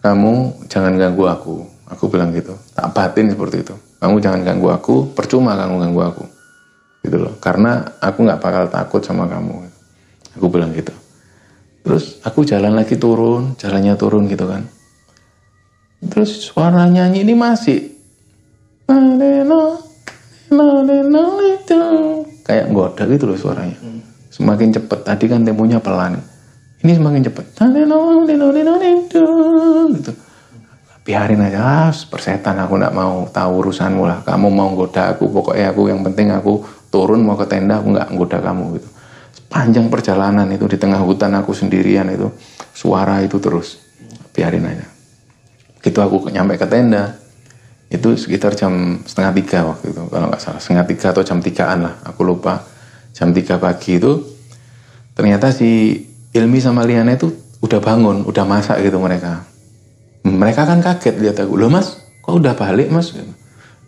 kamu 0.00 0.64
jangan 0.72 0.96
ganggu 0.96 1.24
aku 1.28 1.75
aku 1.86 2.10
bilang 2.10 2.34
gitu 2.34 2.54
tak 2.74 2.90
batin 2.92 3.30
seperti 3.30 3.62
itu 3.62 3.74
kamu 4.02 4.20
jangan 4.22 4.40
ganggu 4.42 4.68
aku 4.70 5.14
percuma 5.14 5.54
kamu 5.54 5.82
ganggu 5.88 6.00
aku 6.02 6.24
gitu 7.06 7.16
loh 7.22 7.34
karena 7.38 7.96
aku 8.02 8.26
nggak 8.26 8.42
bakal 8.42 8.66
takut 8.66 9.02
sama 9.02 9.30
kamu 9.30 9.76
Aku 10.36 10.52
bilang 10.52 10.70
gitu. 10.76 10.92
Terus 11.80 12.20
aku 12.20 12.44
jalan 12.44 12.76
lagi 12.76 13.00
turun, 13.00 13.56
jalannya 13.56 13.96
turun 13.96 14.28
gitu 14.28 14.44
kan. 14.44 14.68
Terus 16.12 16.44
suara 16.44 16.84
nyanyi 16.92 17.24
ini 17.24 17.32
masih 17.32 17.96
kayak 22.44 22.66
goda 22.70 23.02
gitu 23.08 23.24
loh 23.32 23.38
suaranya. 23.40 23.80
Semakin 24.28 24.76
cepet. 24.76 24.98
Tadi 25.08 25.24
kan 25.24 25.40
temponya 25.40 25.80
pelan. 25.80 26.20
Ini 26.84 27.00
semakin 27.00 27.22
cepet. 27.24 27.44
Gitu. 29.96 30.12
Biarin 31.06 31.38
aja 31.38 31.86
ah, 31.86 31.94
persetan 32.10 32.58
aku 32.58 32.82
nggak 32.82 32.90
mau 32.90 33.30
tahu 33.30 33.62
urusanmu 33.62 34.02
lah. 34.10 34.18
Kamu 34.26 34.50
mau 34.50 34.74
goda 34.74 35.14
aku 35.14 35.30
pokoknya 35.30 35.70
aku 35.70 35.86
yang 35.86 36.02
penting 36.02 36.34
aku 36.34 36.66
turun 36.90 37.22
mau 37.22 37.38
ke 37.38 37.46
tenda 37.46 37.78
aku 37.78 37.94
nggak 37.94 38.10
goda 38.18 38.42
kamu 38.42 38.64
gitu. 38.82 38.88
Panjang 39.46 39.86
perjalanan 39.86 40.50
itu 40.50 40.66
di 40.66 40.74
tengah 40.74 40.98
hutan 40.98 41.30
aku 41.38 41.54
sendirian 41.54 42.10
itu 42.10 42.26
suara 42.74 43.22
itu 43.22 43.38
terus. 43.38 43.78
Biarin 44.34 44.66
aja. 44.66 44.82
Itu 45.86 46.02
aku 46.02 46.26
nyampe 46.26 46.58
ke 46.58 46.66
tenda 46.66 47.14
itu 47.86 48.18
sekitar 48.18 48.58
jam 48.58 48.98
setengah 49.06 49.30
tiga 49.38 49.58
waktu 49.62 49.94
itu 49.94 50.02
kalau 50.10 50.26
nggak 50.26 50.42
salah. 50.42 50.58
Setengah 50.58 50.84
tiga 50.90 51.06
atau 51.14 51.22
jam 51.22 51.38
tigaan 51.38 51.86
lah 51.86 51.94
aku 52.02 52.26
lupa. 52.26 52.66
Jam 53.14 53.30
tiga 53.30 53.62
pagi 53.62 54.02
itu 54.02 54.26
ternyata 55.14 55.54
si 55.54 56.02
Ilmi 56.34 56.58
sama 56.58 56.82
Liana 56.82 57.14
itu 57.14 57.30
udah 57.62 57.80
bangun 57.80 58.26
udah 58.26 58.44
masak 58.44 58.84
gitu 58.84 59.00
mereka 59.00 59.55
mereka 60.26 60.66
kan 60.66 60.82
kaget 60.82 61.14
lihat 61.22 61.38
aku. 61.38 61.54
Loh 61.54 61.70
mas 61.70 62.02
kok 62.18 62.34
udah 62.34 62.58
balik 62.58 62.90
mas? 62.90 63.14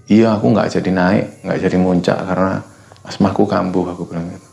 Iya 0.07 0.39
aku 0.39 0.55
nggak 0.55 0.78
jadi 0.78 0.91
naik 0.95 1.24
nggak 1.43 1.59
jadi 1.66 1.76
muncak 1.76 2.18
karena 2.22 2.62
asmaku 3.03 3.45
kambuh 3.51 3.91
aku 3.91 4.07
bilang 4.07 4.30
gitu. 4.30 4.49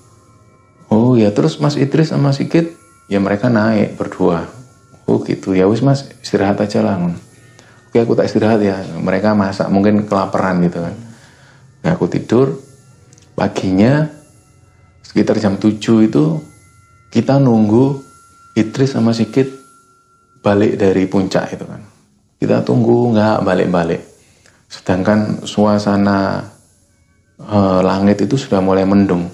Oh 0.90 1.14
ya 1.14 1.30
terus 1.30 1.62
mas 1.62 1.78
Idris 1.78 2.10
sama 2.10 2.34
Sikit 2.34 2.74
ya 3.06 3.22
mereka 3.22 3.54
naik 3.54 3.96
berdua. 3.96 4.50
Oh 5.06 5.22
gitu. 5.22 5.54
Ya 5.54 5.70
wis 5.70 5.86
mas 5.86 6.10
istirahat 6.26 6.58
aja 6.58 6.82
lah 6.82 6.98
oke 6.98 7.98
aku 8.02 8.18
tak 8.18 8.28
istirahat 8.28 8.60
ya. 8.66 8.82
Mereka 8.98 9.38
masak 9.38 9.70
mungkin 9.70 10.10
kelaparan 10.10 10.60
gitu 10.66 10.82
kan. 10.82 10.96
Ya, 11.86 11.94
aku 11.94 12.10
tidur. 12.10 12.58
Paginya 13.38 14.10
sekitar 15.06 15.38
jam 15.38 15.60
7 15.62 15.80
itu 16.08 16.42
kita 17.14 17.38
nunggu 17.38 18.02
Idris 18.58 18.96
sama 18.96 19.14
Sikit 19.14 19.65
balik 20.46 20.78
dari 20.78 21.10
puncak 21.10 21.58
itu 21.58 21.66
kan. 21.66 21.82
Kita 22.38 22.62
tunggu 22.62 23.18
nggak 23.18 23.42
balik-balik. 23.42 24.02
Sedangkan 24.70 25.42
suasana 25.42 26.46
e, 27.42 27.58
langit 27.82 28.22
itu 28.22 28.38
sudah 28.38 28.62
mulai 28.62 28.86
mendung. 28.86 29.26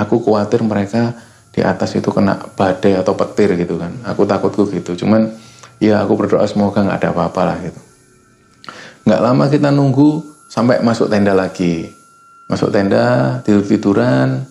Aku 0.00 0.24
khawatir 0.24 0.64
mereka 0.64 1.12
di 1.52 1.60
atas 1.60 1.92
itu 2.00 2.08
kena 2.08 2.40
badai 2.56 2.96
atau 2.96 3.12
petir 3.12 3.52
gitu 3.60 3.76
kan. 3.76 3.92
Aku 4.08 4.24
takutku 4.24 4.64
gitu. 4.72 4.96
Cuman 5.04 5.28
ya 5.76 6.00
aku 6.00 6.16
berdoa 6.16 6.48
semoga 6.48 6.80
nggak 6.80 7.04
ada 7.04 7.08
apa-apa 7.12 7.40
lah 7.44 7.58
gitu. 7.60 7.80
Nggak 9.04 9.20
lama 9.20 9.44
kita 9.52 9.68
nunggu 9.68 10.08
sampai 10.48 10.80
masuk 10.80 11.12
tenda 11.12 11.36
lagi. 11.36 11.92
Masuk 12.48 12.72
tenda, 12.72 13.36
tidur-tiduran, 13.44 14.48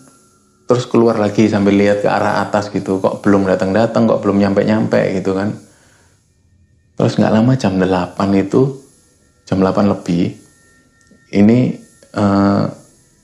terus 0.69 0.85
keluar 0.85 1.17
lagi 1.17 1.49
sambil 1.49 1.73
lihat 1.73 2.05
ke 2.05 2.09
arah 2.11 2.45
atas 2.45 2.69
gitu. 2.69 3.01
Kok 3.01 3.25
belum 3.25 3.49
datang-datang, 3.49 4.05
kok 4.05 4.21
belum 4.21 4.37
nyampe-nyampe 4.37 5.17
gitu 5.17 5.33
kan 5.33 5.65
Terus 6.97 7.13
nggak 7.21 7.33
lama 7.33 7.53
jam 7.53 7.77
8 7.77 8.17
itu, 8.41 8.73
jam 9.45 9.61
8 9.61 9.85
lebih, 9.85 10.33
ini 11.31 11.77
uh, 12.17 12.65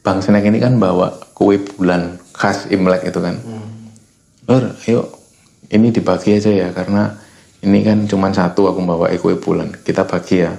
Bang 0.03 0.19
Senek 0.21 0.45
ini 0.45 0.59
kan 0.59 0.77
bawa 0.77 1.15
kue 1.33 1.57
bulan 1.57 2.19
khas 2.35 2.67
Imlek 2.69 3.07
itu 3.07 3.19
kan. 3.23 3.39
Hmm. 3.39 3.89
Lur, 4.45 4.63
ayo 4.85 5.07
ini 5.71 5.89
dibagi 5.89 6.35
aja 6.35 6.51
ya 6.51 6.69
karena 6.75 7.15
ini 7.63 7.79
kan 7.81 8.03
cuma 8.05 8.29
satu 8.29 8.67
aku 8.67 8.83
bawa 8.83 9.07
kue 9.15 9.39
bulan. 9.39 9.71
Kita 9.71 10.03
bagi 10.03 10.43
ya. 10.43 10.51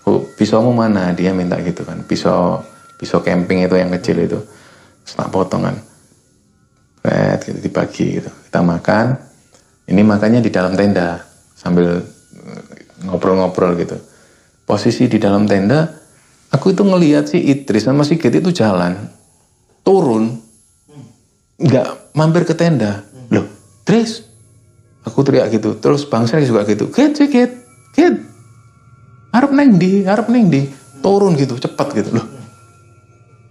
Aku 0.00 0.30
pisaumu 0.38 0.70
mana? 0.70 1.10
Dia 1.12 1.34
minta 1.34 1.58
gitu 1.60 1.82
kan. 1.82 2.06
Pisau 2.06 2.62
pisau 2.94 3.18
camping 3.20 3.66
itu 3.66 3.74
yang 3.74 3.90
kecil 3.98 4.22
itu. 4.22 4.38
Setelah 5.02 5.28
potongan. 5.34 5.76
Red 7.02 7.42
gitu 7.42 7.58
dibagi 7.58 8.22
gitu. 8.22 8.30
Kita 8.30 8.62
makan. 8.62 9.18
Ini 9.90 10.00
makannya 10.00 10.40
di 10.40 10.48
dalam 10.48 10.78
tenda 10.78 11.20
sambil 11.58 12.00
ngobrol-ngobrol 13.02 13.74
gitu. 13.80 13.96
Posisi 14.64 15.10
di 15.10 15.18
dalam 15.18 15.44
tenda, 15.44 15.90
aku 16.54 16.72
itu 16.72 16.86
ngelihat 16.86 17.28
si 17.28 17.42
Idris 17.42 17.84
sama 17.84 18.06
si 18.06 18.16
Get 18.16 18.38
itu 18.38 18.54
jalan, 18.54 19.10
turun, 19.84 20.40
nggak 21.58 22.16
mampir 22.16 22.46
ke 22.48 22.54
tenda. 22.56 23.04
Loh, 23.28 23.44
Idris, 23.84 24.24
aku 25.04 25.20
teriak 25.26 25.52
gitu. 25.52 25.76
Terus 25.76 26.06
Bang 26.08 26.24
saya 26.24 26.46
juga 26.46 26.64
gitu, 26.64 26.88
Get, 26.88 27.18
Get, 27.28 27.52
Get, 27.92 28.16
harap 29.34 29.50
neng 29.52 29.76
di, 29.76 30.06
harap 30.06 30.30
neng 30.32 30.48
di, 30.48 30.70
turun 31.04 31.36
gitu, 31.36 31.58
cepat 31.60 31.92
gitu 31.92 32.16
loh. 32.16 32.26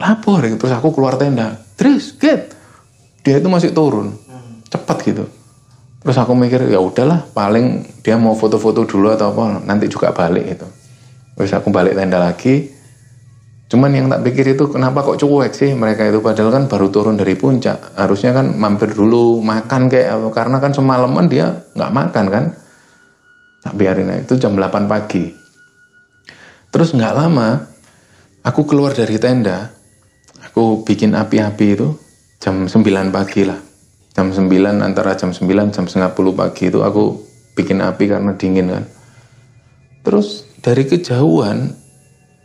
Lapor. 0.02 0.44
Terus 0.44 0.74
aku 0.74 0.90
keluar 0.96 1.20
tenda, 1.22 1.62
Idris, 1.78 2.18
Get, 2.18 2.56
dia 3.22 3.38
itu 3.38 3.48
masih 3.52 3.70
turun, 3.70 4.18
cepat 4.72 4.98
gitu 5.06 5.43
Terus 6.04 6.20
aku 6.20 6.36
mikir 6.36 6.68
ya 6.68 6.84
udahlah 6.84 7.32
paling 7.32 7.88
dia 8.04 8.20
mau 8.20 8.36
foto-foto 8.36 8.84
dulu 8.84 9.16
atau 9.16 9.32
apa 9.32 9.64
nanti 9.64 9.88
juga 9.88 10.12
balik 10.12 10.46
itu. 10.60 10.68
Terus 11.40 11.52
aku 11.56 11.72
balik 11.72 11.96
tenda 11.96 12.20
lagi. 12.20 12.68
Cuman 13.72 13.90
yang 13.96 14.12
tak 14.12 14.22
pikir 14.28 14.54
itu 14.54 14.68
kenapa 14.68 15.02
kok 15.02 15.18
cuek 15.18 15.56
sih 15.56 15.72
mereka 15.74 16.04
itu 16.06 16.20
padahal 16.20 16.52
kan 16.52 16.64
baru 16.68 16.92
turun 16.92 17.16
dari 17.16 17.40
puncak. 17.40 17.96
Harusnya 17.96 18.36
kan 18.36 18.52
mampir 18.52 18.92
dulu 18.92 19.40
makan 19.40 19.88
kayak 19.88 20.28
karena 20.36 20.60
kan 20.60 20.76
semalaman 20.76 21.26
dia 21.32 21.72
nggak 21.72 21.92
makan 21.96 22.26
kan. 22.28 22.46
Tak 23.64 23.74
biarin 23.80 24.28
itu 24.28 24.36
jam 24.36 24.60
8 24.60 24.92
pagi. 24.92 25.32
Terus 26.68 26.92
nggak 26.92 27.16
lama 27.16 27.64
aku 28.44 28.68
keluar 28.68 28.92
dari 28.92 29.16
tenda. 29.16 29.72
Aku 30.52 30.84
bikin 30.84 31.16
api-api 31.16 31.68
itu 31.80 31.96
jam 32.44 32.68
9 32.68 32.84
pagi 33.08 33.48
lah 33.48 33.73
jam 34.14 34.30
9 34.30 34.46
antara 34.80 35.18
jam 35.18 35.34
9 35.34 35.74
jam 35.74 35.86
setengah 35.90 36.14
puluh 36.14 36.38
pagi 36.38 36.70
itu 36.70 36.86
aku 36.86 37.18
bikin 37.58 37.82
api 37.82 38.10
karena 38.10 38.38
dingin 38.38 38.70
kan. 38.70 38.86
Terus 40.06 40.46
dari 40.62 40.86
kejauhan 40.86 41.74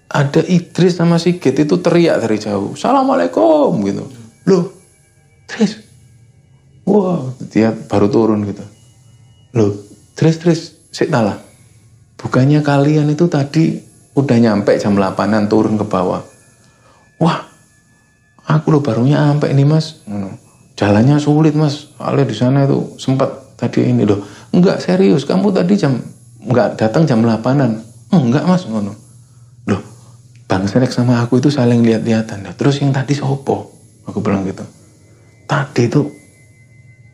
ada 0.09 0.41
Idris 0.49 0.97
sama 0.97 1.21
Sigit 1.21 1.53
itu 1.53 1.77
teriak 1.85 2.25
dari 2.25 2.41
jauh 2.41 2.73
Assalamualaikum 2.73 3.77
gitu. 3.85 4.05
Loh 4.49 4.65
Idris 5.45 5.85
wow 6.89 7.37
dia 7.53 7.77
baru 7.77 8.09
turun 8.09 8.49
gitu. 8.49 8.65
Loh 9.53 9.77
Idris 10.17 10.41
Idris 10.41 10.63
lah. 11.13 11.37
Bukannya 12.19 12.65
kalian 12.65 13.13
itu 13.13 13.31
tadi 13.31 13.79
udah 14.17 14.37
nyampe 14.41 14.75
jam 14.81 14.99
8an 14.99 15.47
turun 15.47 15.79
ke 15.79 15.85
bawah. 15.85 16.25
Wah 17.21 17.39
aku 18.49 18.73
lo 18.73 18.81
baru 18.81 19.05
nyampe 19.05 19.53
nih 19.53 19.69
mas 19.69 20.01
jalannya 20.79 21.19
sulit 21.19 21.59
mas. 21.59 21.91
Soalnya 21.99 22.25
di 22.31 22.37
sana 22.39 22.63
itu 22.63 22.95
sempat 23.03 23.59
tadi 23.59 23.91
ini 23.91 24.07
loh. 24.07 24.23
Enggak 24.55 24.79
serius. 24.79 25.27
Kamu 25.27 25.51
tadi 25.51 25.75
jam 25.75 25.99
enggak 26.47 26.79
datang 26.79 27.03
jam 27.03 27.19
8an 27.27 27.83
enggak 28.15 28.47
mas 28.47 28.63
ngono. 28.71 28.95
Loh 29.67 29.83
bang 30.47 30.65
Senek 30.71 30.95
sama 30.95 31.19
aku 31.19 31.43
itu 31.43 31.51
saling 31.51 31.83
lihat-lihatan. 31.83 32.47
Terus 32.55 32.79
yang 32.79 32.95
tadi 32.95 33.19
sopo? 33.19 33.75
Aku 34.07 34.23
bilang 34.23 34.47
gitu. 34.47 34.63
Tadi 35.51 35.91
itu 35.91 36.07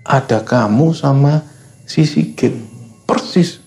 ada 0.04 0.44
kamu 0.44 0.92
sama 0.92 1.40
si 1.88 2.04
Sigit. 2.04 2.52
Persis. 3.08 3.64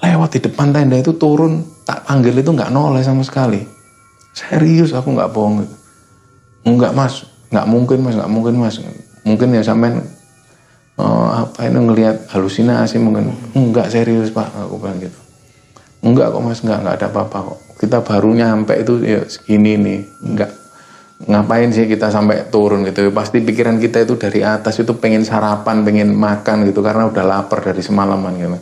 Lewat 0.00 0.40
di 0.40 0.40
depan 0.48 0.72
tenda 0.72 0.96
itu 0.96 1.12
turun. 1.20 1.60
Tak 1.86 2.08
panggil 2.08 2.34
itu 2.34 2.50
nggak 2.50 2.72
noleh 2.72 3.04
sama 3.04 3.22
sekali. 3.22 3.60
Serius 4.32 4.96
aku 4.96 5.12
nggak 5.12 5.30
bohong. 5.30 5.62
Enggak 6.66 6.96
mas. 6.96 7.28
Nggak 7.52 7.66
mungkin 7.70 7.98
mas. 8.02 8.14
Nggak 8.18 8.32
mungkin 8.32 8.54
mas 8.58 8.76
mungkin 9.26 9.58
ya 9.58 9.62
sampean 9.66 10.06
uh, 11.02 11.28
apa 11.42 11.66
ini 11.66 11.82
ngelihat 11.82 12.30
halusinasi 12.30 13.02
mungkin 13.02 13.34
enggak 13.52 13.90
serius 13.90 14.30
pak 14.30 14.46
aku 14.54 14.78
bilang 14.78 15.02
gitu. 15.02 15.18
Enggak 16.06 16.30
kok 16.30 16.42
mas 16.46 16.62
enggak 16.62 16.78
enggak 16.86 16.94
ada 17.02 17.06
apa-apa 17.10 17.38
kok. 17.52 17.58
Kita 17.82 17.98
baru 18.06 18.30
nyampe 18.32 18.78
itu 18.78 19.02
ya 19.02 19.20
segini 19.26 19.74
nih 19.74 20.00
enggak. 20.22 20.50
Ngapain 21.16 21.72
sih 21.72 21.88
kita 21.88 22.12
sampai 22.12 22.46
turun 22.52 22.86
gitu? 22.86 23.08
Pasti 23.10 23.42
pikiran 23.42 23.80
kita 23.82 24.04
itu 24.06 24.14
dari 24.14 24.44
atas 24.46 24.78
itu 24.78 24.94
pengen 25.00 25.26
sarapan 25.26 25.82
pengen 25.82 26.14
makan 26.14 26.68
gitu 26.68 26.84
karena 26.84 27.08
udah 27.08 27.24
lapar 27.26 27.64
dari 27.64 27.82
semalaman 27.82 28.32
gitu. 28.38 28.58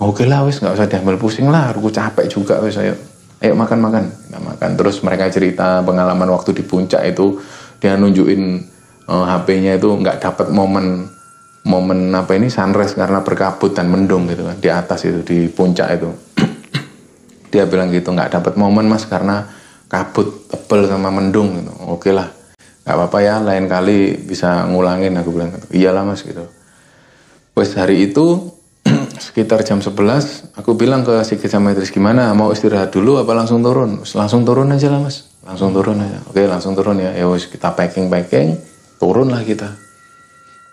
Oke 0.00 0.24
lah 0.24 0.46
wis 0.46 0.62
nggak 0.62 0.76
usah 0.76 0.88
diambil 0.88 1.20
pusing 1.20 1.50
lah 1.50 1.74
aku 1.74 1.90
capek 1.90 2.30
juga 2.30 2.62
wis 2.62 2.78
ayo. 2.78 2.94
Ayo 3.40 3.56
makan 3.56 3.80
makan. 3.80 4.04
Kita 4.12 4.38
makan 4.38 4.70
terus 4.76 5.00
mereka 5.00 5.26
cerita 5.32 5.80
pengalaman 5.82 6.28
waktu 6.30 6.52
di 6.54 6.62
puncak 6.62 7.00
itu 7.08 7.40
dia 7.80 7.96
nunjukin 7.96 8.60
uh, 9.10 9.14
eh, 9.18 9.24
HP-nya 9.26 9.72
itu 9.76 9.90
nggak 9.90 10.22
dapat 10.22 10.46
momen 10.54 11.10
momen 11.66 12.08
apa 12.16 12.38
ini 12.38 12.48
sunrise 12.48 12.96
karena 12.96 13.20
berkabut 13.20 13.76
dan 13.76 13.92
mendung 13.92 14.24
gitu 14.30 14.48
kan 14.48 14.56
di 14.56 14.70
atas 14.70 15.04
itu 15.04 15.20
di 15.26 15.50
puncak 15.50 15.98
itu. 15.98 16.08
Dia 17.52 17.66
bilang 17.66 17.90
gitu 17.90 18.14
nggak 18.14 18.40
dapat 18.40 18.54
momen 18.56 18.86
mas 18.88 19.04
karena 19.04 19.44
kabut 19.90 20.48
tebel 20.48 20.86
sama 20.86 21.10
mendung 21.10 21.58
gitu. 21.58 21.72
Oke 21.90 22.14
lah 22.14 22.30
nggak 22.80 22.96
apa-apa 22.96 23.18
ya 23.20 23.34
lain 23.44 23.68
kali 23.68 24.16
bisa 24.24 24.64
ngulangin 24.64 25.12
aku 25.20 25.36
bilang 25.36 25.52
gitu. 25.52 25.66
iyalah 25.74 26.06
mas 26.06 26.24
gitu. 26.24 26.48
Wes 27.58 27.76
hari 27.76 28.08
itu 28.08 28.56
sekitar 29.26 29.60
jam 29.68 29.84
11 29.84 30.56
aku 30.56 30.72
bilang 30.80 31.04
ke 31.04 31.20
si 31.28 31.36
sama 31.44 31.76
gimana 31.76 32.32
mau 32.32 32.48
istirahat 32.56 32.88
dulu 32.88 33.20
apa 33.20 33.36
langsung 33.36 33.60
turun? 33.60 34.00
Langsung 34.00 34.48
turun 34.48 34.72
aja 34.72 34.88
lah 34.88 35.04
mas. 35.04 35.28
Langsung 35.44 35.76
turun 35.76 36.00
aja. 36.00 36.24
Oke 36.24 36.48
langsung 36.48 36.72
turun 36.72 36.96
ya. 37.04 37.12
Ya 37.12 37.28
wes 37.28 37.44
kita 37.44 37.76
packing 37.76 38.08
packing 38.08 38.69
turunlah 39.00 39.40
kita. 39.42 39.74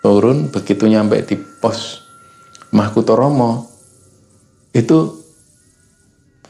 Turun 0.04 0.52
begitu 0.52 0.86
nyampe 0.86 1.18
di 1.24 1.34
pos 1.34 2.06
Mahkutoromo 2.68 3.64
itu 4.76 5.16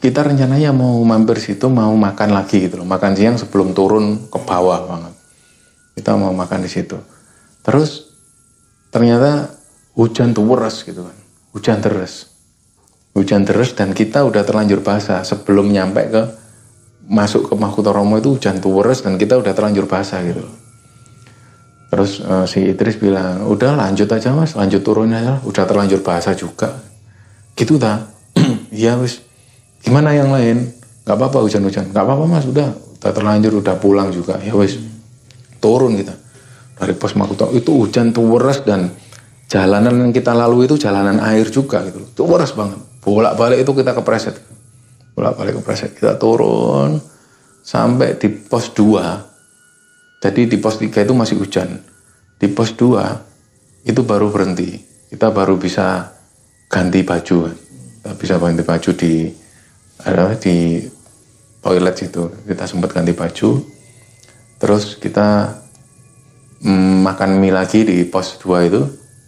kita 0.03 0.27
rencananya 0.27 0.75
mau 0.75 0.99
mampir 1.07 1.39
situ 1.39 1.71
mau 1.71 1.95
makan 1.95 2.35
lagi 2.35 2.67
gitu 2.67 2.83
loh. 2.83 2.87
Makan 2.87 3.15
siang 3.15 3.39
sebelum 3.39 3.71
turun 3.71 4.27
ke 4.27 4.39
bawah 4.43 4.83
banget. 4.85 5.15
Kita 5.95 6.19
mau 6.19 6.35
makan 6.35 6.59
di 6.67 6.69
situ. 6.69 6.99
Terus 7.63 8.11
ternyata 8.91 9.55
hujan 9.95 10.35
tuh 10.35 10.43
deras 10.43 10.83
gitu 10.83 11.07
kan. 11.07 11.17
Hujan 11.55 11.79
deras. 11.79 12.31
Hujan 13.15 13.47
deras 13.47 13.73
dan 13.73 13.95
kita 13.95 14.27
udah 14.27 14.43
terlanjur 14.43 14.83
basah. 14.83 15.23
Sebelum 15.23 15.71
nyampe 15.71 16.03
ke 16.11 16.21
masuk 17.07 17.51
ke 17.51 17.53
Mahkutoromo 17.55 18.19
itu 18.19 18.35
hujan 18.35 18.59
tuh 18.59 18.75
deras 18.79 19.03
dan 19.03 19.15
kita 19.15 19.39
udah 19.39 19.51
terlanjur 19.55 19.87
basah 19.87 20.19
gitu 20.23 20.43
loh 20.45 20.68
terus 21.89 22.21
eh, 22.21 22.45
si 22.45 22.69
Idris 22.69 23.01
bilang 23.01 23.49
udah 23.49 23.75
lanjut 23.75 24.07
aja 24.09 24.29
mas. 24.31 24.53
Lanjut 24.53 24.81
turun 24.85 25.09
aja 25.11 25.41
udah 25.41 25.63
terlanjur 25.65 25.99
basah 26.05 26.37
juga. 26.37 26.79
Gitu 27.57 27.75
ta. 27.81 28.05
Iya 28.69 29.01
wis. 29.01 29.25
Gimana 29.81 30.13
yang 30.13 30.29
lain? 30.29 30.69
Nggak 31.03 31.15
apa-apa 31.17 31.41
hujan-hujan. 31.41 31.89
Nggak 31.89 32.03
apa-apa 32.05 32.25
mas. 32.29 32.45
Udah. 32.45 32.69
Udah 32.71 33.11
terlanjur 33.11 33.59
udah 33.59 33.75
pulang 33.81 34.13
juga. 34.13 34.37
Ya 34.39 34.53
wis. 34.53 34.77
Turun 35.57 35.97
kita. 35.97 36.13
Dari 36.79 36.93
pos 36.95 37.17
Makuto 37.17 37.51
itu 37.51 37.75
hujan 37.75 38.15
tuh 38.15 38.39
deras 38.39 38.63
dan 38.63 38.93
jalanan 39.49 39.97
yang 39.97 40.11
kita 40.13 40.31
lalui 40.31 40.69
itu 40.69 40.77
jalanan 40.79 41.19
air 41.19 41.49
juga 41.49 41.83
gitu 41.83 42.05
deras 42.15 42.53
banget. 42.55 42.79
Bolak-balik 43.01 43.65
itu 43.65 43.71
kita 43.73 43.91
kepreset. 43.97 44.37
Bolak-balik 45.17 45.59
kepreset. 45.59 45.91
Kita 45.97 46.15
turun 46.15 47.01
sampai 47.65 48.15
di 48.15 48.29
pos 48.31 48.71
2. 48.71 49.28
Jadi 50.19 50.51
di 50.51 50.57
pos 50.59 50.75
3 50.75 51.07
itu 51.07 51.13
masih 51.15 51.39
hujan. 51.39 51.79
Di 52.35 52.51
pos 52.51 52.75
2 52.75 53.87
itu 53.87 54.01
baru 54.03 54.27
berhenti. 54.27 54.75
Kita 55.07 55.31
baru 55.31 55.55
bisa 55.55 56.11
ganti 56.67 57.07
baju. 57.07 57.47
Kita 57.49 58.11
bisa 58.19 58.35
ganti 58.35 58.63
baju 58.67 58.91
di 58.99 59.31
ada 60.03 60.35
di 60.35 60.83
toilet 61.63 61.95
situ. 61.95 62.23
Kita 62.43 62.67
sempat 62.67 62.91
ganti 62.91 63.15
baju. 63.15 63.49
Terus 64.59 64.99
kita 64.99 65.55
mm, 66.67 66.95
makan 67.07 67.39
mie 67.39 67.55
lagi 67.55 67.87
di 67.87 68.03
pos 68.03 68.35
2 68.43 68.67
itu 68.67 68.81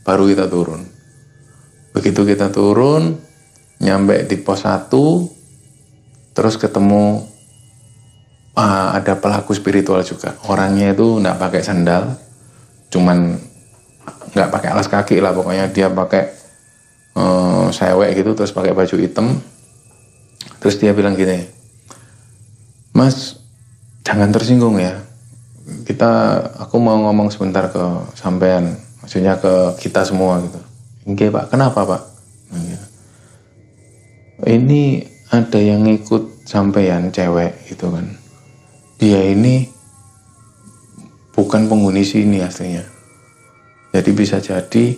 baru 0.03 0.27
kita 0.27 0.51
turun. 0.51 0.83
Begitu 1.95 2.27
kita 2.27 2.51
turun, 2.51 3.15
nyampe 3.79 4.27
di 4.27 4.35
pos 4.39 4.67
1, 4.67 4.91
terus 6.35 6.55
ketemu 6.55 7.30
ah, 8.61 8.93
ada 8.93 9.17
pelaku 9.17 9.57
spiritual 9.57 10.05
juga. 10.05 10.37
Orangnya 10.45 10.93
itu 10.93 11.17
nggak 11.17 11.41
pakai 11.41 11.61
sandal, 11.65 12.13
cuman 12.93 13.41
nggak 14.31 14.49
pakai 14.53 14.69
alas 14.71 14.87
kaki 14.87 15.17
lah 15.19 15.33
pokoknya 15.33 15.73
dia 15.73 15.89
pakai 15.89 16.23
eh, 17.17 17.65
sewek 17.73 18.21
gitu 18.21 18.37
terus 18.37 18.53
pakai 18.53 18.77
baju 18.77 18.95
hitam. 19.01 19.41
Terus 20.61 20.77
dia 20.77 20.93
bilang 20.93 21.17
gini, 21.17 21.41
Mas 22.93 23.41
jangan 24.05 24.29
tersinggung 24.29 24.77
ya. 24.77 25.01
Kita 25.87 26.37
aku 26.61 26.77
mau 26.77 27.01
ngomong 27.09 27.33
sebentar 27.33 27.73
ke 27.73 27.81
sampean 28.13 28.77
maksudnya 29.01 29.41
ke 29.41 29.81
kita 29.81 30.05
semua 30.05 30.37
gitu. 30.45 30.61
Oke 31.09 31.33
pak, 31.33 31.49
kenapa 31.49 31.81
pak? 31.81 32.01
Ini 34.41 35.05
ada 35.33 35.59
yang 35.61 35.85
ikut 35.89 36.45
sampean 36.45 37.09
cewek 37.09 37.69
gitu 37.69 37.89
kan. 37.89 38.20
Dia 39.01 39.17
ini 39.25 39.65
bukan 41.33 41.65
penghuni 41.65 42.05
sini 42.05 42.37
aslinya. 42.45 42.85
Jadi 43.89 44.09
bisa 44.13 44.37
jadi 44.37 44.93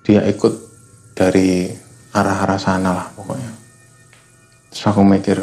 dia 0.00 0.24
ikut 0.24 0.54
dari 1.12 1.68
arah-arah 2.16 2.56
sana 2.56 2.90
lah 2.96 3.06
pokoknya. 3.12 3.52
Terus 4.72 4.84
aku 4.88 5.04
mikir, 5.04 5.36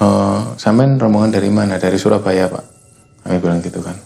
e, 0.00 0.06
sampean 0.56 0.96
rombongan 0.96 1.36
dari 1.36 1.52
mana? 1.52 1.76
Dari 1.76 2.00
Surabaya 2.00 2.48
pak. 2.48 2.64
Kami 3.28 3.36
bilang 3.36 3.60
gitu 3.60 3.84
kan. 3.84 3.96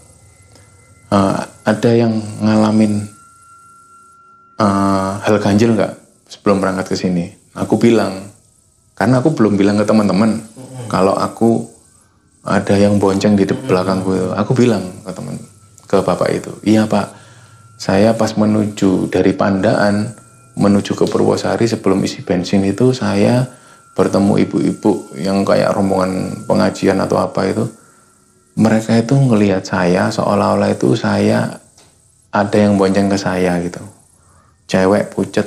Uh, 1.08 1.40
ada 1.64 1.90
yang 1.96 2.20
ngalamin 2.44 3.08
uh, 4.60 5.16
hal 5.24 5.40
ganjil 5.40 5.72
nggak 5.72 5.96
sebelum 6.28 6.60
berangkat 6.60 6.92
ke 6.92 6.96
sini? 7.00 7.32
Aku 7.56 7.80
bilang, 7.80 8.28
karena 8.92 9.24
aku 9.24 9.32
belum 9.32 9.56
bilang 9.56 9.80
ke 9.80 9.88
teman-teman 9.88 10.44
kalau 10.92 11.16
aku 11.16 11.77
ada 12.48 12.74
yang 12.74 12.96
bonceng 12.96 13.36
di 13.36 13.44
belakangku. 13.44 14.32
Aku 14.34 14.56
bilang 14.56 14.82
ke 15.04 15.12
teman, 15.12 15.36
ke 15.84 15.96
bapak 16.00 16.28
itu, 16.32 16.52
iya 16.64 16.88
pak, 16.88 17.12
saya 17.78 18.16
pas 18.16 18.34
menuju 18.34 19.06
dari 19.12 19.36
Pandaan 19.36 20.16
menuju 20.58 20.98
ke 20.98 21.06
Purwosari 21.06 21.70
sebelum 21.70 22.02
isi 22.02 22.26
bensin 22.26 22.66
itu 22.66 22.90
saya 22.90 23.46
bertemu 23.94 24.42
ibu-ibu 24.42 25.14
yang 25.14 25.46
kayak 25.46 25.70
rombongan 25.70 26.42
pengajian 26.50 26.98
atau 26.98 27.22
apa 27.22 27.46
itu 27.46 27.64
mereka 28.58 28.98
itu 28.98 29.14
ngelihat 29.14 29.62
saya 29.62 30.10
seolah-olah 30.10 30.74
itu 30.74 30.98
saya 30.98 31.62
ada 32.34 32.56
yang 32.58 32.74
bonceng 32.74 33.06
ke 33.06 33.14
saya 33.14 33.54
gitu. 33.62 33.78
Cewek 34.66 35.14
pucet. 35.14 35.46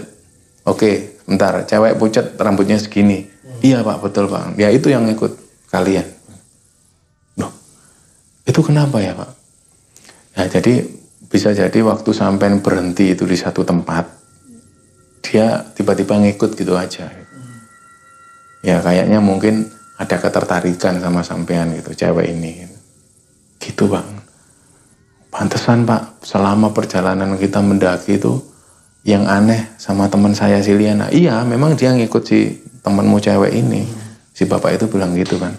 Oke, 0.63 1.19
bentar. 1.27 1.67
Cewek 1.67 1.99
pucet 1.99 2.39
rambutnya 2.39 2.79
segini. 2.79 3.27
Iya 3.61 3.83
pak, 3.83 3.99
betul 4.01 4.31
pak. 4.31 4.55
Ya 4.55 4.71
itu 4.71 4.89
yang 4.89 5.05
ikut 5.11 5.35
kalian. 5.69 6.07
Itu 8.45 8.65
kenapa 8.65 8.97
ya 9.01 9.13
pak? 9.13 9.31
Ya 10.37 10.47
jadi 10.47 10.87
bisa 11.31 11.55
jadi 11.55 11.79
waktu 11.85 12.11
sampai 12.11 12.59
berhenti 12.59 13.15
itu 13.15 13.23
di 13.23 13.37
satu 13.39 13.63
tempat, 13.63 14.03
dia 15.23 15.63
tiba-tiba 15.75 16.19
ngikut 16.19 16.57
gitu 16.59 16.75
aja. 16.75 17.07
Ya 18.61 18.77
kayaknya 18.83 19.23
mungkin 19.23 19.69
ada 19.97 20.17
ketertarikan 20.17 20.97
sama 21.01 21.21
sampean 21.21 21.73
gitu, 21.77 21.93
cewek 21.93 22.29
ini. 22.29 22.65
Gitu. 22.65 22.77
Gitu 23.61 23.83
bang. 23.89 24.09
Pantesan 25.31 25.87
pak, 25.87 26.21
selama 26.25 26.73
perjalanan 26.75 27.39
kita 27.39 27.63
mendaki 27.63 28.19
itu 28.19 28.41
yang 29.07 29.25
aneh 29.25 29.73
sama 29.81 30.11
teman 30.11 30.35
saya 30.35 30.61
si 30.61 30.75
Liana. 30.75 31.09
Iya, 31.09 31.41
memang 31.47 31.73
dia 31.73 31.95
ngikut 31.95 32.23
si 32.27 32.59
temanmu 32.85 33.17
cewek 33.17 33.53
ini. 33.55 33.87
Si 34.35 34.45
bapak 34.45 34.77
itu 34.77 34.85
bilang 34.89 35.15
gitu 35.15 35.41
kan. 35.41 35.53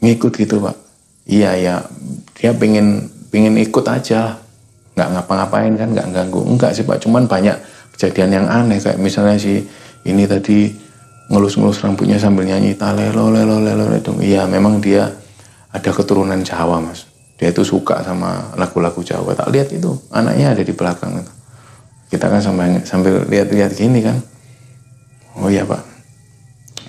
Ngikut 0.00 0.32
gitu 0.38 0.62
pak. 0.62 0.87
Iya 1.28 1.50
ya, 1.60 1.74
dia 2.34 2.56
pengen 2.56 3.12
pengen 3.28 3.60
ikut 3.60 3.84
aja. 3.84 4.40
Nggak 4.96 5.08
ngapa-ngapain 5.14 5.76
kan, 5.76 5.88
nggak 5.94 6.08
ganggu. 6.10 6.40
Enggak 6.42 6.74
sih 6.74 6.82
pak, 6.82 7.04
cuman 7.04 7.28
banyak 7.28 7.54
kejadian 7.94 8.42
yang 8.42 8.46
aneh. 8.48 8.80
Kayak 8.80 8.98
misalnya 8.98 9.36
si 9.36 9.62
ini 10.08 10.24
tadi 10.24 10.72
ngelus-ngelus 11.28 11.84
rambutnya 11.84 12.16
sambil 12.16 12.48
nyanyi 12.48 12.74
talelo 12.74 13.28
lelo 13.28 13.60
lelo 13.60 13.92
itu. 13.92 14.16
Iya, 14.24 14.48
memang 14.48 14.80
dia 14.80 15.06
ada 15.68 15.90
keturunan 15.92 16.40
Jawa 16.40 16.80
mas. 16.80 17.04
Dia 17.38 17.54
itu 17.54 17.62
suka 17.62 18.02
sama 18.02 18.56
lagu-lagu 18.58 18.98
Jawa. 19.04 19.36
Tak 19.36 19.52
lihat 19.52 19.68
itu 19.70 19.94
anaknya 20.10 20.56
ada 20.56 20.62
di 20.64 20.74
belakang 20.74 21.22
kita 22.08 22.26
kan 22.32 22.40
sambil 22.40 22.80
sambil 22.88 23.14
lihat-lihat 23.28 23.76
gini 23.76 24.00
kan. 24.00 24.16
Oh 25.38 25.52
iya 25.52 25.62
pak. 25.68 25.84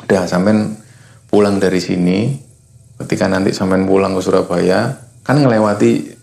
Udah 0.07 0.25
sampai 0.25 0.55
pulang 1.29 1.59
dari 1.59 1.77
sini 1.83 2.33
ketika 2.99 3.31
nanti 3.31 3.55
sampai 3.55 3.79
pulang 3.87 4.11
ke 4.15 4.21
Surabaya 4.21 4.91
kan 5.23 5.39
ngelewati 5.39 6.19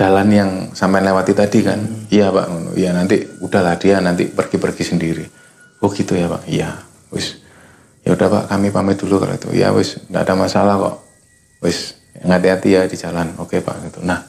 jalan 0.00 0.28
yang 0.32 0.50
sampai 0.72 1.04
lewati 1.04 1.36
tadi 1.36 1.60
kan? 1.60 1.80
Iya 2.08 2.32
pak. 2.32 2.46
Iya 2.72 2.90
nanti 2.96 3.20
udahlah 3.44 3.76
dia 3.76 4.00
nanti 4.00 4.30
pergi-pergi 4.30 4.84
sendiri. 4.86 5.24
Oh 5.84 5.92
gitu 5.92 6.16
ya 6.16 6.30
pak. 6.30 6.48
Iya 6.48 6.72
wis. 7.12 7.36
Ya 8.06 8.16
udah 8.16 8.28
pak. 8.32 8.42
Kami 8.48 8.72
pamit 8.72 8.96
dulu 8.96 9.20
kalau 9.20 9.36
itu. 9.36 9.52
Ya 9.52 9.74
wis. 9.76 10.00
Nggak 10.08 10.22
ada 10.24 10.34
masalah 10.40 10.74
kok. 10.80 10.96
Wis. 11.60 12.00
Hati-hati 12.20 12.68
ya 12.72 12.88
di 12.88 12.96
jalan. 12.96 13.36
Oke 13.36 13.60
pak. 13.60 13.76
Gitu. 13.84 14.00
Nah 14.00 14.24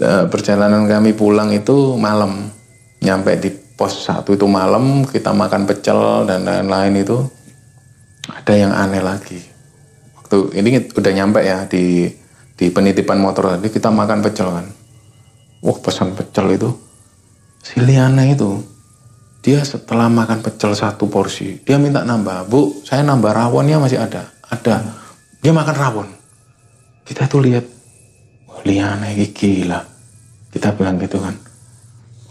e, 0.00 0.10
perjalanan 0.32 0.88
kami 0.88 1.12
pulang 1.12 1.52
itu 1.52 2.00
malam. 2.00 2.48
Nyampe 3.02 3.36
di 3.36 3.50
pos 3.52 4.06
satu 4.06 4.32
itu 4.32 4.48
malam 4.48 5.04
kita 5.04 5.34
makan 5.34 5.66
pecel 5.66 6.24
dan 6.24 6.46
lain-lain 6.46 7.02
itu 7.02 7.18
ada 8.30 8.54
yang 8.54 8.70
aneh 8.70 9.02
lagi 9.02 9.51
waktu 10.32 10.56
ini 10.56 10.88
udah 10.96 11.12
nyampe 11.12 11.44
ya 11.44 11.68
di 11.68 12.08
di 12.56 12.66
penitipan 12.72 13.20
motor. 13.20 13.52
Tadi 13.52 13.68
kita 13.68 13.92
makan 13.92 14.24
pecel 14.24 14.48
kan. 14.48 14.66
Wah 15.60 15.76
pesan 15.76 16.16
pecel 16.16 16.56
itu. 16.56 16.72
Si 17.60 17.76
Liana 17.84 18.24
itu 18.24 18.64
dia 19.44 19.60
setelah 19.60 20.08
makan 20.08 20.40
pecel 20.40 20.72
satu 20.72 21.12
porsi 21.12 21.60
dia 21.60 21.76
minta 21.76 22.00
nambah. 22.00 22.48
Bu 22.48 22.80
saya 22.80 23.04
nambah 23.04 23.28
rawonnya 23.28 23.76
masih 23.76 24.00
ada. 24.00 24.32
Ada. 24.48 24.80
Dia 25.44 25.52
makan 25.52 25.76
rawon. 25.76 26.08
Kita 27.04 27.28
tuh 27.28 27.44
lihat 27.44 27.68
oh, 28.48 28.64
Liana 28.64 29.12
ini 29.12 29.28
gila. 29.36 29.84
Kita 30.48 30.72
bilang 30.72 30.96
gitu 30.96 31.20
kan. 31.20 31.36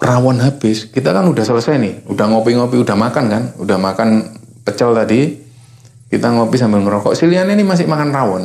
Rawon 0.02 0.42
habis 0.42 0.90
kita 0.90 1.14
kan 1.14 1.30
udah 1.30 1.46
selesai 1.46 1.78
nih. 1.78 1.94
Udah 2.10 2.26
ngopi-ngopi 2.34 2.82
udah 2.82 2.98
makan 2.98 3.26
kan. 3.30 3.44
Udah 3.62 3.78
makan 3.78 4.26
pecel 4.66 4.90
tadi 4.98 5.51
kita 6.12 6.28
ngopi 6.28 6.60
sambil 6.60 6.84
ngerokok. 6.84 7.16
Si 7.16 7.24
Liana 7.24 7.56
ini 7.56 7.64
masih 7.64 7.88
makan 7.88 8.12
rawon. 8.12 8.44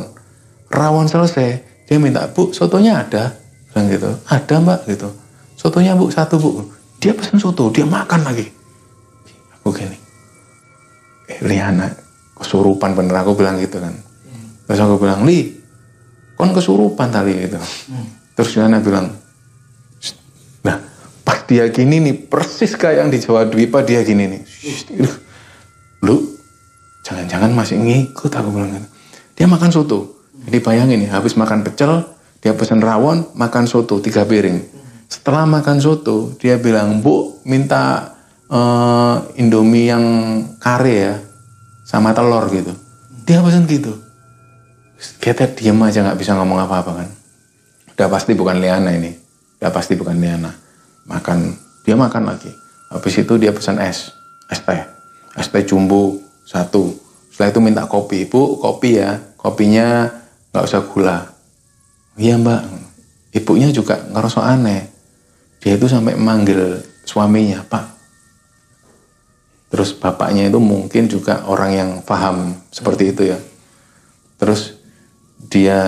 Rawon 0.71 1.11
selesai. 1.11 1.83
Dia 1.83 1.99
minta 1.99 2.31
bu 2.31 2.55
sotonya 2.55 3.03
ada? 3.03 3.35
Bilang 3.75 3.91
gitu. 3.91 4.07
Ada 4.31 4.55
mbak 4.63 4.79
gitu. 4.87 5.11
Sotonya 5.59 5.99
bu 5.99 6.07
satu 6.07 6.39
bu. 6.39 6.63
Dia 7.03 7.11
pesen 7.11 7.43
soto 7.43 7.67
dia 7.67 7.83
makan 7.83 8.23
lagi. 8.23 8.47
Aku 9.59 9.75
gini. 9.75 9.99
Liana 11.43 11.91
kesurupan 12.39 12.95
bener 12.95 13.19
aku 13.19 13.35
bilang 13.35 13.59
gitu 13.59 13.83
kan. 13.83 13.91
Terus 14.63 14.79
aku 14.79 15.03
bilang 15.03 15.27
Li 15.27 15.51
kon 16.39 16.55
kesurupan 16.55 17.11
tadi 17.11 17.35
gitu. 17.35 17.59
Terus 18.31 18.49
Liana 18.55 18.79
bilang 18.79 19.11
nah 20.63 20.79
pas 21.27 21.43
dia 21.43 21.67
gini 21.67 21.99
nih 21.99 22.15
persis 22.15 22.79
kayak 22.79 23.03
yang 23.03 23.09
di 23.11 23.19
Jawa 23.19 23.43
Dwipa 23.43 23.83
dia 23.83 24.07
gini 24.07 24.23
nih. 24.31 24.41
Lu 26.07 26.36
jangan-jangan 27.07 27.55
masih 27.55 27.79
ngikut 27.79 28.27
aku 28.27 28.51
bilang 28.51 28.75
gitu. 28.75 28.87
Dia 29.39 29.47
makan 29.47 29.71
soto. 29.71 30.19
Jadi 30.43 30.59
bayangin 30.59 31.07
nih 31.07 31.09
habis 31.15 31.39
makan 31.39 31.63
pecel 31.63 32.03
dia 32.43 32.51
pesan 32.51 32.83
rawon 32.83 33.31
makan 33.39 33.63
soto 33.63 34.03
tiga 34.03 34.27
piring. 34.27 34.59
Setelah 35.07 35.47
makan 35.47 35.79
soto 35.79 36.35
dia 36.35 36.59
bilang 36.59 36.99
bu 36.99 37.39
minta 37.47 38.11
eh, 38.51 39.15
indomie 39.39 39.87
yang 39.87 40.05
kare 40.59 40.95
ya 40.99 41.15
sama 41.87 42.11
telur 42.11 42.43
gitu. 42.51 42.75
Dia 43.23 43.39
pesan 43.39 43.63
gitu. 43.71 43.95
Kita 45.23 45.47
diem 45.55 45.79
aja 45.79 46.03
nggak 46.03 46.19
bisa 46.19 46.35
ngomong 46.35 46.59
apa-apa 46.67 46.91
kan. 46.91 47.09
Udah 47.95 48.07
pasti 48.11 48.35
bukan 48.35 48.59
Liana 48.59 48.91
ini. 48.91 49.15
Udah 49.63 49.71
pasti 49.71 49.95
bukan 49.95 50.19
Liana. 50.19 50.51
Makan. 51.07 51.55
Dia 51.87 51.95
makan 51.95 52.27
lagi. 52.27 52.51
Habis 52.91 53.23
itu 53.23 53.33
dia 53.39 53.55
pesan 53.55 53.79
es. 53.79 54.11
Es 54.51 54.59
teh. 54.59 54.81
Es 55.37 55.47
teh 55.47 55.63
jumbo 55.63 56.26
satu. 56.47 56.95
Setelah 57.27 57.51
itu 57.51 57.59
minta 57.59 57.83
kopi. 57.85 58.23
Bu 58.23 58.55
kopi 58.63 59.03
ya. 59.03 59.19
Kopinya 59.35 60.07
nggak 60.55 60.63
usah 60.63 60.81
gula. 60.87 61.17
Iya 62.15 62.39
mbak. 62.39 62.63
Ibunya 63.35 63.69
juga 63.75 63.99
ngerasa 64.07 64.39
aneh. 64.47 64.87
Dia 65.59 65.75
itu 65.75 65.91
sampai 65.91 66.15
manggil 66.15 66.79
suaminya 67.03 67.61
pak. 67.67 67.85
Terus 69.67 69.91
bapaknya 69.91 70.47
itu 70.47 70.63
mungkin 70.63 71.11
juga 71.11 71.43
orang 71.43 71.71
yang 71.75 71.89
paham 72.07 72.55
seperti 72.71 73.11
itu 73.11 73.35
ya. 73.35 73.39
Terus 74.39 74.79
dia 75.51 75.79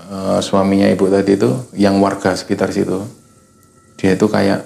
eh, 0.00 0.40
suaminya 0.40 0.88
ibu 0.88 1.06
tadi 1.12 1.36
itu 1.36 1.52
yang 1.76 2.00
warga 2.00 2.32
sekitar 2.32 2.72
situ 2.72 3.04
dia 3.96 4.12
itu 4.12 4.26
kayak 4.28 4.60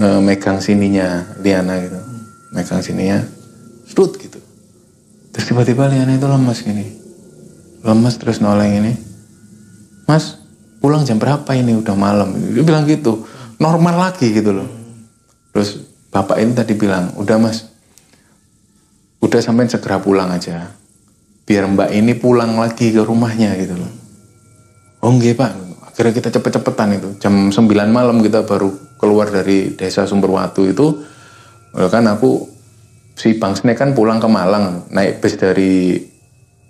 eh, 0.00 0.20
megang 0.20 0.60
sininya 0.60 1.36
Liana 1.40 1.80
gitu. 1.80 2.00
Megang 2.52 2.80
sininya 2.80 3.20
strut 3.96 4.20
gitu. 4.20 4.36
Terus 5.32 5.44
tiba-tiba 5.48 5.88
Liana 5.88 6.12
itu 6.12 6.28
lemas 6.28 6.60
gini. 6.60 6.84
Lemas 7.80 8.20
terus 8.20 8.44
noleng 8.44 8.84
ini. 8.84 8.92
Mas 10.04 10.36
pulang 10.84 11.00
jam 11.08 11.16
berapa 11.16 11.48
ini? 11.56 11.72
Udah 11.80 11.96
malam. 11.96 12.36
Dia 12.52 12.60
bilang 12.60 12.84
gitu. 12.84 13.24
Normal 13.56 13.96
lagi 13.96 14.36
gitu 14.36 14.52
loh. 14.52 14.68
Terus 15.56 15.80
bapak 16.12 16.44
ini 16.44 16.52
tadi 16.52 16.76
bilang 16.76 17.16
udah 17.16 17.40
mas. 17.40 17.72
Udah 19.24 19.40
sampai 19.40 19.64
segera 19.64 19.96
pulang 19.96 20.28
aja. 20.28 20.76
Biar 21.48 21.64
mbak 21.64 21.88
ini 21.96 22.12
pulang 22.12 22.60
lagi 22.60 22.92
ke 22.92 23.00
rumahnya 23.00 23.56
gitu 23.56 23.80
loh. 23.80 23.92
Oh 25.00 25.08
enggak 25.08 25.40
pak. 25.40 25.56
Akhirnya 25.88 26.12
kita 26.12 26.28
cepet-cepetan 26.36 27.00
itu. 27.00 27.16
Jam 27.16 27.48
9 27.48 27.64
malam 27.88 28.20
kita 28.20 28.44
baru 28.44 28.68
keluar 29.00 29.32
dari 29.32 29.72
desa 29.72 30.04
Sumberwatu 30.04 30.68
itu. 30.68 31.00
Ya 31.72 31.88
kan 31.88 32.04
aku 32.12 32.55
si 33.16 33.40
Bang 33.40 33.56
Snek 33.56 33.80
kan 33.80 33.96
pulang 33.96 34.20
ke 34.20 34.28
Malang 34.28 34.92
naik 34.92 35.24
bis 35.24 35.40
dari 35.40 35.96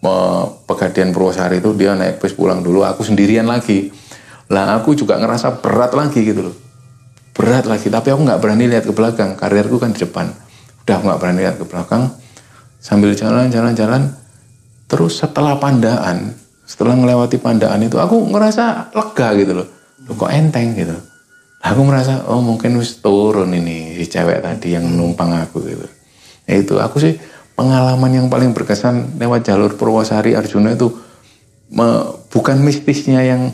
eh, 0.00 0.44
Pegadian 0.64 1.10
Purwosari 1.10 1.58
itu 1.58 1.74
dia 1.74 1.98
naik 1.98 2.22
bis 2.22 2.32
pulang 2.32 2.62
dulu 2.62 2.86
aku 2.86 3.02
sendirian 3.02 3.50
lagi. 3.50 3.90
Lah 4.46 4.78
aku 4.78 4.94
juga 4.94 5.18
ngerasa 5.18 5.58
berat 5.58 5.92
lagi 5.98 6.22
gitu 6.22 6.46
loh. 6.46 6.56
Berat 7.34 7.66
lagi 7.66 7.90
tapi 7.90 8.14
aku 8.14 8.22
nggak 8.22 8.38
berani 8.38 8.70
lihat 8.70 8.86
ke 8.86 8.94
belakang 8.94 9.34
karirku 9.34 9.82
kan 9.82 9.90
di 9.90 10.00
depan. 10.06 10.30
Udah 10.86 10.94
aku 10.94 11.04
nggak 11.10 11.20
berani 11.20 11.40
lihat 11.42 11.56
ke 11.58 11.66
belakang. 11.66 12.14
Sambil 12.78 13.18
jalan 13.18 13.50
jalan 13.50 13.74
jalan 13.74 14.02
terus 14.86 15.18
setelah 15.18 15.58
pandaan 15.58 16.38
setelah 16.62 16.94
melewati 16.94 17.42
pandaan 17.42 17.82
itu 17.82 17.98
aku 17.98 18.30
ngerasa 18.30 18.94
lega 18.94 19.28
gitu 19.34 19.52
loh. 19.58 19.68
Loh, 20.06 20.14
kok 20.14 20.30
enteng 20.30 20.78
gitu? 20.78 20.94
Aku 21.66 21.82
merasa 21.82 22.22
oh 22.30 22.38
mungkin 22.38 22.78
wis 22.78 23.02
turun 23.02 23.50
ini 23.50 23.98
si 23.98 24.06
cewek 24.06 24.38
tadi 24.38 24.78
yang 24.78 24.86
numpang 24.86 25.34
aku 25.34 25.66
gitu 25.66 25.95
itu 26.46 26.78
aku 26.78 27.02
sih 27.02 27.18
pengalaman 27.58 28.10
yang 28.14 28.26
paling 28.30 28.54
berkesan 28.54 29.18
lewat 29.18 29.50
jalur 29.50 29.74
Purwosari 29.74 30.38
Arjuna 30.38 30.78
itu 30.78 30.94
me- 31.74 32.06
bukan 32.30 32.62
mistisnya 32.62 33.26
yang 33.26 33.50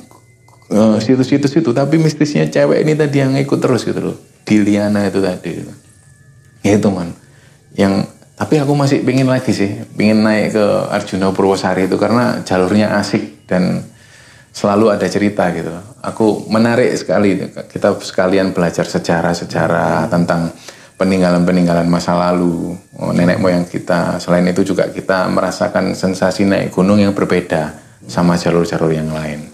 eh, 0.69 0.97
situs-situs 1.01 1.57
itu 1.57 1.71
tapi 1.73 1.97
mistisnya 1.97 2.45
cewek 2.53 2.85
ini 2.85 2.93
tadi 2.93 3.17
yang 3.25 3.33
ikut 3.41 3.59
terus 3.59 3.89
gitu 3.89 4.13
loh. 4.13 4.17
Di 4.43 4.59
Liana 4.61 5.07
itu 5.07 5.23
tadi 5.23 5.51
gitu. 5.55 5.73
ya 6.67 6.77
itu 6.77 6.89
man. 6.93 7.15
Yang 7.73 8.11
tapi 8.37 8.59
aku 8.59 8.75
masih 8.75 9.07
pingin 9.07 9.31
lagi 9.31 9.55
sih 9.55 9.71
pingin 9.95 10.21
naik 10.21 10.53
ke 10.53 10.67
Arjuna 10.91 11.31
Purwosari 11.31 11.87
itu 11.87 11.97
karena 11.97 12.43
jalurnya 12.43 12.99
asik 12.99 13.47
dan 13.47 13.87
selalu 14.53 14.93
ada 14.93 15.07
cerita 15.09 15.49
gitu. 15.55 15.73
Aku 16.05 16.45
menarik 16.51 16.93
sekali 16.99 17.41
kita 17.73 17.97
sekalian 18.03 18.53
belajar 18.53 18.85
sejarah-sejarah 18.85 20.11
tentang 20.13 20.53
peninggalan-peninggalan 21.03 21.91
masa 21.91 22.15
lalu. 22.15 22.79
Oh, 23.03 23.11
nenek 23.11 23.43
moyang 23.43 23.67
kita. 23.67 24.23
Selain 24.23 24.47
itu 24.47 24.63
juga 24.63 24.87
kita 24.87 25.27
merasakan 25.27 25.99
sensasi 25.99 26.47
naik 26.47 26.71
gunung 26.71 27.03
yang 27.03 27.11
berbeda 27.11 27.75
sama 28.07 28.39
jalur-jalur 28.39 28.95
yang 28.95 29.11
lain. 29.11 29.51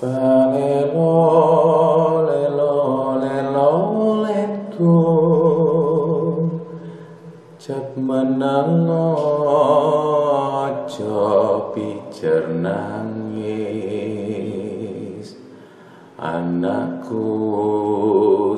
Anakku 16.18 17.30